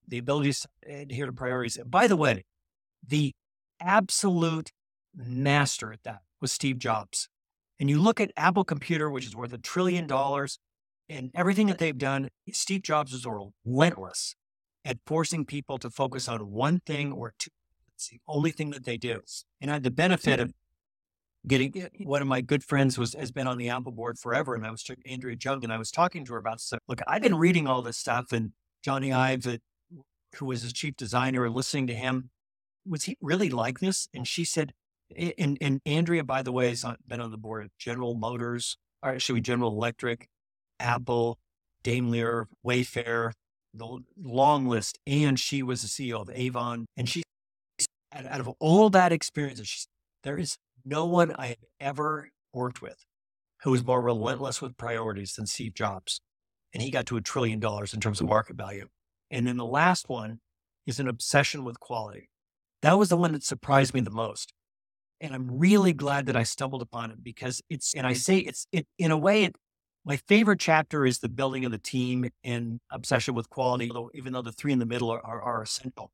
The 0.06 0.18
ability 0.18 0.52
to 0.52 0.68
adhere 0.86 1.26
to 1.26 1.32
priorities. 1.32 1.76
And 1.76 1.90
by 1.90 2.06
the 2.06 2.16
way, 2.16 2.44
the 3.06 3.32
absolute 3.80 4.70
master 5.14 5.92
at 5.92 6.02
that 6.04 6.20
was 6.40 6.52
Steve 6.52 6.78
Jobs. 6.78 7.28
And 7.80 7.90
you 7.90 8.00
look 8.00 8.20
at 8.20 8.32
Apple 8.36 8.64
Computer, 8.64 9.10
which 9.10 9.26
is 9.26 9.34
worth 9.34 9.52
a 9.52 9.58
trillion 9.58 10.06
dollars, 10.06 10.58
and 11.08 11.30
everything 11.34 11.66
that 11.66 11.78
they've 11.78 11.98
done, 11.98 12.30
Steve 12.52 12.82
Jobs 12.82 13.12
was 13.12 13.26
relentless 13.64 14.36
at 14.84 14.98
forcing 15.06 15.44
people 15.44 15.78
to 15.78 15.90
focus 15.90 16.28
on 16.28 16.50
one 16.50 16.80
thing 16.86 17.12
or 17.12 17.34
two. 17.38 17.50
It's 17.94 18.08
the 18.08 18.20
only 18.26 18.50
thing 18.50 18.70
that 18.70 18.84
they 18.84 18.96
do. 18.96 19.20
And 19.60 19.70
I 19.70 19.74
had 19.74 19.82
the 19.82 19.90
benefit 19.90 20.40
of 20.40 20.52
getting 21.46 21.88
one 21.98 22.22
of 22.22 22.28
my 22.28 22.40
good 22.40 22.64
friends 22.64 22.98
was 22.98 23.14
has 23.14 23.30
been 23.30 23.46
on 23.46 23.58
the 23.58 23.68
Apple 23.68 23.92
board 23.92 24.18
forever, 24.18 24.54
and 24.54 24.66
I 24.66 24.70
was 24.70 24.82
to 24.84 24.96
Andrea 25.06 25.36
Jung, 25.42 25.62
and 25.62 25.72
I 25.72 25.78
was 25.78 25.90
talking 25.90 26.24
to 26.24 26.32
her 26.32 26.38
about 26.38 26.60
stuff. 26.60 26.80
Look, 26.88 27.00
I've 27.06 27.22
been 27.22 27.36
reading 27.36 27.66
all 27.66 27.82
this 27.82 27.98
stuff, 27.98 28.32
and 28.32 28.52
Jony 28.86 29.14
Ive, 29.14 29.58
who 30.36 30.46
was 30.46 30.62
his 30.62 30.72
chief 30.72 30.96
designer, 30.96 31.44
and 31.44 31.54
listening 31.54 31.86
to 31.88 31.94
him, 31.94 32.30
was 32.86 33.04
he 33.04 33.16
really 33.20 33.50
like 33.50 33.80
this? 33.80 34.08
And 34.14 34.26
she 34.26 34.44
said, 34.44 34.72
and, 35.16 35.58
and 35.60 35.80
Andrea, 35.86 36.24
by 36.24 36.42
the 36.42 36.52
way, 36.52 36.68
has 36.68 36.84
been 37.06 37.20
on 37.20 37.30
the 37.30 37.38
board 37.38 37.64
of 37.64 37.70
General 37.78 38.14
Motors, 38.14 38.76
or 39.02 39.10
actually 39.10 39.40
General 39.40 39.70
Electric, 39.70 40.28
Apple, 40.80 41.38
Daimler, 41.82 42.48
Wayfair, 42.66 43.32
the 43.72 43.98
long 44.20 44.66
list. 44.66 44.98
And 45.06 45.38
she 45.38 45.62
was 45.62 45.82
the 45.82 45.88
CEO 45.88 46.20
of 46.20 46.30
Avon. 46.32 46.86
And 46.96 47.08
she, 47.08 47.22
out 48.12 48.40
of 48.40 48.48
all 48.58 48.90
that 48.90 49.12
experience, 49.12 49.60
she, 49.64 49.86
there 50.22 50.38
is 50.38 50.56
no 50.84 51.04
one 51.04 51.34
I 51.36 51.48
have 51.48 51.64
ever 51.80 52.30
worked 52.52 52.82
with 52.82 53.04
who 53.62 53.70
was 53.70 53.84
more 53.84 54.00
relentless 54.00 54.60
with 54.60 54.76
priorities 54.76 55.34
than 55.34 55.46
Steve 55.46 55.74
Jobs. 55.74 56.20
And 56.72 56.82
he 56.82 56.90
got 56.90 57.06
to 57.06 57.16
a 57.16 57.20
trillion 57.20 57.60
dollars 57.60 57.94
in 57.94 58.00
terms 58.00 58.20
of 58.20 58.26
market 58.26 58.56
value. 58.56 58.88
And 59.30 59.46
then 59.46 59.56
the 59.56 59.64
last 59.64 60.08
one 60.08 60.40
is 60.86 61.00
an 61.00 61.08
obsession 61.08 61.64
with 61.64 61.80
quality. 61.80 62.28
That 62.84 62.98
was 62.98 63.08
the 63.08 63.16
one 63.16 63.32
that 63.32 63.42
surprised 63.42 63.94
me 63.94 64.02
the 64.02 64.10
most. 64.10 64.52
And 65.18 65.34
I'm 65.34 65.58
really 65.58 65.94
glad 65.94 66.26
that 66.26 66.36
I 66.36 66.42
stumbled 66.42 66.82
upon 66.82 67.10
it 67.10 67.24
because 67.24 67.62
it's, 67.70 67.94
and 67.94 68.06
I 68.06 68.12
say 68.12 68.36
it's, 68.36 68.66
it, 68.72 68.86
in 68.98 69.10
a 69.10 69.16
way, 69.16 69.44
it, 69.44 69.56
my 70.04 70.18
favorite 70.28 70.60
chapter 70.60 71.06
is 71.06 71.20
the 71.20 71.30
building 71.30 71.64
of 71.64 71.72
the 71.72 71.78
team 71.78 72.28
and 72.44 72.80
obsession 72.90 73.34
with 73.34 73.48
quality, 73.48 73.90
even 74.12 74.34
though 74.34 74.42
the 74.42 74.52
three 74.52 74.70
in 74.70 74.80
the 74.80 74.84
middle 74.84 75.10
are, 75.10 75.24
are, 75.24 75.40
are 75.40 75.62
essential. 75.62 76.12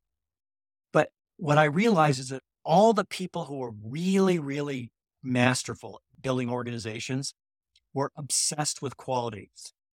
But 0.92 1.10
what 1.38 1.58
I 1.58 1.64
realize 1.64 2.20
is 2.20 2.28
that 2.28 2.42
all 2.64 2.92
the 2.92 3.04
people 3.04 3.46
who 3.46 3.60
are 3.64 3.72
really, 3.82 4.38
really 4.38 4.92
masterful 5.24 6.00
building 6.22 6.48
organizations 6.48 7.34
were 7.92 8.12
obsessed 8.16 8.80
with 8.80 8.96
quality. 8.96 9.50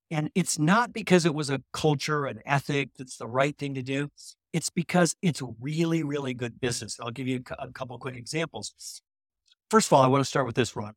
And 0.09 0.31
it's 0.35 0.57
not 0.57 0.93
because 0.93 1.25
it 1.25 1.33
was 1.33 1.49
a 1.49 1.61
culture, 1.73 2.25
an 2.25 2.41
ethic 2.45 2.89
that's 2.97 3.17
the 3.17 3.27
right 3.27 3.57
thing 3.57 3.73
to 3.75 3.81
do. 3.81 4.09
It's 4.53 4.69
because 4.69 5.15
it's 5.21 5.41
really, 5.59 6.03
really 6.03 6.33
good 6.33 6.61
business. 6.61 6.97
I'll 7.01 7.11
give 7.11 7.27
you 7.27 7.43
a, 7.59 7.71
couple 7.71 7.97
quick 7.97 8.15
examples. 8.15 8.73
First 9.69 9.89
of 9.89 9.93
all, 9.93 10.01
I 10.01 10.07
want 10.07 10.21
to 10.21 10.29
start 10.29 10.45
with 10.45 10.55
this, 10.55 10.75
Ron. 10.75 10.93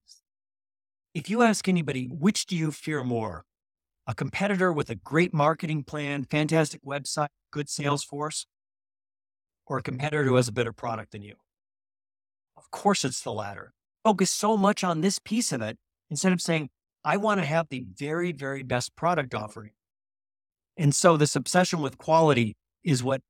If 1.13 1.29
you 1.29 1.43
ask 1.43 1.69
anybody, 1.69 2.07
which 2.07 2.47
do 2.47 2.57
you 2.57 2.71
fear 2.71 3.03
more? 3.03 3.45
A 4.07 4.15
competitor 4.15 4.73
with 4.73 4.91
a 4.91 4.95
great 4.95 5.35
marketing 5.35 5.83
plan, 5.83 6.25
fantastic 6.25 6.85
website, 6.85 7.29
good 7.51 7.69
sales 7.69 8.05
force, 8.05 8.47
or 9.67 9.79
a 9.79 9.83
competitor 9.83 10.25
who 10.25 10.37
has 10.37 10.49
a 10.49 10.53
better 10.53 10.73
product 10.73 11.13
than 11.13 11.23
you? 11.23 11.35
Of 12.57 12.71
course, 12.71 13.05
it's 13.05 13.23
the 13.23 13.33
latter. 13.33 13.73
Focus 14.05 14.31
so 14.31 14.57
much 14.57 14.85
on 14.85 15.01
this 15.01 15.19
piece 15.19 15.53
of 15.53 15.61
it 15.63 15.79
instead 16.11 16.33
of 16.33 16.41
saying, 16.41 16.71
I 17.05 17.17
want 17.17 17.41
to 17.41 17.47
have 17.47 17.69
the 17.71 17.81
mm. 17.81 17.99
very, 17.99 18.33
very 18.33 18.63
best 18.63 18.95
product 18.97 19.35
offering. 19.35 19.73
And 20.77 20.95
so 20.95 21.17
this 21.17 21.37
obsession 21.37 21.81
with 21.81 21.99
quality 21.99 22.57
is 22.85 23.03
what, 23.03 23.21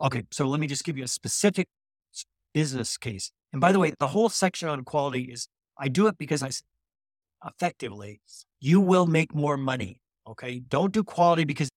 okay, 0.00 0.24
so 0.30 0.46
let 0.46 0.60
me 0.60 0.66
just 0.66 0.84
give 0.84 0.96
you 0.96 1.04
a 1.04 1.08
specific 1.08 1.68
business 2.54 2.96
case. 2.96 3.30
And 3.52 3.60
by 3.60 3.72
the 3.72 3.78
way, 3.78 3.92
the 3.98 4.08
whole 4.08 4.28
section 4.28 4.68
on 4.68 4.84
quality 4.84 5.22
is 5.24 5.48
I 5.78 5.88
do 5.88 6.06
it 6.06 6.18
because 6.18 6.42
I 6.42 6.50
effectively, 7.46 8.20
you 8.60 8.80
will 8.80 9.06
make 9.06 9.34
more 9.34 9.56
money. 9.56 10.00
Okay. 10.28 10.60
Don't 10.60 10.92
do 10.92 11.04
quality 11.04 11.44
because 11.44 11.68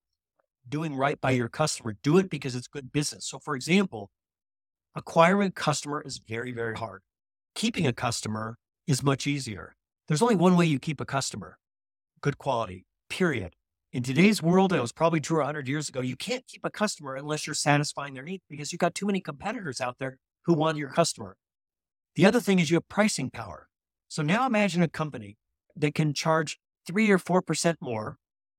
doing 0.68 0.96
right 0.96 1.20
by 1.20 1.32
your 1.32 1.50
customer. 1.50 1.96
Do 2.04 2.18
it 2.18 2.30
because 2.30 2.56
it's 2.56 2.68
good 2.68 2.92
business. 2.92 3.26
So, 3.26 3.40
for 3.40 3.56
example, 3.56 4.10
acquiring 4.96 5.50
a 5.50 5.52
customer 5.52 6.02
is 6.06 6.20
very, 6.20 6.52
very 6.52 6.76
hard. 6.76 7.02
Keeping 7.56 7.88
a 7.88 7.94
customer 7.94 8.58
is 8.88 9.04
much 9.04 9.28
easier. 9.28 9.76
There's 10.10 10.24
only 10.24 10.36
one 10.36 10.58
way 10.58 10.66
you 10.66 10.80
keep 10.80 11.00
a 11.00 11.06
customer 11.06 11.60
good 12.22 12.40
quality, 12.40 12.84
period. 13.10 13.54
In 13.94 14.04
today's 14.04 14.42
world, 14.42 14.74
it 14.74 14.82
was 14.82 14.92
probably 14.92 15.22
true 15.22 15.38
100 15.38 15.70
years 15.70 15.88
ago, 15.88 16.02
you 16.02 16.18
can't 16.18 16.46
keep 16.48 16.66
a 16.66 16.70
customer 16.70 17.16
unless 17.16 17.48
you're 17.48 17.54
satisfying 17.54 18.14
their 18.14 18.24
needs 18.24 18.44
because 18.50 18.74
you've 18.74 18.80
got 18.80 18.94
too 18.94 19.06
many 19.06 19.22
competitors 19.22 19.80
out 19.80 20.00
there 20.00 20.18
who 20.46 20.54
want 20.54 20.78
your 20.78 20.90
customer. 20.90 21.38
The 22.16 22.26
other 22.26 22.42
thing 22.42 22.60
is 22.60 22.70
you 22.70 22.76
have 22.76 22.90
pricing 22.90 23.30
power. 23.30 23.68
So 24.10 24.22
now 24.22 24.46
imagine 24.46 24.82
a 24.82 24.90
company 24.90 25.38
that 25.78 25.96
can 25.96 26.14
charge 26.14 26.60
three 26.86 27.10
or 27.10 27.20
4% 27.20 27.76
more, 27.80 28.18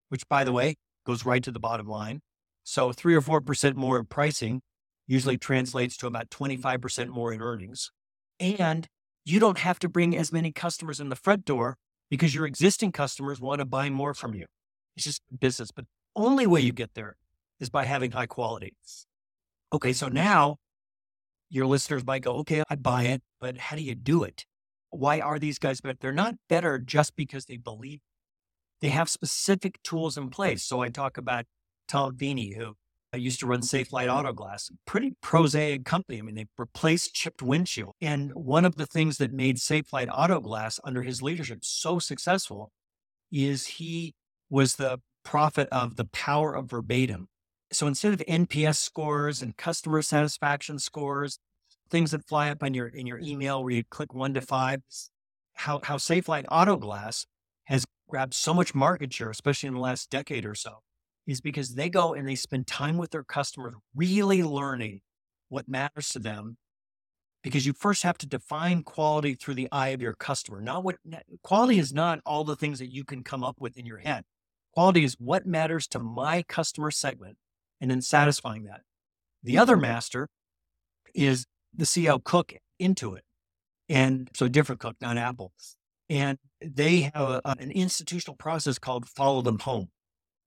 which 0.09 0.26
by 0.28 0.44
the 0.44 0.53
way, 0.53 0.76
goes 1.05 1.26
right 1.26 1.42
to 1.42 1.51
the 1.51 1.61
bottom 1.61 1.86
line. 1.86 2.20
So 2.62 2.92
three 2.92 3.14
or 3.14 3.20
4% 3.20 3.74
more 3.74 3.98
in 3.98 4.07
pricing 4.07 4.62
usually 5.07 5.36
translates 5.36 5.96
to 5.98 6.07
about 6.07 6.30
25% 6.30 7.09
more 7.09 7.32
in 7.32 7.42
earnings. 7.42 7.90
And 8.38 8.88
you 9.25 9.39
don't 9.41 9.59
have 9.59 9.79
to 9.81 9.89
bring 9.89 10.16
as 10.16 10.33
many 10.33 10.53
customers 10.53 11.01
in 11.01 11.09
the 11.09 11.16
front 11.16 11.45
door 11.45 11.77
because 12.11 12.35
your 12.35 12.47
existing 12.47 12.93
customers 12.93 13.41
want 13.41 13.61
to 13.61 13.64
buy 13.64 13.91
more 13.91 14.14
from 14.14 14.35
you. 14.35 14.47
It's 14.97 15.05
just 15.05 15.23
business. 15.39 15.71
But 15.71 15.85
only 16.16 16.47
way 16.47 16.61
you 16.61 16.73
get 16.73 16.95
there 16.95 17.16
is 17.61 17.71
by 17.71 17.85
having 17.85 18.12
high 18.12 18.27
quality. 18.27 18.75
Okay, 19.73 19.93
so 19.93 20.09
now 20.09 20.57
your 21.49 21.66
listeners 21.66 22.05
might 22.05 22.23
go, 22.23 22.37
okay, 22.39 22.62
I 22.68 22.77
buy 22.77 23.05
it, 23.05 23.23
but 23.41 23.59
how 23.59 23.77
do 23.77 23.83
you 23.83 23.95
do 23.95 24.25
it? 24.25 24.45
Why 24.91 25.21
are 25.21 25.39
these 25.39 25.59
guys 25.59 25.81
better? 25.81 25.99
They're 26.01 26.12
not 26.12 26.35
better 26.49 26.79
just 26.79 27.14
because 27.14 27.45
they 27.45 27.57
believe. 27.57 28.01
They 28.81 28.89
have 28.89 29.09
specific 29.09 29.81
tools 29.85 30.16
in 30.16 30.31
place. 30.31 30.64
So 30.64 30.81
I 30.81 30.89
talk 30.89 31.18
about 31.18 31.45
Tom 31.87 32.16
Feeney, 32.16 32.55
who 32.55 32.77
I 33.12 33.16
used 33.16 33.40
to 33.40 33.46
run 33.46 33.61
Safelite 33.61 34.12
Auto 34.12 34.32
Glass, 34.32 34.70
pretty 34.86 35.14
prosaic 35.20 35.84
company. 35.84 36.18
I 36.18 36.22
mean, 36.22 36.36
they 36.36 36.46
replaced 36.56 37.14
chipped 37.14 37.42
windshield. 37.42 37.94
And 38.00 38.32
one 38.34 38.64
of 38.64 38.76
the 38.76 38.86
things 38.86 39.18
that 39.18 39.32
made 39.32 39.56
Safelite 39.56 40.08
Auto 40.12 40.40
Glass 40.40 40.78
under 40.84 41.02
his 41.02 41.20
leadership 41.20 41.61
so 41.62 41.98
successful 41.98 42.70
is 43.32 43.66
he 43.66 44.14
was 44.48 44.76
the 44.76 45.00
prophet 45.24 45.68
of 45.72 45.96
the 45.96 46.04
power 46.06 46.54
of 46.54 46.70
verbatim. 46.70 47.28
So 47.72 47.86
instead 47.86 48.12
of 48.12 48.20
NPS 48.20 48.76
scores 48.76 49.42
and 49.42 49.56
customer 49.56 50.02
satisfaction 50.02 50.78
scores, 50.78 51.38
things 51.88 52.12
that 52.12 52.26
fly 52.26 52.50
up 52.50 52.62
on 52.62 52.74
your 52.74 52.86
in 52.86 53.06
your 53.06 53.18
email 53.18 53.62
where 53.62 53.72
you 53.72 53.84
click 53.90 54.14
one 54.14 54.34
to 54.34 54.40
five, 54.40 54.82
how 55.54 55.80
how 55.82 55.96
Safelite 55.96 56.46
Auto 56.50 56.76
Glass 56.76 57.26
has 57.64 57.84
grabbed 58.08 58.34
so 58.34 58.54
much 58.54 58.74
market 58.74 59.12
share, 59.12 59.30
especially 59.30 59.68
in 59.68 59.74
the 59.74 59.80
last 59.80 60.11
decade 60.11 60.44
or 60.44 60.54
so, 60.54 60.82
is 61.31 61.41
because 61.41 61.74
they 61.74 61.89
go 61.89 62.12
and 62.14 62.26
they 62.26 62.35
spend 62.35 62.66
time 62.66 62.97
with 62.97 63.11
their 63.11 63.22
customers, 63.22 63.74
really 63.95 64.43
learning 64.43 65.01
what 65.49 65.68
matters 65.68 66.09
to 66.11 66.18
them. 66.18 66.57
Because 67.43 67.64
you 67.64 67.72
first 67.72 68.03
have 68.03 68.18
to 68.18 68.26
define 68.26 68.83
quality 68.83 69.35
through 69.35 69.55
the 69.55 69.68
eye 69.72 69.89
of 69.89 70.03
your 70.03 70.12
customer. 70.12 70.61
Not 70.61 70.85
what 70.85 70.97
quality 71.43 71.78
is 71.78 71.93
not 71.93 72.20
all 72.26 72.45
the 72.45 72.57
things 72.57 72.81
that 72.81 72.93
you 72.93 73.03
can 73.05 73.22
come 73.22 73.43
up 73.43 73.57
with 73.59 73.78
in 73.78 73.87
your 73.87 73.99
head. 73.99 74.24
Quality 74.74 75.05
is 75.05 75.16
what 75.18 75.47
matters 75.47 75.87
to 75.89 75.99
my 75.99 76.43
customer 76.43 76.91
segment 76.91 77.39
and 77.81 77.91
then 77.91 78.03
satisfying 78.03 78.64
that. 78.64 78.83
The 79.43 79.57
other 79.57 79.74
mm-hmm. 79.74 79.83
master 79.83 80.28
is 81.14 81.47
the 81.74 81.85
CEO 81.85 82.22
Cook 82.22 82.53
Intuit. 82.81 83.20
And 83.89 84.28
so 84.35 84.49
different 84.49 84.81
Cook, 84.81 84.97
not 85.01 85.16
Apple. 85.16 85.53
And 86.11 86.39
they 86.61 87.11
have 87.14 87.31
a, 87.31 87.41
an 87.45 87.70
institutional 87.70 88.37
process 88.37 88.78
called 88.78 89.09
follow 89.09 89.43
them 89.43 89.61
home. 89.61 89.89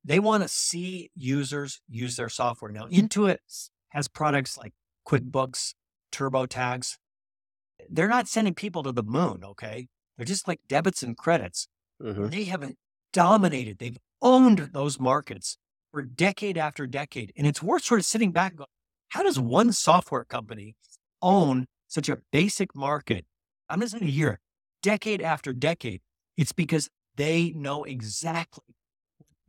They 0.05 0.19
want 0.19 0.43
to 0.43 0.49
see 0.49 1.09
users 1.15 1.81
use 1.87 2.15
their 2.15 2.29
software. 2.29 2.71
Now, 2.71 2.87
Intuit 2.87 3.37
has 3.89 4.07
products 4.07 4.57
like 4.57 4.73
QuickBooks, 5.07 5.75
TurboTax. 6.11 6.97
They're 7.89 8.09
not 8.09 8.27
sending 8.27 8.53
people 8.53 8.83
to 8.83 8.91
the 8.91 9.03
moon, 9.03 9.41
okay? 9.43 9.87
They're 10.17 10.25
just 10.25 10.47
like 10.47 10.59
debits 10.67 11.03
and 11.03 11.17
credits. 11.17 11.67
Mm-hmm. 12.01 12.27
They 12.27 12.43
haven't 12.45 12.77
dominated, 13.13 13.79
they've 13.79 13.97
owned 14.21 14.71
those 14.73 14.99
markets 14.99 15.57
for 15.91 16.01
decade 16.01 16.57
after 16.57 16.87
decade. 16.87 17.31
And 17.37 17.45
it's 17.45 17.61
worth 17.61 17.83
sort 17.83 17.99
of 17.99 18.05
sitting 18.05 18.31
back 18.31 18.51
and 18.51 18.57
going, 18.59 18.67
how 19.09 19.23
does 19.23 19.39
one 19.39 19.71
software 19.71 20.25
company 20.25 20.75
own 21.21 21.67
such 21.87 22.09
a 22.09 22.17
basic 22.31 22.75
market? 22.75 23.25
I'm 23.69 23.79
not 23.79 23.89
saying 23.89 24.03
a 24.03 24.07
year, 24.07 24.39
decade 24.81 25.21
after 25.21 25.53
decade. 25.53 26.01
It's 26.35 26.51
because 26.51 26.89
they 27.15 27.51
know 27.55 27.83
exactly 27.83 28.75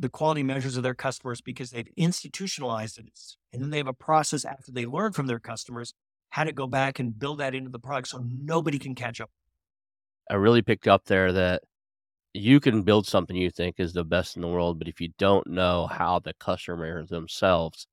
the 0.05 0.11
quality 0.11 0.43
measures 0.43 0.77
of 0.77 0.83
their 0.83 0.95
customers 0.95 1.41
because 1.41 1.71
they've 1.71 1.89
institutionalized 1.97 2.99
it. 2.99 3.09
And 3.55 3.63
then 3.63 3.71
they 3.71 3.79
have 3.79 3.89
a 3.89 3.95
process 3.95 4.45
after 4.45 4.71
they 4.71 4.85
learn 4.85 5.13
from 5.13 5.29
their 5.29 5.39
customers 5.39 5.95
how 6.29 6.45
to 6.45 6.53
go 6.53 6.67
back 6.67 6.99
and 6.99 7.19
build 7.19 7.39
that 7.39 7.55
into 7.55 7.71
the 7.71 7.79
product 7.79 8.09
so 8.09 8.23
nobody 8.23 8.79
can 8.79 8.95
catch 8.95 9.19
up. 9.19 9.31
I 10.31 10.35
really 10.35 10.61
picked 10.61 10.87
up 10.87 11.07
there 11.07 11.33
that 11.33 11.63
you 12.35 12.61
can 12.61 12.83
build 12.83 13.07
something 13.07 13.35
you 13.35 13.49
think 13.49 13.77
is 13.79 13.95
the 13.95 14.05
best 14.05 14.37
in 14.37 14.43
the 14.43 14.49
world, 14.49 14.79
but 14.79 14.89
if 14.89 15.01
you 15.01 15.09
don't 15.19 15.47
know 15.47 15.87
how 15.87 16.19
the 16.19 16.35
customers 16.35 17.09
themselves 17.09 17.87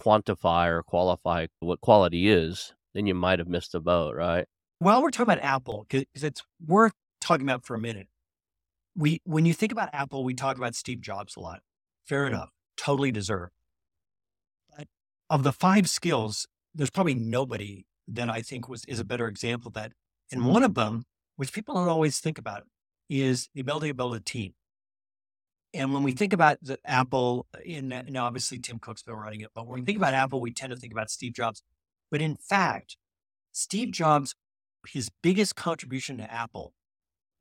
quantify 0.00 0.66
or 0.66 0.82
qualify 0.82 1.46
what 1.60 1.80
quality 1.80 2.28
is, 2.28 2.74
then 2.92 3.06
you 3.06 3.14
might 3.14 3.38
have 3.38 3.46
missed 3.46 3.70
the 3.70 3.80
boat, 3.80 4.16
right? 4.16 4.46
While 4.80 5.00
we're 5.00 5.10
talking 5.10 5.32
about 5.32 5.44
Apple, 5.44 5.86
because 5.88 6.24
it's 6.24 6.42
worth 6.66 6.94
talking 7.20 7.46
about 7.46 7.64
for 7.64 7.76
a 7.76 7.80
minute, 7.80 8.08
we 8.96 9.20
when 9.24 9.46
you 9.46 9.54
think 9.54 9.72
about 9.72 9.90
Apple, 9.92 10.24
we 10.24 10.34
talk 10.34 10.56
about 10.56 10.74
Steve 10.74 11.00
Jobs 11.00 11.36
a 11.36 11.40
lot. 11.40 11.60
Fair 12.06 12.26
enough, 12.26 12.50
totally 12.76 13.12
deserved. 13.12 13.52
But 14.76 14.88
of 15.30 15.42
the 15.42 15.52
five 15.52 15.88
skills, 15.88 16.46
there's 16.74 16.90
probably 16.90 17.14
nobody 17.14 17.86
that 18.08 18.28
I 18.28 18.42
think 18.42 18.68
was 18.68 18.84
is 18.86 19.00
a 19.00 19.04
better 19.04 19.28
example 19.28 19.68
of 19.68 19.74
that. 19.74 19.92
And 20.30 20.42
mm-hmm. 20.42 20.50
one 20.50 20.62
of 20.62 20.74
them, 20.74 21.04
which 21.36 21.52
people 21.52 21.74
don't 21.74 21.88
always 21.88 22.18
think 22.18 22.38
about, 22.38 22.64
is 23.08 23.48
the 23.54 23.60
ability 23.60 23.88
to 23.88 23.94
build 23.94 24.14
a 24.14 24.20
team. 24.20 24.54
And 25.74 25.94
when 25.94 26.02
we 26.02 26.12
think 26.12 26.34
about 26.34 26.58
the 26.60 26.78
Apple, 26.84 27.46
in 27.64 27.88
now 28.08 28.26
obviously 28.26 28.58
Tim 28.58 28.78
Cook's 28.78 29.02
been 29.02 29.14
running 29.14 29.40
it, 29.40 29.50
but 29.54 29.66
when 29.66 29.80
we 29.80 29.86
think 29.86 29.96
about 29.96 30.14
Apple, 30.14 30.40
we 30.40 30.52
tend 30.52 30.70
to 30.72 30.78
think 30.78 30.92
about 30.92 31.10
Steve 31.10 31.32
Jobs. 31.32 31.62
But 32.10 32.20
in 32.20 32.36
fact, 32.36 32.98
Steve 33.52 33.90
Jobs, 33.90 34.34
his 34.86 35.10
biggest 35.22 35.56
contribution 35.56 36.18
to 36.18 36.30
Apple 36.30 36.74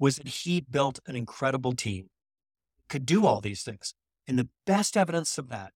was 0.02 0.18
that 0.18 0.28
he 0.28 0.60
built 0.60 1.00
an 1.06 1.16
incredible 1.16 1.74
team, 1.74 2.08
could 2.90 3.06
do 3.06 3.28
all 3.28 3.40
these 3.40 3.62
things. 3.62 3.94
And 4.28 4.38
the 4.38 4.50
best 4.66 4.98
evidence 4.98 5.38
of 5.38 5.48
that 5.50 5.74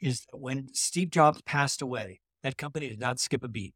is 0.00 0.22
that 0.22 0.38
when 0.38 0.68
Steve 0.72 1.10
Jobs 1.10 1.42
passed 1.42 1.82
away, 1.82 2.20
that 2.42 2.56
company 2.56 2.88
did 2.88 2.98
not 2.98 3.20
skip 3.20 3.44
a 3.44 3.48
beat. 3.48 3.74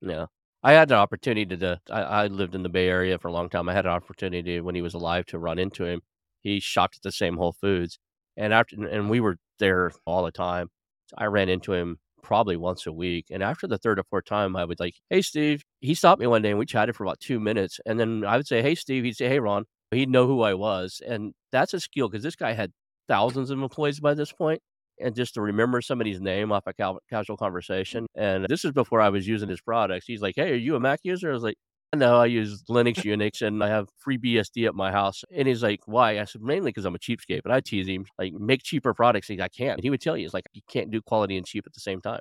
Yeah. 0.00 0.26
I 0.62 0.72
had 0.72 0.92
an 0.92 0.98
opportunity 0.98 1.56
to, 1.56 1.80
I, 1.90 2.00
I 2.00 2.26
lived 2.28 2.54
in 2.54 2.62
the 2.62 2.68
Bay 2.68 2.88
Area 2.88 3.18
for 3.18 3.26
a 3.26 3.32
long 3.32 3.48
time. 3.48 3.68
I 3.68 3.72
had 3.72 3.86
an 3.86 3.90
opportunity 3.90 4.60
when 4.60 4.76
he 4.76 4.82
was 4.82 4.94
alive 4.94 5.26
to 5.26 5.38
run 5.38 5.58
into 5.58 5.84
him. 5.84 6.00
He 6.40 6.60
shopped 6.60 6.96
at 6.96 7.02
the 7.02 7.12
same 7.12 7.36
Whole 7.36 7.56
Foods. 7.60 7.98
And 8.36 8.52
after, 8.52 8.86
and 8.86 9.10
we 9.10 9.18
were 9.18 9.38
there 9.58 9.90
all 10.04 10.24
the 10.24 10.30
time. 10.30 10.68
I 11.16 11.24
ran 11.24 11.48
into 11.48 11.72
him 11.72 11.98
probably 12.22 12.56
once 12.56 12.86
a 12.86 12.92
week. 12.92 13.26
And 13.30 13.42
after 13.42 13.66
the 13.66 13.78
third 13.78 13.98
or 13.98 14.04
fourth 14.04 14.24
time, 14.26 14.56
I 14.56 14.64
would 14.64 14.80
like, 14.80 14.94
Hey, 15.10 15.22
Steve. 15.22 15.62
He 15.80 15.94
stopped 15.94 16.20
me 16.20 16.26
one 16.26 16.42
day 16.42 16.50
and 16.50 16.58
we 16.58 16.66
chatted 16.66 16.96
for 16.96 17.04
about 17.04 17.20
two 17.20 17.40
minutes. 17.40 17.80
And 17.86 17.98
then 17.98 18.24
I 18.24 18.36
would 18.36 18.46
say, 18.46 18.62
Hey, 18.62 18.74
Steve. 18.74 19.04
He'd 19.04 19.16
say, 19.16 19.28
Hey, 19.28 19.40
Ron. 19.40 19.64
He'd 19.90 20.10
know 20.10 20.26
who 20.26 20.42
I 20.42 20.54
was. 20.54 21.00
And 21.06 21.32
that's 21.52 21.74
a 21.74 21.80
skill 21.80 22.08
because 22.08 22.22
this 22.22 22.36
guy 22.36 22.52
had 22.52 22.72
thousands 23.08 23.50
of 23.50 23.60
employees 23.60 24.00
by 24.00 24.14
this 24.14 24.32
point 24.32 24.60
and 25.00 25.14
just 25.14 25.34
to 25.34 25.40
remember 25.40 25.80
somebody's 25.80 26.20
name 26.20 26.52
off 26.52 26.64
a 26.66 26.74
cal- 26.74 27.00
casual 27.08 27.36
conversation. 27.36 28.06
And 28.14 28.44
this 28.48 28.64
is 28.64 28.72
before 28.72 29.00
I 29.00 29.08
was 29.08 29.26
using 29.26 29.48
his 29.48 29.60
products. 29.60 30.06
He's 30.06 30.20
like, 30.22 30.34
Hey, 30.36 30.52
are 30.52 30.56
you 30.56 30.76
a 30.76 30.80
Mac 30.80 31.00
user? 31.04 31.30
I 31.30 31.34
was 31.34 31.42
like, 31.42 31.56
No, 31.96 32.16
I 32.16 32.26
use 32.26 32.64
Linux, 32.68 32.96
Unix, 33.04 33.40
and 33.40 33.64
I 33.64 33.68
have 33.68 33.88
FreeBSD 34.06 34.66
at 34.66 34.74
my 34.74 34.92
house. 34.92 35.24
And 35.34 35.48
he's 35.48 35.62
like, 35.62 35.80
Why? 35.86 36.20
I 36.20 36.24
said, 36.24 36.42
Mainly 36.42 36.70
because 36.70 36.84
I'm 36.84 36.94
a 36.94 36.98
cheapskate. 36.98 37.40
But 37.42 37.52
I 37.52 37.60
tease 37.60 37.88
him, 37.88 38.04
like, 38.18 38.32
make 38.34 38.62
cheaper 38.62 38.92
products. 38.92 39.28
He's 39.28 39.38
like, 39.38 39.46
I 39.46 39.56
can't. 39.56 39.78
And 39.78 39.82
he 39.82 39.90
would 39.90 40.00
tell 40.00 40.16
you, 40.16 40.26
it's 40.26 40.34
like, 40.34 40.44
you 40.52 40.62
can't 40.68 40.90
do 40.90 41.00
quality 41.00 41.36
and 41.36 41.46
cheap 41.46 41.64
at 41.66 41.72
the 41.72 41.80
same 41.80 42.00
time. 42.00 42.20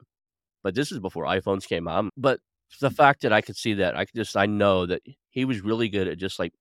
But 0.64 0.74
this 0.76 0.92
is 0.92 1.00
before 1.00 1.26
iPhones 1.26 1.68
came 1.68 1.88
out. 1.88 2.06
But 2.16 2.40
the 2.80 2.90
mm. 2.90 2.96
fact 2.96 3.22
that 3.22 3.34
I 3.34 3.42
could 3.42 3.58
see 3.58 3.74
that, 3.76 3.96
I 3.96 4.06
could 4.06 4.16
just, 4.16 4.38
I 4.38 4.46
know 4.46 4.86
that 4.86 5.02
he 5.30 5.44
was 5.46 5.62
really 5.62 5.90
good 5.90 6.08
at 6.08 6.18
just 6.18 6.40
like 6.40 6.54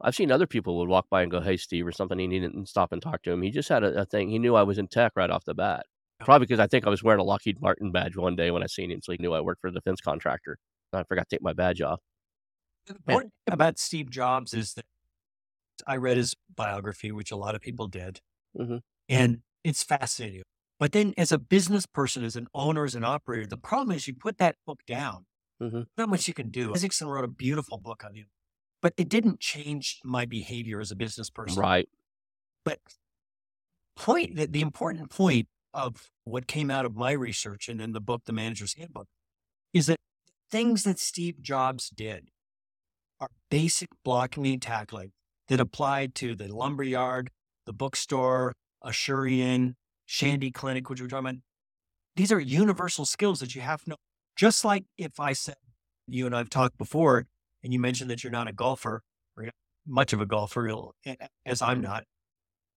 I've 0.00 0.14
seen 0.14 0.30
other 0.30 0.46
people 0.46 0.78
would 0.78 0.88
walk 0.88 1.06
by 1.10 1.22
and 1.22 1.30
go, 1.30 1.40
"Hey, 1.40 1.56
Steve," 1.56 1.86
or 1.86 1.92
something. 1.92 2.20
And 2.20 2.32
He 2.32 2.38
didn't 2.38 2.68
stop 2.68 2.92
and 2.92 3.02
talk 3.02 3.22
to 3.22 3.32
him. 3.32 3.42
He 3.42 3.50
just 3.50 3.68
had 3.68 3.82
a, 3.82 4.02
a 4.02 4.04
thing. 4.04 4.30
He 4.30 4.38
knew 4.38 4.54
I 4.54 4.62
was 4.62 4.78
in 4.78 4.86
tech 4.86 5.12
right 5.16 5.30
off 5.30 5.44
the 5.44 5.54
bat. 5.54 5.86
Oh. 6.20 6.24
Probably 6.24 6.46
because 6.46 6.60
I 6.60 6.66
think 6.66 6.86
I 6.86 6.90
was 6.90 7.02
wearing 7.02 7.20
a 7.20 7.24
Lockheed 7.24 7.60
Martin 7.60 7.90
badge 7.90 8.16
one 8.16 8.36
day 8.36 8.50
when 8.50 8.62
I 8.62 8.66
seen 8.66 8.90
him, 8.90 9.00
so 9.02 9.12
he 9.12 9.18
knew 9.18 9.32
I 9.32 9.40
worked 9.40 9.60
for 9.60 9.68
a 9.68 9.72
defense 9.72 10.00
contractor. 10.00 10.58
I 10.92 11.02
forgot 11.04 11.28
to 11.28 11.36
take 11.36 11.42
my 11.42 11.52
badge 11.52 11.82
off. 11.82 12.00
The 12.88 12.94
important 13.12 13.32
thing 13.46 13.52
about 13.54 13.78
Steve 13.78 14.10
Jobs 14.10 14.54
is 14.54 14.74
that 14.74 14.84
I 15.86 15.96
read 15.96 16.16
his 16.16 16.34
biography, 16.54 17.12
which 17.12 17.30
a 17.30 17.36
lot 17.36 17.54
of 17.54 17.60
people 17.60 17.86
did, 17.86 18.20
Mhm. 18.56 18.82
and 19.08 19.42
it's 19.64 19.82
fascinating. 19.82 20.42
But 20.78 20.92
then, 20.92 21.14
as 21.16 21.32
a 21.32 21.38
business 21.38 21.86
person, 21.86 22.24
as 22.24 22.36
an 22.36 22.48
owner, 22.54 22.84
as 22.84 22.94
an 22.94 23.04
operator, 23.04 23.46
the 23.46 23.56
problem 23.56 23.96
is 23.96 24.06
you 24.06 24.14
put 24.14 24.38
that 24.38 24.56
book 24.64 24.80
down. 24.86 25.26
Mhm. 25.60 25.86
Not 25.96 26.08
much 26.08 26.28
you 26.28 26.34
can 26.34 26.50
do. 26.50 26.72
Isaacson 26.74 27.08
wrote 27.08 27.24
a 27.24 27.28
beautiful 27.28 27.78
book 27.78 28.04
on 28.04 28.14
him, 28.14 28.30
but 28.80 28.94
it 28.96 29.08
didn't 29.08 29.40
change 29.40 30.00
my 30.04 30.24
behavior 30.24 30.80
as 30.80 30.90
a 30.90 30.96
business 30.96 31.30
person. 31.30 31.60
Right. 31.60 31.88
But 32.64 32.80
point 33.96 34.36
the, 34.36 34.46
the 34.46 34.60
important 34.60 35.10
point 35.10 35.48
of 35.74 36.10
what 36.24 36.46
came 36.46 36.70
out 36.70 36.84
of 36.84 36.94
my 36.94 37.10
research 37.12 37.68
and 37.68 37.80
in 37.80 37.92
the 37.92 38.00
book, 38.00 38.24
The 38.24 38.32
Manager's 38.32 38.74
Handbook, 38.74 39.08
is 39.72 39.86
that 39.86 39.98
things 40.50 40.84
that 40.84 40.98
Steve 40.98 41.42
Jobs 41.42 41.90
did 41.90 42.30
are 43.20 43.28
basic 43.50 43.88
blocking 44.04 44.46
and 44.46 44.62
tackling 44.62 45.12
that 45.48 45.60
applied 45.60 46.14
to 46.16 46.34
the 46.34 46.54
lumberyard, 46.54 47.30
the 47.66 47.72
bookstore, 47.72 48.52
Asurion, 48.84 49.74
Shandy 50.06 50.50
Clinic, 50.50 50.88
which 50.88 51.00
we're 51.00 51.08
talking 51.08 51.26
about. 51.26 51.40
These 52.16 52.32
are 52.32 52.40
universal 52.40 53.04
skills 53.04 53.40
that 53.40 53.54
you 53.54 53.60
have 53.60 53.82
to 53.84 53.90
know. 53.90 53.96
Just 54.36 54.64
like 54.64 54.84
if 54.96 55.18
I 55.18 55.32
said, 55.32 55.56
you 56.06 56.26
and 56.26 56.34
I've 56.34 56.50
talked 56.50 56.78
before, 56.78 57.26
and 57.62 57.72
you 57.72 57.78
mentioned 57.78 58.10
that 58.10 58.22
you're 58.22 58.30
not 58.30 58.48
a 58.48 58.52
golfer, 58.52 59.02
or 59.36 59.48
much 59.86 60.12
of 60.12 60.20
a 60.20 60.26
golfer, 60.26 60.70
as 61.44 61.60
I'm 61.60 61.80
not. 61.80 62.04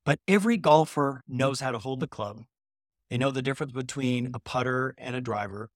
But 0.05 0.19
every 0.27 0.57
golfer 0.57 1.21
knows 1.27 1.59
how 1.59 1.71
to 1.71 1.77
hold 1.77 1.99
the 1.99 2.07
club. 2.07 2.43
They 3.09 3.17
know 3.17 3.31
the 3.31 3.41
difference 3.41 3.73
between 3.73 4.31
a 4.33 4.39
putter 4.39 4.95
and 4.97 5.15
a 5.15 5.21
driver. 5.21 5.69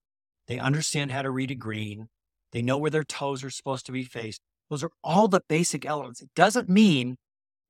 They 0.48 0.58
understand 0.58 1.12
how 1.12 1.22
to 1.22 1.30
read 1.30 1.50
a 1.50 1.54
green. 1.54 2.08
They 2.52 2.62
know 2.62 2.78
where 2.78 2.90
their 2.90 3.04
toes 3.04 3.44
are 3.44 3.50
supposed 3.50 3.86
to 3.86 3.92
be 3.92 4.04
faced. 4.04 4.40
Those 4.70 4.82
are 4.82 4.90
all 5.04 5.28
the 5.28 5.40
basic 5.48 5.86
elements. 5.86 6.20
It 6.20 6.30
doesn't 6.34 6.68
mean 6.68 7.16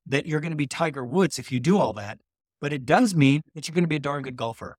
that 0.05 0.25
you're 0.25 0.39
going 0.39 0.51
to 0.51 0.57
be 0.57 0.67
Tiger 0.67 1.05
Woods 1.05 1.37
if 1.37 1.51
you 1.51 1.59
do 1.59 1.77
all 1.77 1.93
that, 1.93 2.19
but 2.59 2.73
it 2.73 2.85
does 2.85 3.13
mean 3.13 3.41
that 3.53 3.67
you're 3.67 3.75
going 3.75 3.83
to 3.83 3.89
be 3.89 3.97
a 3.97 3.99
darn 3.99 4.23
good 4.23 4.37
golfer. 4.37 4.77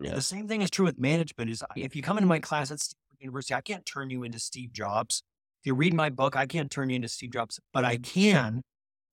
Yeah. 0.00 0.14
The 0.14 0.22
same 0.22 0.48
thing 0.48 0.62
is 0.62 0.70
true 0.70 0.86
with 0.86 0.98
management. 0.98 1.50
Is 1.50 1.62
if 1.76 1.94
you 1.94 2.02
come 2.02 2.16
into 2.16 2.28
my 2.28 2.38
class 2.38 2.70
at 2.70 2.80
Stanford 2.80 3.18
University, 3.20 3.54
I 3.54 3.60
can't 3.60 3.84
turn 3.84 4.10
you 4.10 4.22
into 4.22 4.38
Steve 4.38 4.72
Jobs. 4.72 5.22
If 5.60 5.66
you 5.66 5.74
read 5.74 5.92
my 5.92 6.08
book, 6.08 6.36
I 6.36 6.46
can't 6.46 6.70
turn 6.70 6.88
you 6.88 6.96
into 6.96 7.08
Steve 7.08 7.32
Jobs, 7.32 7.60
but 7.74 7.84
I 7.84 7.98
can 7.98 8.62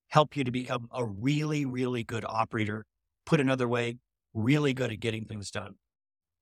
help 0.08 0.38
you 0.38 0.46
to 0.46 0.52
become 0.52 0.88
a 0.94 1.04
really, 1.04 1.66
really 1.66 2.06
good 2.06 2.24
operator. 2.26 2.86
Put 3.26 3.42
another 3.42 3.68
way, 3.68 3.98
really 4.34 4.74
good 4.74 4.92
at 4.92 5.02
getting 5.02 5.26
things 5.26 5.52
done. 5.52 5.76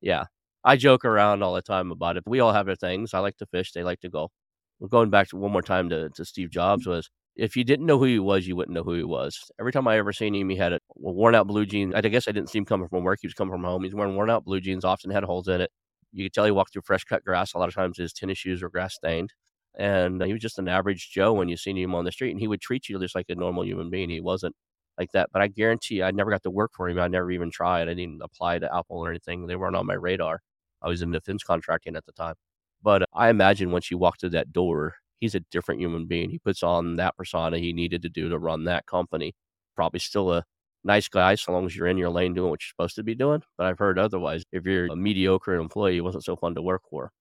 Yeah. 0.02 0.26
I 0.64 0.76
joke 0.76 1.06
around 1.06 1.42
all 1.42 1.54
the 1.54 1.64
time 1.64 1.92
about 1.92 2.18
it. 2.18 2.24
We 2.28 2.40
all 2.40 2.54
have 2.54 2.68
our 2.68 2.76
things. 2.76 3.16
I 3.16 3.20
like 3.20 3.38
to 3.38 3.48
fish. 3.48 3.72
They 3.72 3.84
like 3.84 4.02
to 4.02 4.10
golf. 4.10 4.32
Well, 4.80 4.90
going 4.90 5.10
back 5.10 5.30
to 5.30 5.38
one 5.38 5.52
more 5.52 5.62
time 5.62 5.90
to, 5.90 6.10
to 6.10 6.26
Steve 6.26 6.50
Jobs 6.50 6.84
mm-hmm. 6.84 6.92
was 6.92 7.10
if 7.36 7.56
you 7.56 7.64
didn't 7.64 7.86
know 7.86 7.98
who 7.98 8.06
he 8.06 8.20
was, 8.20 8.48
you 8.48 8.56
wouldn't 8.56 8.74
know 8.74 8.84
who 8.84 8.94
he 8.94 9.04
was. 9.04 9.38
Every 9.60 9.72
time 9.72 9.88
I 9.88 9.98
ever 9.98 10.14
seen 10.14 10.34
him, 10.34 10.50
he 10.50 10.56
had 10.56 10.74
a 10.74 10.80
worn 10.96 11.36
out 11.36 11.48
blue 11.48 11.66
jeans. 11.66 11.94
I 11.94 12.02
guess 12.02 12.28
I 12.28 12.32
didn't 12.32 12.50
see 12.50 12.60
him 12.60 12.66
coming 12.66 12.88
from 12.88 13.04
work. 13.04 13.20
He 13.22 13.28
was 13.28 13.34
coming 13.34 13.54
from 13.54 13.64
home. 13.64 13.84
He's 13.84 13.94
wearing 13.94 14.16
worn 14.16 14.30
out 14.30 14.46
blue 14.46 14.62
jeans, 14.62 14.86
often 14.86 15.12
had 15.12 15.24
holes 15.24 15.48
in 15.48 15.62
it. 15.62 15.72
You 16.14 16.26
could 16.26 16.34
tell 16.34 16.46
he 16.46 16.52
walked 16.52 16.74
through 16.74 16.84
fresh 16.86 17.04
cut 17.04 17.26
grass. 17.26 17.54
A 17.54 17.58
lot 17.58 17.68
of 17.68 17.76
times 17.76 17.98
his 17.98 18.14
tennis 18.14 18.38
shoes 18.38 18.62
were 18.62 18.70
grass 18.70 18.96
stained. 18.96 19.34
And 19.78 20.24
he 20.24 20.32
was 20.32 20.42
just 20.42 20.60
an 20.60 20.70
average 20.70 21.12
Joe 21.12 21.34
when 21.34 21.50
you 21.50 21.58
seen 21.58 21.78
him 21.78 21.94
on 21.94 22.06
the 22.06 22.12
street. 22.12 22.32
And 22.32 22.40
he 22.40 22.48
would 22.48 22.62
treat 22.62 22.88
you 22.88 22.98
just 23.00 23.16
like 23.16 23.26
a 23.28 23.36
normal 23.36 23.66
human 23.66 23.90
being. 23.90 24.10
He 24.10 24.22
wasn't 24.22 24.56
like 24.98 25.12
that. 25.12 25.30
But 25.34 25.42
I 25.42 25.48
guarantee 25.48 25.96
you, 25.96 26.04
I 26.06 26.12
never 26.12 26.32
got 26.32 26.44
to 26.44 26.50
work 26.50 26.72
for 26.74 26.88
him. 26.88 27.00
I 27.00 27.10
never 27.10 27.32
even 27.32 27.52
tried. 27.52 27.90
I 27.90 27.94
didn't 27.94 28.22
apply 28.22 28.60
to 28.60 28.74
Apple 28.74 29.00
or 29.00 29.10
anything. 29.10 29.48
They 29.48 29.58
weren't 29.58 29.76
on 29.76 29.86
my 29.86 29.96
radar. 29.96 30.40
I 30.82 30.88
was 30.88 31.02
in 31.02 31.12
defense 31.12 31.44
contracting 31.44 31.98
at 31.98 32.06
the 32.06 32.14
time. 32.14 32.36
But 32.82 33.04
I 33.14 33.30
imagine 33.30 33.72
once 33.72 33.90
you 33.92 33.98
walk 33.98 34.20
through 34.20 34.30
that 34.32 34.52
door, 34.52 34.96
he's 35.20 35.36
a 35.36 35.40
different 35.40 35.82
human 35.82 36.06
being. 36.08 36.30
He 36.30 36.40
puts 36.40 36.64
on 36.64 36.98
that 36.98 37.16
persona 37.18 37.58
he 37.60 37.74
needed 37.74 38.02
to 38.04 38.10
do 38.10 38.30
to 38.30 38.38
run 38.40 38.66
that 38.66 38.86
company. 38.86 39.34
Probably 39.76 40.00
still 40.00 40.32
a 40.34 40.44
nice 40.84 41.08
guy 41.08 41.36
so 41.36 41.52
long 41.52 41.66
as 41.66 41.76
you're 41.76 41.88
in 41.88 41.98
your 41.98 42.10
lane 42.12 42.34
doing 42.34 42.50
what 42.50 42.62
you're 42.62 42.70
supposed 42.70 42.96
to 42.96 43.04
be 43.04 43.16
doing. 43.16 43.42
But 43.58 43.68
I've 43.68 43.80
heard 43.80 43.98
otherwise. 44.00 44.44
If 44.52 44.66
you're 44.66 44.86
a 44.88 44.96
mediocre 44.96 45.56
employee, 45.56 45.98
it 45.98 46.02
wasn't 46.02 46.24
so 46.26 46.36
fun 46.36 46.56
to 46.56 46.62
work 46.62 46.84
for. 46.90 47.12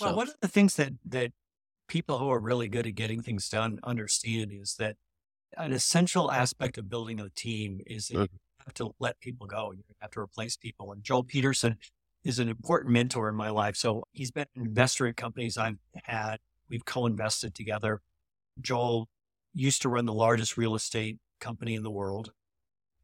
Well, 0.00 0.14
So, 0.14 0.16
one 0.16 0.28
of 0.28 0.36
the 0.40 0.48
things 0.48 0.76
that 0.76 0.92
that 1.04 1.32
people 1.88 2.18
who 2.18 2.30
are 2.30 2.40
really 2.40 2.68
good 2.68 2.86
at 2.86 2.94
getting 2.94 3.22
things 3.22 3.48
done 3.48 3.80
understand 3.84 4.52
is 4.52 4.76
that 4.76 4.96
an 5.58 5.72
essential 5.72 6.32
aspect 6.32 6.78
of 6.78 6.88
building 6.90 7.20
a 7.20 7.30
team 7.30 7.80
is 7.86 8.08
that 8.08 8.14
Mhm. 8.14 8.26
you 8.32 8.64
have 8.66 8.74
to 8.76 8.92
let 9.00 9.20
people 9.20 9.46
go. 9.46 9.72
You 9.72 9.84
have 10.00 10.12
to 10.12 10.20
replace 10.20 10.56
people. 10.56 10.92
And 10.92 11.04
Joel 11.04 11.24
Peterson 11.24 11.78
is 12.24 12.38
an 12.38 12.48
important 12.48 12.92
mentor 12.92 13.28
in 13.28 13.34
my 13.34 13.50
life. 13.50 13.76
So 13.76 14.04
he's 14.12 14.30
been 14.30 14.46
an 14.54 14.62
mm-hmm. 14.62 14.68
investor 14.68 15.06
in 15.06 15.14
companies 15.14 15.56
I've 15.56 15.78
had. 16.04 16.38
We've 16.68 16.84
co-invested 16.84 17.54
together. 17.54 18.00
Joel 18.60 19.08
used 19.52 19.82
to 19.82 19.88
run 19.88 20.06
the 20.06 20.12
largest 20.12 20.56
real 20.56 20.74
estate 20.74 21.18
company 21.40 21.74
in 21.74 21.82
the 21.82 21.90
world. 21.90 22.32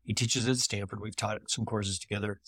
He 0.05 0.15
teaches 0.15 0.49
at 0.49 0.57
Stanford. 0.57 1.01
We've 1.01 1.17
taught 1.17 1.51
some 1.51 1.65
courses 1.65 1.99
together. 1.99 2.41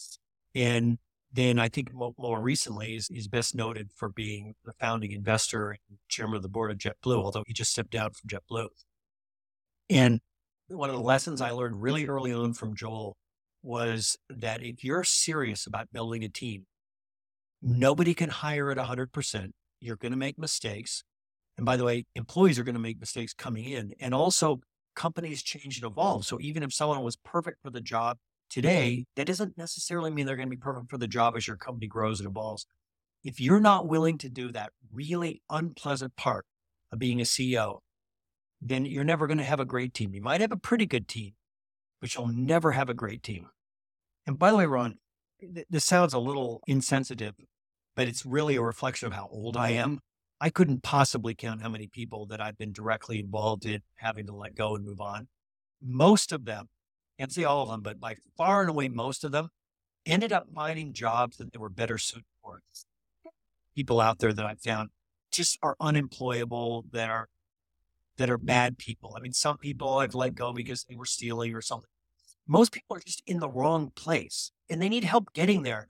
And 0.54 0.98
then 1.32 1.58
I 1.58 1.68
think 1.68 1.92
more 1.92 2.40
recently 2.40 2.96
is 2.96 3.08
he's 3.08 3.28
best 3.28 3.54
noted 3.54 3.90
for 3.94 4.08
being 4.08 4.54
the 4.64 4.72
founding 4.72 5.12
investor 5.12 5.70
and 5.70 5.98
chairman 6.08 6.36
of 6.36 6.42
the 6.42 6.48
board 6.48 6.70
of 6.70 6.78
JetBlue, 6.78 7.22
although 7.22 7.44
he 7.46 7.52
just 7.52 7.70
stepped 7.70 7.90
down 7.90 8.10
from 8.12 8.28
JetBlue. 8.28 8.68
And 9.88 10.20
one 10.68 10.88
of 10.88 10.96
the 10.96 11.02
lessons 11.02 11.40
I 11.40 11.50
learned 11.50 11.82
really 11.82 12.06
early 12.06 12.32
on 12.32 12.54
from 12.54 12.74
Joel 12.74 13.16
was 13.62 14.16
that 14.28 14.62
if 14.62 14.82
you're 14.84 15.04
serious 15.04 15.66
about 15.66 15.92
building 15.92 16.24
a 16.24 16.28
team, 16.28 16.66
nobody 17.62 18.14
can 18.14 18.30
hire 18.30 18.70
at 18.70 18.78
100%. 18.78 19.50
You're 19.80 19.96
going 19.96 20.12
to 20.12 20.18
make 20.18 20.38
mistakes. 20.38 21.04
And 21.56 21.66
by 21.66 21.76
the 21.76 21.84
way, 21.84 22.04
employees 22.14 22.58
are 22.58 22.64
going 22.64 22.74
to 22.74 22.80
make 22.80 23.00
mistakes 23.00 23.34
coming 23.34 23.64
in. 23.64 23.92
And 24.00 24.14
also, 24.14 24.60
companies 24.96 25.42
change 25.42 25.80
and 25.80 25.90
evolve. 25.90 26.24
So 26.26 26.38
even 26.40 26.62
if 26.62 26.72
someone 26.72 27.02
was 27.02 27.16
perfect 27.16 27.58
for 27.62 27.70
the 27.70 27.80
job 27.80 28.18
today, 28.48 29.06
that 29.16 29.26
doesn't 29.26 29.56
necessarily 29.56 30.10
mean 30.10 30.26
they're 30.26 30.36
going 30.36 30.48
to 30.48 30.56
be 30.56 30.60
perfect 30.60 30.90
for 30.90 30.98
the 30.98 31.08
job 31.08 31.36
as 31.36 31.46
your 31.46 31.56
company 31.56 31.86
grows 31.86 32.20
and 32.20 32.28
evolves. 32.28 32.66
If 33.22 33.40
you're 33.40 33.60
not 33.60 33.86
willing 33.86 34.18
to 34.18 34.28
do 34.28 34.50
that 34.52 34.72
really 34.92 35.42
unpleasant 35.50 36.16
part 36.16 36.46
of 36.92 36.98
being 36.98 37.20
a 37.20 37.24
CEO, 37.24 37.80
then 38.60 38.84
you're 38.84 39.04
never 39.04 39.26
going 39.26 39.38
to 39.38 39.44
have 39.44 39.60
a 39.60 39.64
great 39.64 39.94
team. 39.94 40.14
You 40.14 40.22
might 40.22 40.40
have 40.40 40.52
a 40.52 40.56
pretty 40.56 40.86
good 40.86 41.08
team, 41.08 41.32
but 42.00 42.14
you'll 42.14 42.28
never 42.28 42.72
have 42.72 42.88
a 42.88 42.94
great 42.94 43.22
team. 43.22 43.48
And 44.26 44.38
by 44.38 44.50
the 44.50 44.56
way, 44.56 44.66
Ron, 44.66 44.96
this 45.68 45.84
sounds 45.84 46.14
a 46.14 46.18
little 46.18 46.62
insensitive, 46.66 47.34
but 47.96 48.08
it's 48.08 48.26
really 48.26 48.56
a 48.56 48.62
reflection 48.62 49.06
of 49.06 49.12
how 49.12 49.28
old 49.30 49.56
I 49.56 49.70
am. 49.70 50.00
I 50.40 50.50
couldn't 50.50 50.82
possibly 50.82 51.34
count 51.34 51.62
how 51.62 51.68
many 51.68 51.86
people 51.86 52.26
that 52.26 52.40
I've 52.40 52.56
been 52.56 52.72
directly 52.72 53.18
involved 53.20 53.66
in 53.66 53.82
having 53.96 54.26
to 54.26 54.34
let 54.34 54.54
go 54.54 54.74
and 54.74 54.84
move 54.84 55.00
on. 55.00 55.28
Most 55.82 56.32
of 56.32 56.44
them, 56.44 56.68
can't 57.18 57.32
say 57.32 57.44
all 57.44 57.62
of 57.62 57.68
them, 57.68 57.82
but 57.82 58.00
by 58.00 58.16
far 58.38 58.62
and 58.62 58.70
away, 58.70 58.88
most 58.88 59.24
of 59.24 59.32
them 59.32 59.50
ended 60.06 60.32
up 60.32 60.46
finding 60.54 60.94
jobs 60.94 61.36
that 61.36 61.52
they 61.52 61.58
were 61.58 61.68
better 61.68 61.98
suited 61.98 62.24
for. 62.42 62.62
People 63.74 64.00
out 64.00 64.18
there 64.18 64.32
that 64.32 64.46
I've 64.46 64.60
found 64.60 64.90
just 65.30 65.58
are 65.62 65.76
unemployable, 65.78 66.86
that 66.92 67.10
are 67.10 67.28
that 68.20 68.28
are 68.28 68.36
bad 68.36 68.76
people. 68.76 69.14
I 69.16 69.20
mean, 69.20 69.32
some 69.32 69.56
people 69.56 69.96
I've 69.96 70.14
let 70.14 70.34
go 70.34 70.52
because 70.52 70.84
they 70.84 70.94
were 70.94 71.06
stealing 71.06 71.54
or 71.54 71.62
something. 71.62 71.88
Most 72.46 72.70
people 72.70 72.94
are 72.94 73.00
just 73.00 73.22
in 73.26 73.40
the 73.40 73.48
wrong 73.48 73.92
place 73.96 74.52
and 74.68 74.80
they 74.80 74.90
need 74.90 75.04
help 75.04 75.32
getting 75.32 75.62
there 75.62 75.88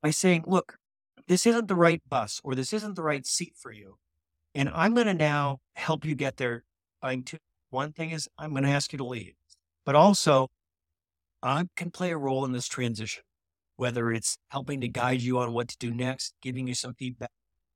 by 0.00 0.10
saying, 0.10 0.44
look, 0.46 0.78
this 1.26 1.46
isn't 1.46 1.66
the 1.66 1.74
right 1.74 2.00
bus 2.08 2.40
or 2.44 2.54
this 2.54 2.72
isn't 2.72 2.94
the 2.94 3.02
right 3.02 3.26
seat 3.26 3.54
for 3.56 3.72
you. 3.72 3.98
And 4.54 4.70
I'm 4.72 4.94
going 4.94 5.08
to 5.08 5.14
now 5.14 5.58
help 5.74 6.04
you 6.04 6.14
get 6.14 6.36
there. 6.36 6.62
By 7.02 7.16
two. 7.16 7.38
One 7.70 7.92
thing 7.92 8.10
is, 8.10 8.28
I'm 8.38 8.50
going 8.50 8.62
to 8.62 8.70
ask 8.70 8.92
you 8.92 8.98
to 8.98 9.04
leave, 9.04 9.34
but 9.84 9.96
also 9.96 10.50
I 11.42 11.64
can 11.74 11.90
play 11.90 12.12
a 12.12 12.16
role 12.16 12.44
in 12.44 12.52
this 12.52 12.68
transition, 12.68 13.24
whether 13.74 14.12
it's 14.12 14.38
helping 14.50 14.80
to 14.82 14.88
guide 14.88 15.22
you 15.22 15.40
on 15.40 15.52
what 15.52 15.66
to 15.68 15.76
do 15.78 15.92
next, 15.92 16.34
giving 16.42 16.68
you 16.68 16.74
some 16.74 16.94
feedback, 16.94 17.30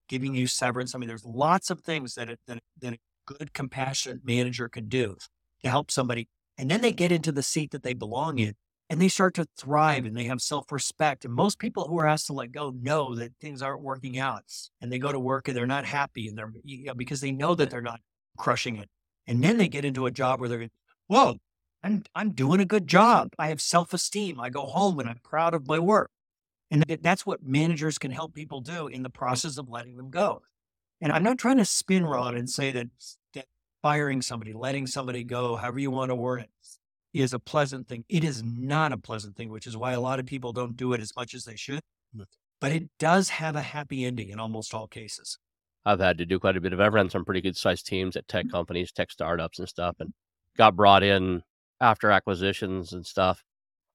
giving 0.09 0.37
you 0.37 0.47
severance. 0.47 0.95
I 0.95 0.99
mean, 0.99 1.09
there's 1.09 1.25
lots 1.25 1.71
of 1.71 1.81
things 1.81 2.15
that, 2.15 2.31
it, 2.31 2.39
that, 2.47 2.61
that 2.81 2.99
good, 3.27 3.53
compassionate 3.53 4.25
manager 4.25 4.69
can 4.69 4.89
do 4.89 5.17
to 5.63 5.71
help 5.71 5.91
somebody. 5.91 6.29
And 6.57 6.71
then 6.71 6.81
they 6.81 6.93
get 6.93 7.13
into 7.13 7.33
the 7.33 7.43
seat 7.43 7.71
that 7.73 7.83
they 7.83 7.95
belong 7.95 8.39
in 8.39 8.55
and 8.91 9.01
they 9.01 9.09
start 9.09 9.35
to 9.35 9.47
thrive 9.57 10.05
and 10.05 10.17
they 10.17 10.25
have 10.25 10.41
self 10.41 10.71
respect. 10.71 11.25
And 11.25 11.35
most 11.35 11.59
people 11.59 11.89
who 11.89 11.99
are 11.99 12.07
asked 12.07 12.27
to 12.27 12.33
let 12.33 12.53
go 12.53 12.73
know 12.81 13.15
that 13.15 13.33
things 13.41 13.63
aren't 13.63 13.83
working 13.83 14.19
out 14.19 14.45
and 14.81 14.93
they 14.93 14.99
go 14.99 15.11
to 15.11 15.19
work 15.19 15.49
and 15.49 15.57
they're 15.57 15.67
not 15.67 15.85
happy 15.85 16.29
and 16.29 16.37
they're 16.37 16.53
you 16.63 16.85
know, 16.85 16.95
because 16.95 17.21
they 17.21 17.33
know 17.33 17.55
that 17.55 17.71
they're 17.71 17.81
not 17.81 18.01
crushing 18.37 18.77
it. 18.77 18.89
And 19.27 19.43
then 19.43 19.57
they 19.57 19.69
get 19.69 19.85
into 19.85 20.07
a 20.07 20.11
job 20.11 20.41
where 20.41 20.49
they're, 20.49 20.69
whoa, 21.07 21.39
I'm, 21.83 22.05
I'm 22.15 22.31
doing 22.33 22.61
a 22.61 22.67
good 22.67 22.87
job. 22.87 23.31
I 23.39 23.49
have 23.49 23.61
self 23.61 23.93
esteem. 23.93 24.41
I 24.41 24.51
go 24.51 24.67
home 24.67 24.99
and 25.01 25.09
I'm 25.09 25.21
proud 25.23 25.55
of 25.55 25.67
my 25.67 25.79
work. 25.79 26.11
And 26.71 26.83
that's 27.03 27.25
what 27.25 27.43
managers 27.43 27.99
can 27.99 28.11
help 28.11 28.35
people 28.35 28.61
do 28.61 28.89
in 28.89 29.03
the 29.03 29.11
process 29.11 29.59
of 29.59 29.69
letting 29.69 29.97
them 29.97 30.11
go. 30.11 30.43
And 31.01 31.13
I'm 31.13 31.23
not 31.23 31.39
trying 31.39 31.59
to 31.59 31.65
spin 31.65 32.07
Ron 32.07 32.37
and 32.37 32.49
say 32.49 32.71
that, 32.73 32.89
that 33.35 33.47
firing 33.83 34.23
somebody, 34.23 34.53
letting 34.53 34.87
somebody 34.87 35.25
go, 35.25 35.57
however 35.57 35.79
you 35.79 35.91
want 35.91 36.11
to 36.11 36.15
word 36.15 36.41
it, 36.41 36.51
is 37.13 37.33
a 37.33 37.39
pleasant 37.39 37.89
thing. 37.89 38.05
It 38.09 38.25
is 38.25 38.43
not 38.43 38.93
a 38.93 38.99
pleasant 38.99 39.37
thing, 39.37 39.51
which 39.51 39.67
is 39.67 39.77
why 39.77 39.93
a 39.93 40.01
lot 40.01 40.19
of 40.19 40.27
people 40.27 40.53
don't 40.53 40.77
do 40.77 40.93
it 40.93 41.01
as 41.01 41.13
much 41.17 41.35
as 41.35 41.45
they 41.45 41.57
should. 41.57 41.81
Mm. 42.17 42.25
But 42.61 42.73
it 42.73 42.89
does 42.99 43.29
have 43.29 43.57
a 43.57 43.63
happy 43.63 44.05
ending 44.05 44.31
in 44.31 44.41
almost 44.41 44.75
all 44.75 44.87
cases. 44.87 45.39
I've 45.85 46.01
had 46.01 46.19
to 46.19 46.27
do 46.27 46.39
quite 46.39 46.57
a 46.57 46.61
bit 46.61 46.73
of. 46.73 46.81
I've 46.81 46.95
run 46.95 47.11
some 47.11 47.25
pretty 47.25 47.43
good 47.43 47.57
sized 47.57 47.87
teams 47.87 48.17
at 48.17 48.27
tech 48.27 48.47
companies, 48.51 48.91
tech 48.91 49.11
startups, 49.11 49.59
and 49.59 49.69
stuff, 49.69 49.97
and 50.01 50.13
got 50.57 50.77
brought 50.77 51.03
in 51.03 51.43
after 51.81 52.11
acquisitions 52.11 52.93
and 52.93 53.05
stuff 53.05 53.43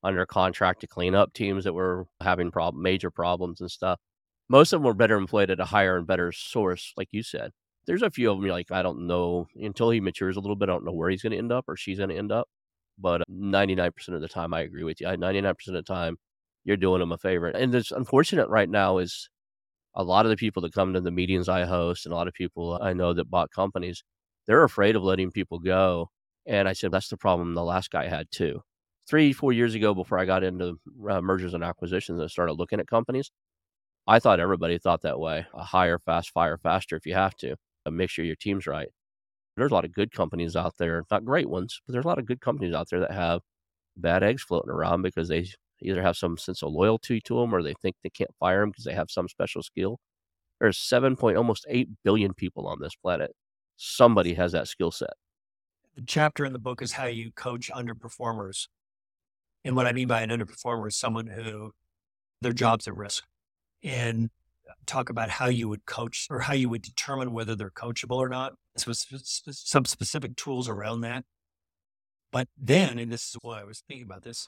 under 0.04 0.26
contract 0.26 0.82
to 0.82 0.88
clean 0.88 1.16
up 1.16 1.34
teams 1.34 1.64
that 1.64 1.74
were 1.74 2.08
having 2.22 2.52
problem, 2.52 2.84
major 2.84 3.10
problems 3.10 3.60
and 3.60 3.72
stuff. 3.72 4.00
Most 4.50 4.74
of 4.74 4.80
them 4.80 4.86
were 4.86 4.94
better 4.94 5.16
employed 5.16 5.52
at 5.52 5.60
a 5.60 5.66
higher 5.66 5.98
and 5.98 6.08
better 6.08 6.32
source, 6.32 6.94
like 6.98 7.10
you 7.12 7.24
said. 7.24 7.52
There's 7.86 8.02
a 8.02 8.10
few 8.10 8.32
of 8.32 8.38
them 8.38 8.46
you're 8.46 8.56
like, 8.56 8.72
I 8.72 8.82
don't 8.82 9.08
know 9.08 9.48
until 9.56 9.92
he 9.92 10.02
matures 10.02 10.38
a 10.38 10.40
little 10.40 10.56
bit. 10.56 10.70
I 10.70 10.74
don't 10.74 10.86
know 10.86 10.92
where 10.92 11.10
he's 11.10 11.22
going 11.22 11.32
to 11.32 11.38
end 11.38 11.52
up 11.52 11.66
or 11.68 11.76
she's 11.78 12.00
going 12.00 12.10
to 12.10 12.18
end 12.18 12.32
up. 12.32 12.48
But 12.98 13.22
99% 13.32 14.10
of 14.10 14.22
the 14.22 14.28
time, 14.28 14.54
I 14.54 14.62
agree 14.62 14.84
with 14.84 15.00
you. 15.02 15.08
99% 15.08 15.52
of 15.68 15.74
the 15.74 15.82
time, 15.84 16.18
you're 16.66 16.78
doing 16.78 17.00
them 17.00 17.12
a 17.12 17.18
favor. 17.18 17.48
And 17.48 17.74
it's 17.74 17.92
unfortunate 17.92 18.50
right 18.50 18.70
now 18.70 18.98
is 18.98 19.30
a 19.96 20.04
lot 20.04 20.26
of 20.26 20.30
the 20.30 20.38
people 20.38 20.62
that 20.64 20.74
come 20.74 20.94
to 20.94 21.02
the 21.02 21.12
meetings 21.12 21.50
I 21.50 21.66
host 21.66 22.06
and 22.06 22.14
a 22.14 22.16
lot 22.16 22.28
of 22.28 22.34
people 22.34 22.80
I 22.82 22.94
know 22.94 23.14
that 23.14 23.30
bought 23.30 23.52
companies, 23.52 24.04
they're 24.48 24.64
afraid 24.64 24.96
of 24.96 25.04
letting 25.04 25.32
people 25.32 25.60
go. 25.60 26.10
And 26.46 26.68
I 26.68 26.74
said, 26.74 26.92
that's 26.92 27.10
the 27.10 27.18
problem 27.18 27.54
the 27.54 27.64
last 27.64 27.92
guy 27.92 28.08
had 28.08 28.28
too. 28.32 28.62
Three, 29.08 29.34
four 29.34 29.54
years 29.54 29.76
ago, 29.76 29.96
before 29.96 30.20
I 30.20 30.26
got 30.26 30.44
into 30.44 30.80
uh, 31.10 31.22
mergers 31.22 31.54
and 31.54 31.64
acquisitions 31.64 32.20
and 32.20 32.30
started 32.30 32.54
looking 32.54 32.80
at 32.80 32.88
companies, 32.88 33.32
I 34.10 34.20
thought 34.20 34.42
everybody 34.42 34.78
thought 34.78 35.04
that 35.04 35.20
way. 35.20 35.46
A 35.54 35.64
hire 35.64 36.00
fast, 36.00 36.32
fire 36.32 36.58
faster 36.58 36.98
if 36.98 37.06
you 37.06 37.14
have 37.14 37.36
to. 37.38 37.56
Make 37.90 38.10
sure 38.10 38.24
your 38.26 38.36
team's 38.36 38.68
right 38.68 38.90
there's 39.60 39.72
a 39.72 39.74
lot 39.74 39.86
of 39.86 39.92
good 39.92 40.12
companies 40.12 40.56
out 40.56 40.78
there, 40.78 41.06
not 41.12 41.26
great 41.26 41.50
ones, 41.50 41.82
but 41.86 41.94
there's 41.94 42.06
a 42.06 42.08
lot 42.08 42.20
of 42.20 42.26
good 42.26 42.42
companies 42.42 42.74
out 42.74 42.90
there 42.90 43.02
that 43.02 43.12
have 43.12 43.42
bad 43.98 44.24
eggs 44.24 44.44
floating 44.44 44.72
around 44.72 45.02
because 45.02 45.28
they 45.28 45.48
either 45.82 46.02
have 46.02 46.18
some 46.18 46.38
sense 46.38 46.64
of 46.64 46.72
loyalty 46.72 47.20
to 47.22 47.40
them 47.40 47.54
or 47.54 47.62
they 47.62 47.74
think 47.82 47.96
they 48.02 48.10
can't 48.10 48.34
fire 48.40 48.62
them 48.62 48.70
because 48.70 48.86
they 48.86 48.94
have 48.94 49.12
some 49.12 49.28
special 49.28 49.62
skill. 49.62 50.00
There's 50.60 50.78
seven 50.78 51.16
point 51.16 51.38
almost 51.38 51.66
eight 51.70 51.90
billion 52.04 52.34
people 52.34 52.68
on 52.68 52.80
this 52.80 52.96
planet. 52.96 53.32
Somebody 53.78 54.34
has 54.34 54.52
that 54.54 54.68
skill 54.68 54.92
set. 54.92 55.14
The 55.96 56.04
chapter 56.06 56.46
in 56.46 56.54
the 56.54 56.60
book 56.60 56.82
is 56.82 56.94
how 56.94 57.06
you 57.06 57.32
coach 57.32 57.70
underperformers. 57.74 58.68
And 59.66 59.76
what 59.76 59.88
I 59.88 59.92
mean 59.92 60.08
by 60.08 60.22
an 60.22 60.30
underperformer 60.30 60.88
is 60.88 60.98
someone 60.98 61.28
who 61.28 61.72
their 62.42 62.54
job's 62.54 62.88
at 62.88 62.96
risk. 62.96 63.24
And 63.84 64.30
talk 64.86 65.10
about 65.10 65.30
how 65.30 65.48
you 65.48 65.70
would 65.70 65.86
coach 65.86 66.28
or 66.30 66.42
how 66.42 66.54
you 66.54 66.70
would 66.70 66.82
determine 66.82 67.32
whether 67.32 67.56
they're 67.56 67.70
coachable 67.70 68.18
or 68.18 68.30
not. 68.30 68.54
So 68.78 68.92
some 68.94 69.86
specific 69.86 70.36
tools 70.36 70.68
around 70.68 71.02
that. 71.02 71.26
But 72.32 72.48
then, 72.58 73.00
and 73.00 73.12
this 73.12 73.30
is 73.30 73.38
why 73.42 73.62
I 73.62 73.64
was 73.64 73.84
thinking 73.88 74.06
about 74.06 74.24
this, 74.24 74.48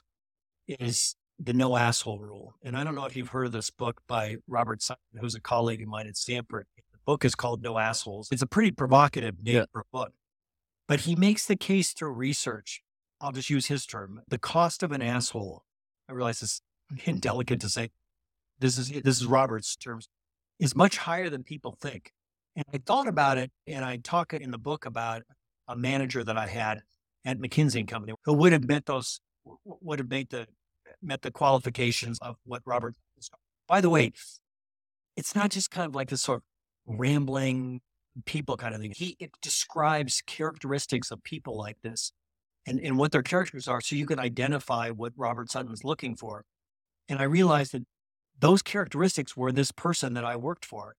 is 0.68 1.16
the 1.38 1.52
no 1.52 1.76
asshole 1.76 2.20
rule. 2.20 2.54
And 2.62 2.76
I 2.76 2.84
don't 2.84 2.94
know 2.94 3.04
if 3.04 3.16
you've 3.16 3.28
heard 3.28 3.46
of 3.46 3.52
this 3.52 3.70
book 3.70 4.00
by 4.06 4.36
Robert 4.46 4.82
Sutton, 4.82 5.02
who's 5.20 5.34
a 5.34 5.40
colleague 5.40 5.82
of 5.82 5.88
mine 5.88 6.06
at 6.06 6.16
Stanford. 6.16 6.66
The 6.76 6.98
book 7.04 7.24
is 7.24 7.34
called 7.34 7.62
No 7.62 7.78
Assholes. 7.78 8.28
It's 8.30 8.42
a 8.42 8.46
pretty 8.46 8.70
provocative 8.70 9.42
name 9.42 9.56
yeah. 9.56 9.64
for 9.72 9.80
a 9.80 9.84
book, 9.92 10.12
but 10.86 11.00
he 11.00 11.16
makes 11.16 11.46
the 11.46 11.56
case 11.56 11.92
through 11.92 12.12
research. 12.12 12.82
I'll 13.20 13.32
just 13.32 13.50
use 13.50 13.66
his 13.66 13.86
term 13.86 14.20
the 14.28 14.38
cost 14.38 14.82
of 14.82 14.92
an 14.92 15.02
asshole. 15.02 15.64
I 16.08 16.12
realize 16.12 16.40
this 16.40 16.52
is 16.52 16.62
indelicate 17.04 17.60
to 17.60 17.68
say. 17.68 17.90
This 18.62 18.78
is 18.78 18.88
this 18.88 19.20
is 19.20 19.26
Robert's 19.26 19.76
terms 19.76 20.08
is 20.60 20.76
much 20.76 20.96
higher 20.96 21.28
than 21.28 21.42
people 21.42 21.76
think. 21.80 22.12
And 22.54 22.64
I 22.72 22.78
thought 22.78 23.08
about 23.08 23.36
it, 23.36 23.50
and 23.66 23.84
I 23.84 23.96
talk 23.96 24.32
in 24.32 24.52
the 24.52 24.58
book 24.58 24.86
about 24.86 25.22
a 25.66 25.76
manager 25.76 26.22
that 26.22 26.36
I 26.36 26.46
had 26.46 26.82
at 27.24 27.38
McKinsey 27.38 27.80
and 27.80 27.88
Company 27.88 28.14
who 28.24 28.34
would 28.34 28.52
have 28.52 28.68
met 28.68 28.86
those, 28.86 29.20
would 29.64 29.98
have 29.98 30.08
made 30.08 30.30
the 30.30 30.46
met 31.02 31.22
the 31.22 31.32
qualifications 31.32 32.18
of 32.22 32.36
what 32.44 32.62
Robert. 32.64 32.94
By 33.66 33.80
the 33.80 33.90
way, 33.90 34.12
it's 35.16 35.34
not 35.34 35.50
just 35.50 35.70
kind 35.70 35.86
of 35.88 35.94
like 35.94 36.08
this 36.08 36.22
sort 36.22 36.38
of 36.38 36.98
rambling 36.98 37.80
people 38.26 38.56
kind 38.56 38.74
of 38.74 38.80
thing. 38.80 38.92
He 38.94 39.16
it 39.18 39.32
describes 39.42 40.22
characteristics 40.24 41.10
of 41.10 41.22
people 41.24 41.56
like 41.58 41.78
this 41.82 42.12
and, 42.66 42.78
and 42.78 42.96
what 42.96 43.10
their 43.10 43.22
characters 43.22 43.66
are 43.66 43.80
so 43.80 43.96
you 43.96 44.06
can 44.06 44.20
identify 44.20 44.90
what 44.90 45.12
Robert 45.16 45.50
Sutton 45.50 45.68
Sutton's 45.68 45.84
looking 45.84 46.14
for. 46.14 46.44
And 47.08 47.18
I 47.18 47.24
realized 47.24 47.72
that 47.72 47.82
those 48.42 48.60
characteristics 48.60 49.36
were 49.36 49.52
this 49.52 49.70
person 49.70 50.14
that 50.14 50.24
I 50.24 50.34
worked 50.34 50.64
for. 50.64 50.96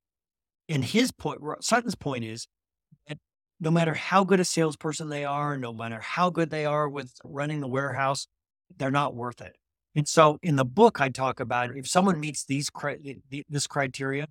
And 0.70 0.86
his 0.86 1.12
point, 1.12 1.42
Sutton's 1.60 1.94
point 1.94 2.24
is 2.24 2.48
that 3.08 3.18
no 3.60 3.70
matter 3.70 3.94
how 3.94 4.24
good 4.24 4.40
a 4.40 4.46
salesperson 4.46 5.10
they 5.10 5.26
are, 5.26 5.58
no 5.58 5.74
matter 5.74 6.00
how 6.00 6.30
good 6.30 6.50
they 6.52 6.66
are 6.66 6.88
with 6.88 7.12
running 7.24 7.60
the 7.60 7.68
warehouse, 7.68 8.28
they're 8.78 8.90
not 8.90 9.14
worth 9.14 9.42
it. 9.42 9.58
And 9.94 10.08
so 10.08 10.40
in 10.42 10.56
the 10.56 10.64
book, 10.64 11.02
I 11.02 11.10
talk 11.10 11.42
about 11.42 11.76
if 11.76 11.86
someone 11.86 12.22
meets 12.22 12.46
these 12.46 12.70
this 13.50 13.68
criteria, 13.68 14.28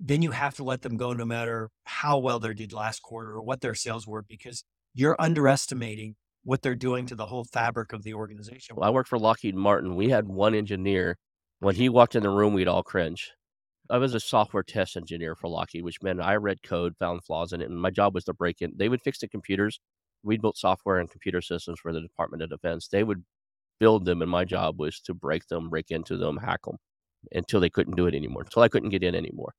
then 0.00 0.20
you 0.20 0.32
have 0.32 0.56
to 0.56 0.64
let 0.64 0.82
them 0.82 0.96
go 0.96 1.12
no 1.12 1.24
matter 1.24 1.70
how 1.84 2.18
well 2.18 2.40
they 2.40 2.52
did 2.52 2.72
last 2.72 3.00
quarter 3.00 3.30
or 3.30 3.42
what 3.42 3.60
their 3.60 3.76
sales 3.76 4.08
were, 4.08 4.22
because 4.22 4.64
you're 4.92 5.16
underestimating 5.20 6.16
what 6.42 6.62
they're 6.62 6.74
doing 6.74 7.06
to 7.06 7.14
the 7.14 7.26
whole 7.26 7.44
fabric 7.44 7.92
of 7.92 8.02
the 8.02 8.14
organization. 8.14 8.74
Well, 8.74 8.88
I 8.88 8.90
worked 8.90 9.08
for 9.08 9.20
Lockheed 9.20 9.54
Martin. 9.54 9.94
We 9.94 10.10
had 10.10 10.26
one 10.26 10.54
engineer 10.54 11.16
when 11.60 11.76
he 11.76 11.88
walked 11.88 12.16
in 12.16 12.22
the 12.22 12.30
room, 12.30 12.54
we'd 12.54 12.68
all 12.68 12.82
cringe. 12.82 13.32
I 13.90 13.98
was 13.98 14.14
a 14.14 14.20
software 14.20 14.62
test 14.62 14.96
engineer 14.96 15.34
for 15.34 15.48
Lockheed, 15.48 15.84
which 15.84 16.02
meant 16.02 16.20
I 16.20 16.36
read 16.36 16.62
code, 16.62 16.96
found 16.98 17.24
flaws 17.24 17.52
in 17.52 17.60
it, 17.60 17.68
and 17.70 17.80
my 17.80 17.90
job 17.90 18.14
was 18.14 18.24
to 18.24 18.34
break 18.34 18.62
in. 18.62 18.72
They 18.76 18.88
would 18.88 19.02
fix 19.02 19.18
the 19.18 19.28
computers. 19.28 19.80
We'd 20.22 20.42
built 20.42 20.56
software 20.56 20.98
and 20.98 21.10
computer 21.10 21.40
systems 21.40 21.80
for 21.80 21.92
the 21.92 22.00
Department 22.00 22.42
of 22.42 22.50
Defense. 22.50 22.88
They 22.88 23.04
would 23.04 23.24
build 23.80 24.04
them, 24.04 24.22
and 24.22 24.30
my 24.30 24.44
job 24.44 24.78
was 24.78 25.00
to 25.00 25.14
break 25.14 25.48
them, 25.48 25.70
break 25.70 25.90
into 25.90 26.16
them, 26.16 26.38
hack 26.38 26.62
them 26.64 26.76
until 27.32 27.60
they 27.60 27.70
couldn't 27.70 27.96
do 27.96 28.06
it 28.06 28.14
anymore, 28.14 28.42
until 28.42 28.62
I 28.62 28.68
couldn't 28.68 28.90
get 28.90 29.02
in 29.02 29.14
anymore. 29.14 29.52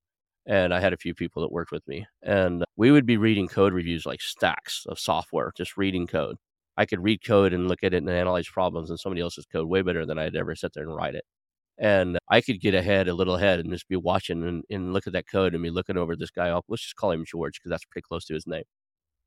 And 0.47 0.73
I 0.73 0.79
had 0.79 0.93
a 0.93 0.97
few 0.97 1.13
people 1.13 1.41
that 1.43 1.51
worked 1.51 1.71
with 1.71 1.87
me, 1.87 2.05
and 2.23 2.63
we 2.77 2.91
would 2.91 3.05
be 3.05 3.17
reading 3.17 3.47
code 3.47 3.73
reviews 3.73 4.05
like 4.05 4.21
stacks 4.21 4.85
of 4.87 4.99
software, 4.99 5.51
just 5.55 5.77
reading 5.77 6.07
code. 6.07 6.37
I 6.77 6.85
could 6.85 7.03
read 7.03 7.23
code 7.25 7.53
and 7.53 7.67
look 7.67 7.83
at 7.83 7.93
it 7.93 7.97
and 7.97 8.09
analyze 8.09 8.47
problems 8.47 8.89
in 8.89 8.97
somebody 8.97 9.21
else's 9.21 9.45
code 9.45 9.67
way 9.67 9.81
better 9.83 10.05
than 10.05 10.17
I'd 10.17 10.35
ever 10.35 10.55
sit 10.55 10.73
there 10.73 10.83
and 10.83 10.95
write 10.95 11.15
it. 11.15 11.25
And 11.77 12.19
I 12.29 12.41
could 12.41 12.61
get 12.61 12.75
ahead, 12.75 13.07
a 13.07 13.13
little 13.13 13.35
ahead, 13.35 13.59
and 13.59 13.71
just 13.71 13.87
be 13.87 13.95
watching 13.95 14.43
and, 14.43 14.63
and 14.69 14.93
look 14.93 15.07
at 15.07 15.13
that 15.13 15.27
code 15.27 15.53
and 15.53 15.63
be 15.63 15.71
looking 15.71 15.97
over 15.97 16.15
this 16.15 16.29
guy. 16.29 16.53
Let's 16.67 16.83
just 16.83 16.95
call 16.95 17.11
him 17.11 17.25
George 17.25 17.59
because 17.59 17.71
that's 17.71 17.85
pretty 17.85 18.05
close 18.07 18.25
to 18.25 18.33
his 18.33 18.45
name. 18.45 18.63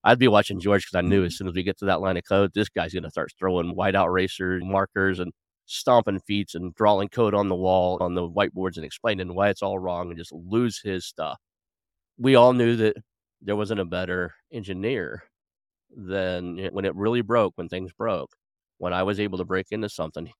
I'd 0.04 0.18
be 0.18 0.28
watching 0.28 0.60
George 0.60 0.84
because 0.84 0.98
I 0.98 1.00
knew 1.00 1.24
as 1.24 1.32
mm-hmm. 1.32 1.36
soon 1.36 1.48
as 1.48 1.54
we 1.54 1.62
get 1.62 1.78
to 1.78 1.86
that 1.86 2.00
line 2.00 2.16
of 2.16 2.24
code, 2.28 2.52
this 2.54 2.68
guy's 2.68 2.92
going 2.92 3.04
to 3.04 3.10
start 3.10 3.32
throwing 3.38 3.74
whiteout 3.74 4.06
eraser 4.06 4.60
markers 4.62 5.18
and 5.18 5.32
stomping 5.66 6.20
feet 6.20 6.50
and 6.54 6.74
drawing 6.74 7.08
code 7.08 7.34
on 7.34 7.48
the 7.48 7.54
wall 7.54 7.96
on 8.00 8.14
the 8.14 8.28
whiteboards 8.28 8.76
and 8.76 8.84
explaining 8.84 9.34
why 9.34 9.48
it's 9.48 9.62
all 9.62 9.78
wrong 9.78 10.08
and 10.08 10.18
just 10.18 10.32
lose 10.32 10.80
his 10.84 11.06
stuff. 11.06 11.38
We 12.18 12.34
all 12.34 12.52
knew 12.52 12.76
that 12.76 12.96
there 13.40 13.56
wasn't 13.56 13.80
a 13.80 13.86
better 13.86 14.34
engineer 14.52 15.24
than 15.96 16.58
when 16.72 16.84
it 16.84 16.94
really 16.94 17.22
broke, 17.22 17.54
when 17.56 17.68
things 17.68 17.92
broke. 17.92 18.30
When 18.78 18.92
I 18.92 19.04
was 19.04 19.20
able 19.20 19.38
to 19.38 19.44
break 19.44 19.66
into 19.70 19.88
something, 19.88 20.30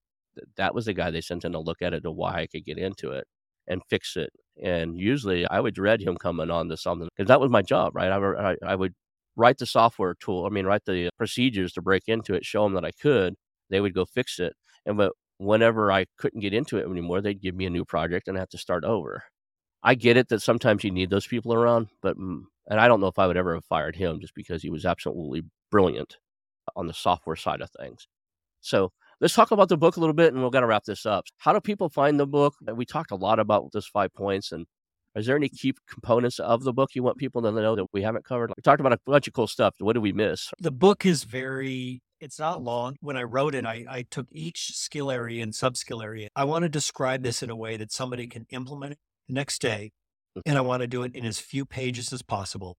that 0.57 0.75
was 0.75 0.87
the 0.87 0.95
guy 0.95 1.11
they 1.11 1.21
sent 1.21 1.45
in 1.45 1.53
to 1.53 1.59
look 1.59 1.83
at 1.83 1.95
it 1.95 2.03
to 2.03 2.11
why 2.11 2.41
I 2.41 2.47
could 2.47 2.65
get 2.65 2.79
into 2.79 3.11
it 3.13 3.27
and 3.67 3.83
fix 3.89 4.17
it. 4.17 4.31
And 4.63 4.99
usually 4.99 5.47
I 5.47 5.61
would 5.61 5.75
dread 5.75 6.01
him 6.01 6.17
coming 6.17 6.51
on 6.51 6.69
to 6.69 6.77
something 6.77 7.09
because 7.17 7.29
that 7.29 7.41
was 7.41 7.51
my 7.51 7.63
job, 7.63 7.95
right? 7.97 8.11
I, 8.11 8.51
I, 8.53 8.57
I 8.73 8.75
would 8.77 8.95
write 9.37 9.59
the 9.59 9.67
software 9.67 10.15
tool, 10.21 10.47
I 10.47 10.51
mean, 10.51 10.67
write 10.67 10.85
the 10.87 11.11
procedures 11.19 11.73
to 11.75 11.83
break 11.83 12.05
into 12.07 12.35
it, 12.35 12.45
show 12.45 12.65
them 12.65 12.75
that 12.75 12.85
I 12.85 12.93
could. 12.93 13.35
They 13.71 13.81
would 13.81 13.95
go 13.95 14.05
fix 14.05 14.39
it. 14.39 14.55
And 14.87 14.97
but 14.97 15.13
whenever 15.39 15.91
I 15.91 16.07
couldn't 16.19 16.41
get 16.41 16.55
into 16.55 16.79
it 16.79 16.87
anymore, 16.87 17.21
they'd 17.21 17.41
give 17.41 17.57
me 17.57 17.67
a 17.67 17.71
new 17.71 17.85
project 17.85 18.29
and 18.29 18.37
I 18.37 18.41
have 18.41 18.49
to 18.51 18.59
start 18.59 18.85
over. 18.85 19.25
I 19.83 19.95
get 19.95 20.17
it 20.17 20.29
that 20.29 20.43
sometimes 20.43 20.85
you 20.85 20.91
need 20.91 21.11
those 21.11 21.27
people 21.27 21.53
around, 21.53 21.89
but 22.03 22.17
mm, 22.19 22.43
and 22.69 22.81
I 22.81 22.89
don't 22.89 23.01
know 23.01 23.09
if 23.09 23.19
I 23.19 23.27
would 23.27 23.37
ever 23.37 23.55
have 23.55 23.65
fired 23.67 23.97
him 23.97 24.21
just 24.21 24.35
because 24.35 24.63
he 24.63 24.71
was 24.71 24.87
absolutely 24.87 25.43
brilliant 25.71 26.17
on 26.77 26.87
the 26.87 26.95
software 26.95 27.37
side 27.37 27.61
of 27.61 27.71
things. 27.79 28.09
So 28.61 28.93
let's 29.21 29.35
talk 29.35 29.51
about 29.51 29.69
the 29.69 29.77
book 29.77 29.97
a 29.97 30.01
little 30.01 30.15
bit 30.15 30.33
and 30.33 30.43
we're 30.43 30.51
got 30.51 30.61
to 30.61 30.67
wrap 30.67 30.85
this 30.85 31.07
up. 31.07 31.25
How 31.39 31.53
do 31.53 31.61
people 31.61 31.89
find 31.89 32.19
the 32.19 32.27
book? 32.27 32.55
We 32.75 32.85
talked 32.85 33.11
a 33.11 33.17
lot 33.17 33.39
about 33.39 33.73
those 33.73 33.87
five 33.87 34.13
points 34.15 34.53
and 34.53 34.67
is 35.15 35.27
there 35.27 35.37
any 35.37 35.49
key 35.49 35.75
components 35.89 36.41
of 36.41 36.65
the 36.65 36.73
book 36.73 36.91
you 36.95 37.03
want 37.03 37.19
people 37.19 37.41
to 37.43 37.53
know 37.53 37.77
that 37.77 37.87
we 37.93 38.03
haven't 38.03 38.25
covered? 38.25 38.51
We 38.57 38.63
talked 38.63 38.81
about 38.81 38.93
a 38.93 38.99
bunch 39.07 39.29
of 39.29 39.33
cool 39.33 39.47
stuff. 39.47 39.75
What 39.79 39.93
did 39.93 40.03
we 40.03 40.13
miss? 40.13 40.51
The 40.59 40.73
book 40.73 41.07
is 41.07 41.23
very, 41.23 42.03
it's 42.21 42.39
not 42.39 42.63
long. 42.63 42.97
When 43.01 43.17
I 43.17 43.23
wrote 43.23 43.55
it, 43.55 43.65
I, 43.65 43.85
I 43.89 44.03
took 44.11 44.27
each 44.33 44.75
skill 44.75 45.13
area 45.13 45.43
and 45.43 45.55
sub 45.55 45.77
skill 45.77 46.03
area. 46.03 46.29
I 46.35 46.45
want 46.45 46.65
to 46.65 46.69
describe 46.69 47.23
this 47.23 47.45
in 47.45 47.51
a 47.51 47.57
way 47.57 47.77
that 47.77 47.93
somebody 47.93 48.27
can 48.27 48.47
implement 48.51 48.93
it 48.93 48.99
the 49.29 49.35
next 49.35 49.63
day. 49.63 49.93
Mm. 50.37 50.43
And 50.47 50.59
I 50.59 50.63
want 50.63 50.81
to 50.81 50.89
do 50.89 51.05
it 51.05 51.15
in 51.15 51.25
as 51.25 51.39
few 51.39 51.65
pages 51.65 52.13
as 52.13 52.23
possible. 52.23 52.77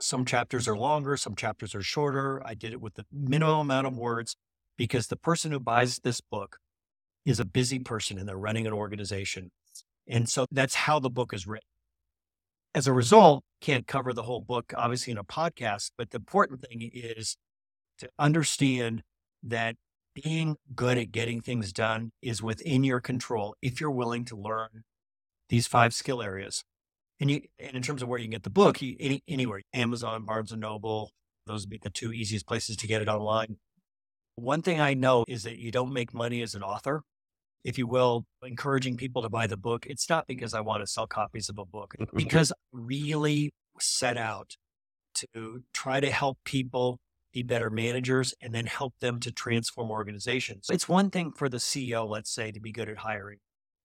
Some 0.00 0.24
chapters 0.24 0.68
are 0.68 0.76
longer, 0.76 1.16
some 1.16 1.34
chapters 1.34 1.74
are 1.74 1.82
shorter. 1.82 2.40
I 2.44 2.54
did 2.54 2.72
it 2.72 2.80
with 2.80 2.94
the 2.94 3.04
minimum 3.12 3.60
amount 3.60 3.88
of 3.88 3.96
words 3.96 4.36
because 4.76 5.06
the 5.06 5.16
person 5.16 5.50
who 5.50 5.60
buys 5.60 6.00
this 6.00 6.20
book 6.20 6.58
is 7.24 7.40
a 7.40 7.44
busy 7.44 7.78
person 7.78 8.18
and 8.18 8.28
they're 8.28 8.36
running 8.36 8.66
an 8.66 8.72
organization. 8.72 9.50
And 10.06 10.28
so 10.28 10.46
that's 10.50 10.74
how 10.74 10.98
the 10.98 11.10
book 11.10 11.32
is 11.32 11.46
written. 11.46 11.68
As 12.74 12.86
a 12.86 12.92
result, 12.92 13.44
can't 13.60 13.86
cover 13.86 14.12
the 14.12 14.24
whole 14.24 14.40
book, 14.40 14.74
obviously, 14.76 15.12
in 15.12 15.18
a 15.18 15.24
podcast, 15.24 15.92
but 15.96 16.10
the 16.10 16.18
important 16.18 16.60
thing 16.60 16.90
is 16.92 17.36
to 17.98 18.08
understand 18.18 19.02
that 19.42 19.76
being 20.14 20.56
good 20.74 20.98
at 20.98 21.12
getting 21.12 21.40
things 21.40 21.72
done 21.72 22.10
is 22.20 22.42
within 22.42 22.84
your 22.84 23.00
control 23.00 23.54
if 23.62 23.80
you're 23.80 23.90
willing 23.90 24.24
to 24.24 24.36
learn 24.36 24.84
these 25.48 25.66
five 25.66 25.94
skill 25.94 26.22
areas. 26.22 26.64
And 27.20 27.30
you, 27.30 27.42
and 27.58 27.76
in 27.76 27.82
terms 27.82 28.02
of 28.02 28.08
where 28.08 28.18
you 28.18 28.24
can 28.24 28.32
get 28.32 28.42
the 28.42 28.50
book, 28.50 28.82
you, 28.82 28.96
any, 28.98 29.22
anywhere, 29.28 29.62
Amazon, 29.72 30.24
Barnes 30.24 30.52
and 30.52 30.60
Noble, 30.60 31.10
those 31.46 31.62
would 31.62 31.70
be 31.70 31.80
the 31.80 31.90
two 31.90 32.12
easiest 32.12 32.46
places 32.46 32.76
to 32.76 32.86
get 32.86 33.02
it 33.02 33.08
online. 33.08 33.56
One 34.36 34.62
thing 34.62 34.80
I 34.80 34.94
know 34.94 35.24
is 35.28 35.44
that 35.44 35.58
you 35.58 35.70
don't 35.70 35.92
make 35.92 36.12
money 36.12 36.42
as 36.42 36.54
an 36.54 36.62
author 36.62 37.02
if 37.64 37.78
you 37.78 37.86
will, 37.86 38.26
encouraging 38.42 38.96
people 38.96 39.22
to 39.22 39.30
buy 39.30 39.46
the 39.46 39.56
book, 39.56 39.86
it's 39.86 40.08
not 40.08 40.26
because 40.26 40.54
I 40.54 40.60
want 40.60 40.82
to 40.82 40.86
sell 40.86 41.06
copies 41.06 41.48
of 41.48 41.58
a 41.58 41.64
book, 41.64 41.94
mm-hmm. 41.98 42.16
because 42.16 42.52
I 42.52 42.56
really 42.72 43.52
set 43.80 44.16
out 44.16 44.56
to 45.14 45.62
try 45.72 46.00
to 46.00 46.10
help 46.10 46.38
people 46.44 46.98
be 47.32 47.42
better 47.42 47.70
managers 47.70 48.34
and 48.40 48.54
then 48.54 48.66
help 48.66 48.94
them 49.00 49.18
to 49.20 49.32
transform 49.32 49.90
organizations. 49.90 50.68
It's 50.70 50.88
one 50.88 51.10
thing 51.10 51.32
for 51.32 51.48
the 51.48 51.56
CEO, 51.56 52.08
let's 52.08 52.32
say, 52.32 52.52
to 52.52 52.60
be 52.60 52.70
good 52.70 52.88
at 52.88 52.98
hiring. 52.98 53.38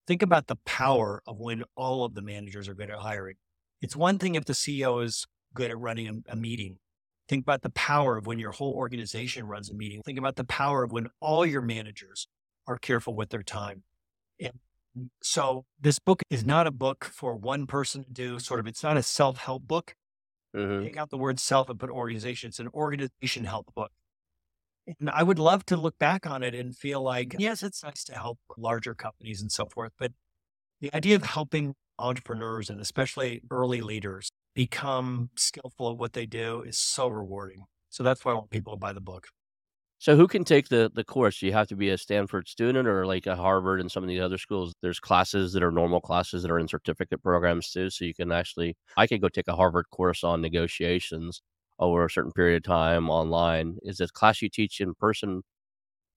Think 0.06 0.22
about 0.22 0.48
the 0.48 0.58
power 0.66 1.22
of 1.26 1.40
when 1.40 1.64
all 1.76 2.04
of 2.04 2.16
the 2.16 2.22
managers 2.22 2.68
are 2.68 2.74
good 2.74 2.90
at 2.90 3.00
hiring. 3.00 3.36
It's 3.82 3.96
one 3.96 4.20
thing 4.20 4.36
if 4.36 4.46
the 4.46 4.54
CEO 4.54 5.04
is 5.04 5.26
good 5.54 5.72
at 5.72 5.80
running 5.80 6.24
a, 6.28 6.34
a 6.34 6.36
meeting. 6.36 6.78
Think 7.30 7.44
about 7.44 7.62
the 7.62 7.70
power 7.70 8.18
of 8.18 8.26
when 8.26 8.40
your 8.40 8.52
whole 8.52 8.74
organization 8.74 9.46
runs 9.46 9.70
a 9.70 9.76
meeting. 9.76 10.02
Think 10.02 10.18
about 10.18 10.36
the 10.36 10.44
power 10.44 10.84
of 10.84 10.92
when 10.92 11.10
all 11.22 11.46
your 11.46 11.62
managers 11.62 12.28
are 12.68 12.78
careful 12.78 13.14
with 13.14 13.30
their 13.30 13.44
time. 13.44 13.84
And 14.42 14.60
so 15.22 15.66
this 15.80 16.00
book 16.00 16.24
is 16.32 16.44
not 16.44 16.66
a 16.66 16.72
book 16.72 17.06
for 17.06 17.36
one 17.36 17.68
person 17.68 18.04
to 18.04 18.10
do 18.10 18.40
sort 18.40 18.60
of, 18.60 18.66
it's 18.66 18.82
not 18.82 18.98
a 18.98 19.04
self-help 19.04 19.68
book. 19.68 19.96
Mm-hmm. 20.56 20.86
Take 20.86 20.98
out 20.98 21.12
the 21.12 21.18
word 21.18 21.40
self 21.40 21.70
and 21.70 21.80
put 21.80 21.92
organization. 21.92 22.48
It's 22.48 22.60
an 22.60 22.70
organization 22.74 23.46
help 23.46 23.74
book. 23.76 23.92
And 25.00 25.12
I 25.12 25.22
would 25.22 25.38
love 25.38 25.64
to 25.68 25.78
look 25.78 26.00
back 26.00 26.26
on 26.26 26.42
it 26.42 26.56
and 26.56 26.76
feel 26.76 27.04
like, 27.04 27.36
yes, 27.38 27.62
it's 27.62 27.84
nice 27.84 28.04
to 28.06 28.16
help 28.16 28.40
larger 28.58 28.96
companies 28.96 29.40
and 29.40 29.52
so 29.52 29.68
forth. 29.68 29.92
But 30.00 30.14
the 30.82 30.92
idea 30.96 31.16
of 31.16 31.24
helping 31.24 31.76
entrepreneurs 32.00 32.72
and 32.72 32.82
especially 32.82 33.44
early 33.52 33.82
leaders 33.82 34.32
become 34.54 35.30
skillful 35.36 35.92
at 35.92 35.98
what 35.98 36.14
they 36.14 36.26
do 36.26 36.62
is 36.62 36.78
so 36.78 37.08
rewarding. 37.08 37.66
So 37.90 38.04
that's 38.04 38.24
why 38.24 38.32
I 38.32 38.36
want 38.36 38.50
people 38.50 38.74
to 38.74 38.80
buy 38.80 38.94
the 38.94 39.02
book. 39.02 39.28
So 40.00 40.16
who 40.16 40.28
can 40.28 40.46
take 40.46 40.70
the 40.70 40.90
the 40.94 41.04
course? 41.04 41.40
Do 41.40 41.46
you 41.46 41.52
have 41.52 41.68
to 41.68 41.76
be 41.76 41.90
a 41.90 41.98
Stanford 41.98 42.48
student 42.48 42.88
or 42.88 43.06
like 43.06 43.28
a 43.28 43.36
Harvard 43.36 43.82
and 43.82 43.92
some 43.92 44.02
of 44.02 44.08
these 44.08 44.22
other 44.22 44.38
schools? 44.38 44.74
There's 44.82 45.00
classes 45.00 45.52
that 45.54 45.64
are 45.64 45.72
normal 45.72 46.00
classes 46.00 46.42
that 46.42 46.52
are 46.52 46.60
in 46.60 46.70
certificate 46.70 47.22
programs 47.22 47.70
too. 47.70 47.90
So 47.90 48.06
you 48.06 48.14
can 48.14 48.32
actually 48.32 48.78
I 48.96 49.08
could 49.08 49.22
go 49.22 49.28
take 49.28 49.50
a 49.50 49.56
Harvard 49.58 49.88
course 49.92 50.24
on 50.24 50.42
negotiations 50.42 51.42
over 51.80 52.06
a 52.06 52.10
certain 52.10 52.32
period 52.32 52.58
of 52.58 52.64
time 52.64 53.10
online. 53.10 53.78
Is 53.84 53.98
this 53.98 54.10
class 54.10 54.42
you 54.42 54.50
teach 54.50 54.80
in 54.80 54.94
person? 54.96 55.44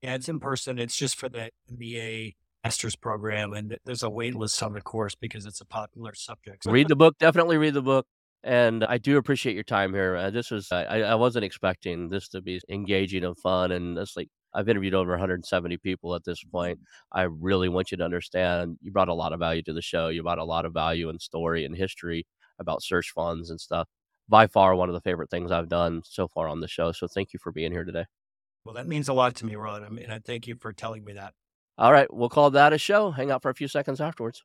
Yeah, 0.01 0.15
it's 0.15 0.29
in 0.29 0.39
person. 0.39 0.79
It's 0.79 0.97
just 0.97 1.17
for 1.17 1.29
the 1.29 1.51
MBA 1.73 2.35
master's 2.63 2.95
program 2.95 3.53
and 3.53 3.77
there's 3.85 4.05
a 4.05 4.11
wait 4.11 4.37
list 4.37 4.63
on 4.63 4.75
the 4.75 4.81
course 4.81 5.17
because 5.17 5.45
it's 5.45 5.61
a 5.61 5.67
popular 5.67 6.15
subject. 6.15 6.65
read 6.67 6.87
the 6.87 6.95
book, 6.95 7.19
definitely 7.19 7.57
read 7.57 7.75
the 7.75 7.83
book. 7.83 8.07
And 8.45 8.85
I 8.85 8.99
do 8.99 9.19
appreciate 9.19 9.55
your 9.55 9.65
time 9.65 9.95
here. 9.95 10.17
Uh, 10.17 10.31
this 10.31 10.51
was 10.51 10.73
I, 10.73 10.85
I 10.85 11.15
wasn't 11.15 11.45
expecting 11.45 12.09
this 12.09 12.29
to 12.31 12.41
be 12.43 12.61
engaging 12.69 13.25
and 13.25 13.39
fun, 13.39 13.71
and 13.71 13.97
it's 13.97 14.17
like 14.17 14.29
I've 14.55 14.69
interviewed 14.69 14.95
over 14.95 15.13
170 15.13 15.77
people 15.79 16.15
at 16.15 16.25
this 16.25 16.43
point. 16.45 16.81
I 17.13 17.23
really 17.23 17.69
want 17.69 17.91
you 17.91 17.97
to 17.99 18.05
understand 18.05 18.79
you 18.83 18.91
brought 18.91 19.09
a 19.09 19.15
lot 19.15 19.33
of 19.33 19.39
value 19.39 19.63
to 19.63 19.73
the 19.73 19.83
show. 19.83 20.09
You 20.09 20.23
brought 20.23 20.39
a 20.39 20.45
lot 20.45 20.65
of 20.65 20.73
value 20.73 21.09
and 21.09 21.21
story 21.21 21.65
and 21.65 21.77
history 21.77 22.27
about 22.59 22.83
search 22.83 23.11
funds 23.11 23.51
and 23.51 23.61
stuff. 23.61 23.89
By 24.29 24.47
far, 24.47 24.75
one 24.75 24.89
of 24.89 24.95
the 24.95 25.01
favorite 25.01 25.31
things 25.31 25.51
I've 25.51 25.69
done 25.69 26.03
so 26.05 26.29
far 26.29 26.49
on 26.49 26.61
the 26.61 26.69
show. 26.69 26.93
So 26.93 27.07
thank 27.07 27.33
you 27.33 27.39
for 27.43 27.53
being 27.53 27.73
here 27.73 27.85
today. 27.85 28.07
Well, 28.65 28.75
that 28.75 28.87
means 28.87 29.09
a 29.09 29.13
lot 29.13 29.35
to 29.37 29.47
me, 29.47 29.57
Ron. 29.57 29.85
I 29.85 29.89
mean, 29.89 30.11
I 30.11 30.19
thank 30.19 30.47
you 30.47 30.57
for 30.57 30.73
telling 30.73 31.05
me 31.05 31.13
that. 31.15 31.35
All 31.79 31.93
right, 31.93 32.13
we'll 32.13 32.29
call 32.29 32.51
that 32.51 32.73
a 32.73 32.79
show. 32.79 33.11
Hang 33.11 33.31
out 33.31 33.43
for 33.43 33.51
a 33.51 33.55
few 33.55 33.69
seconds 33.69 34.01
afterwards. 34.01 34.45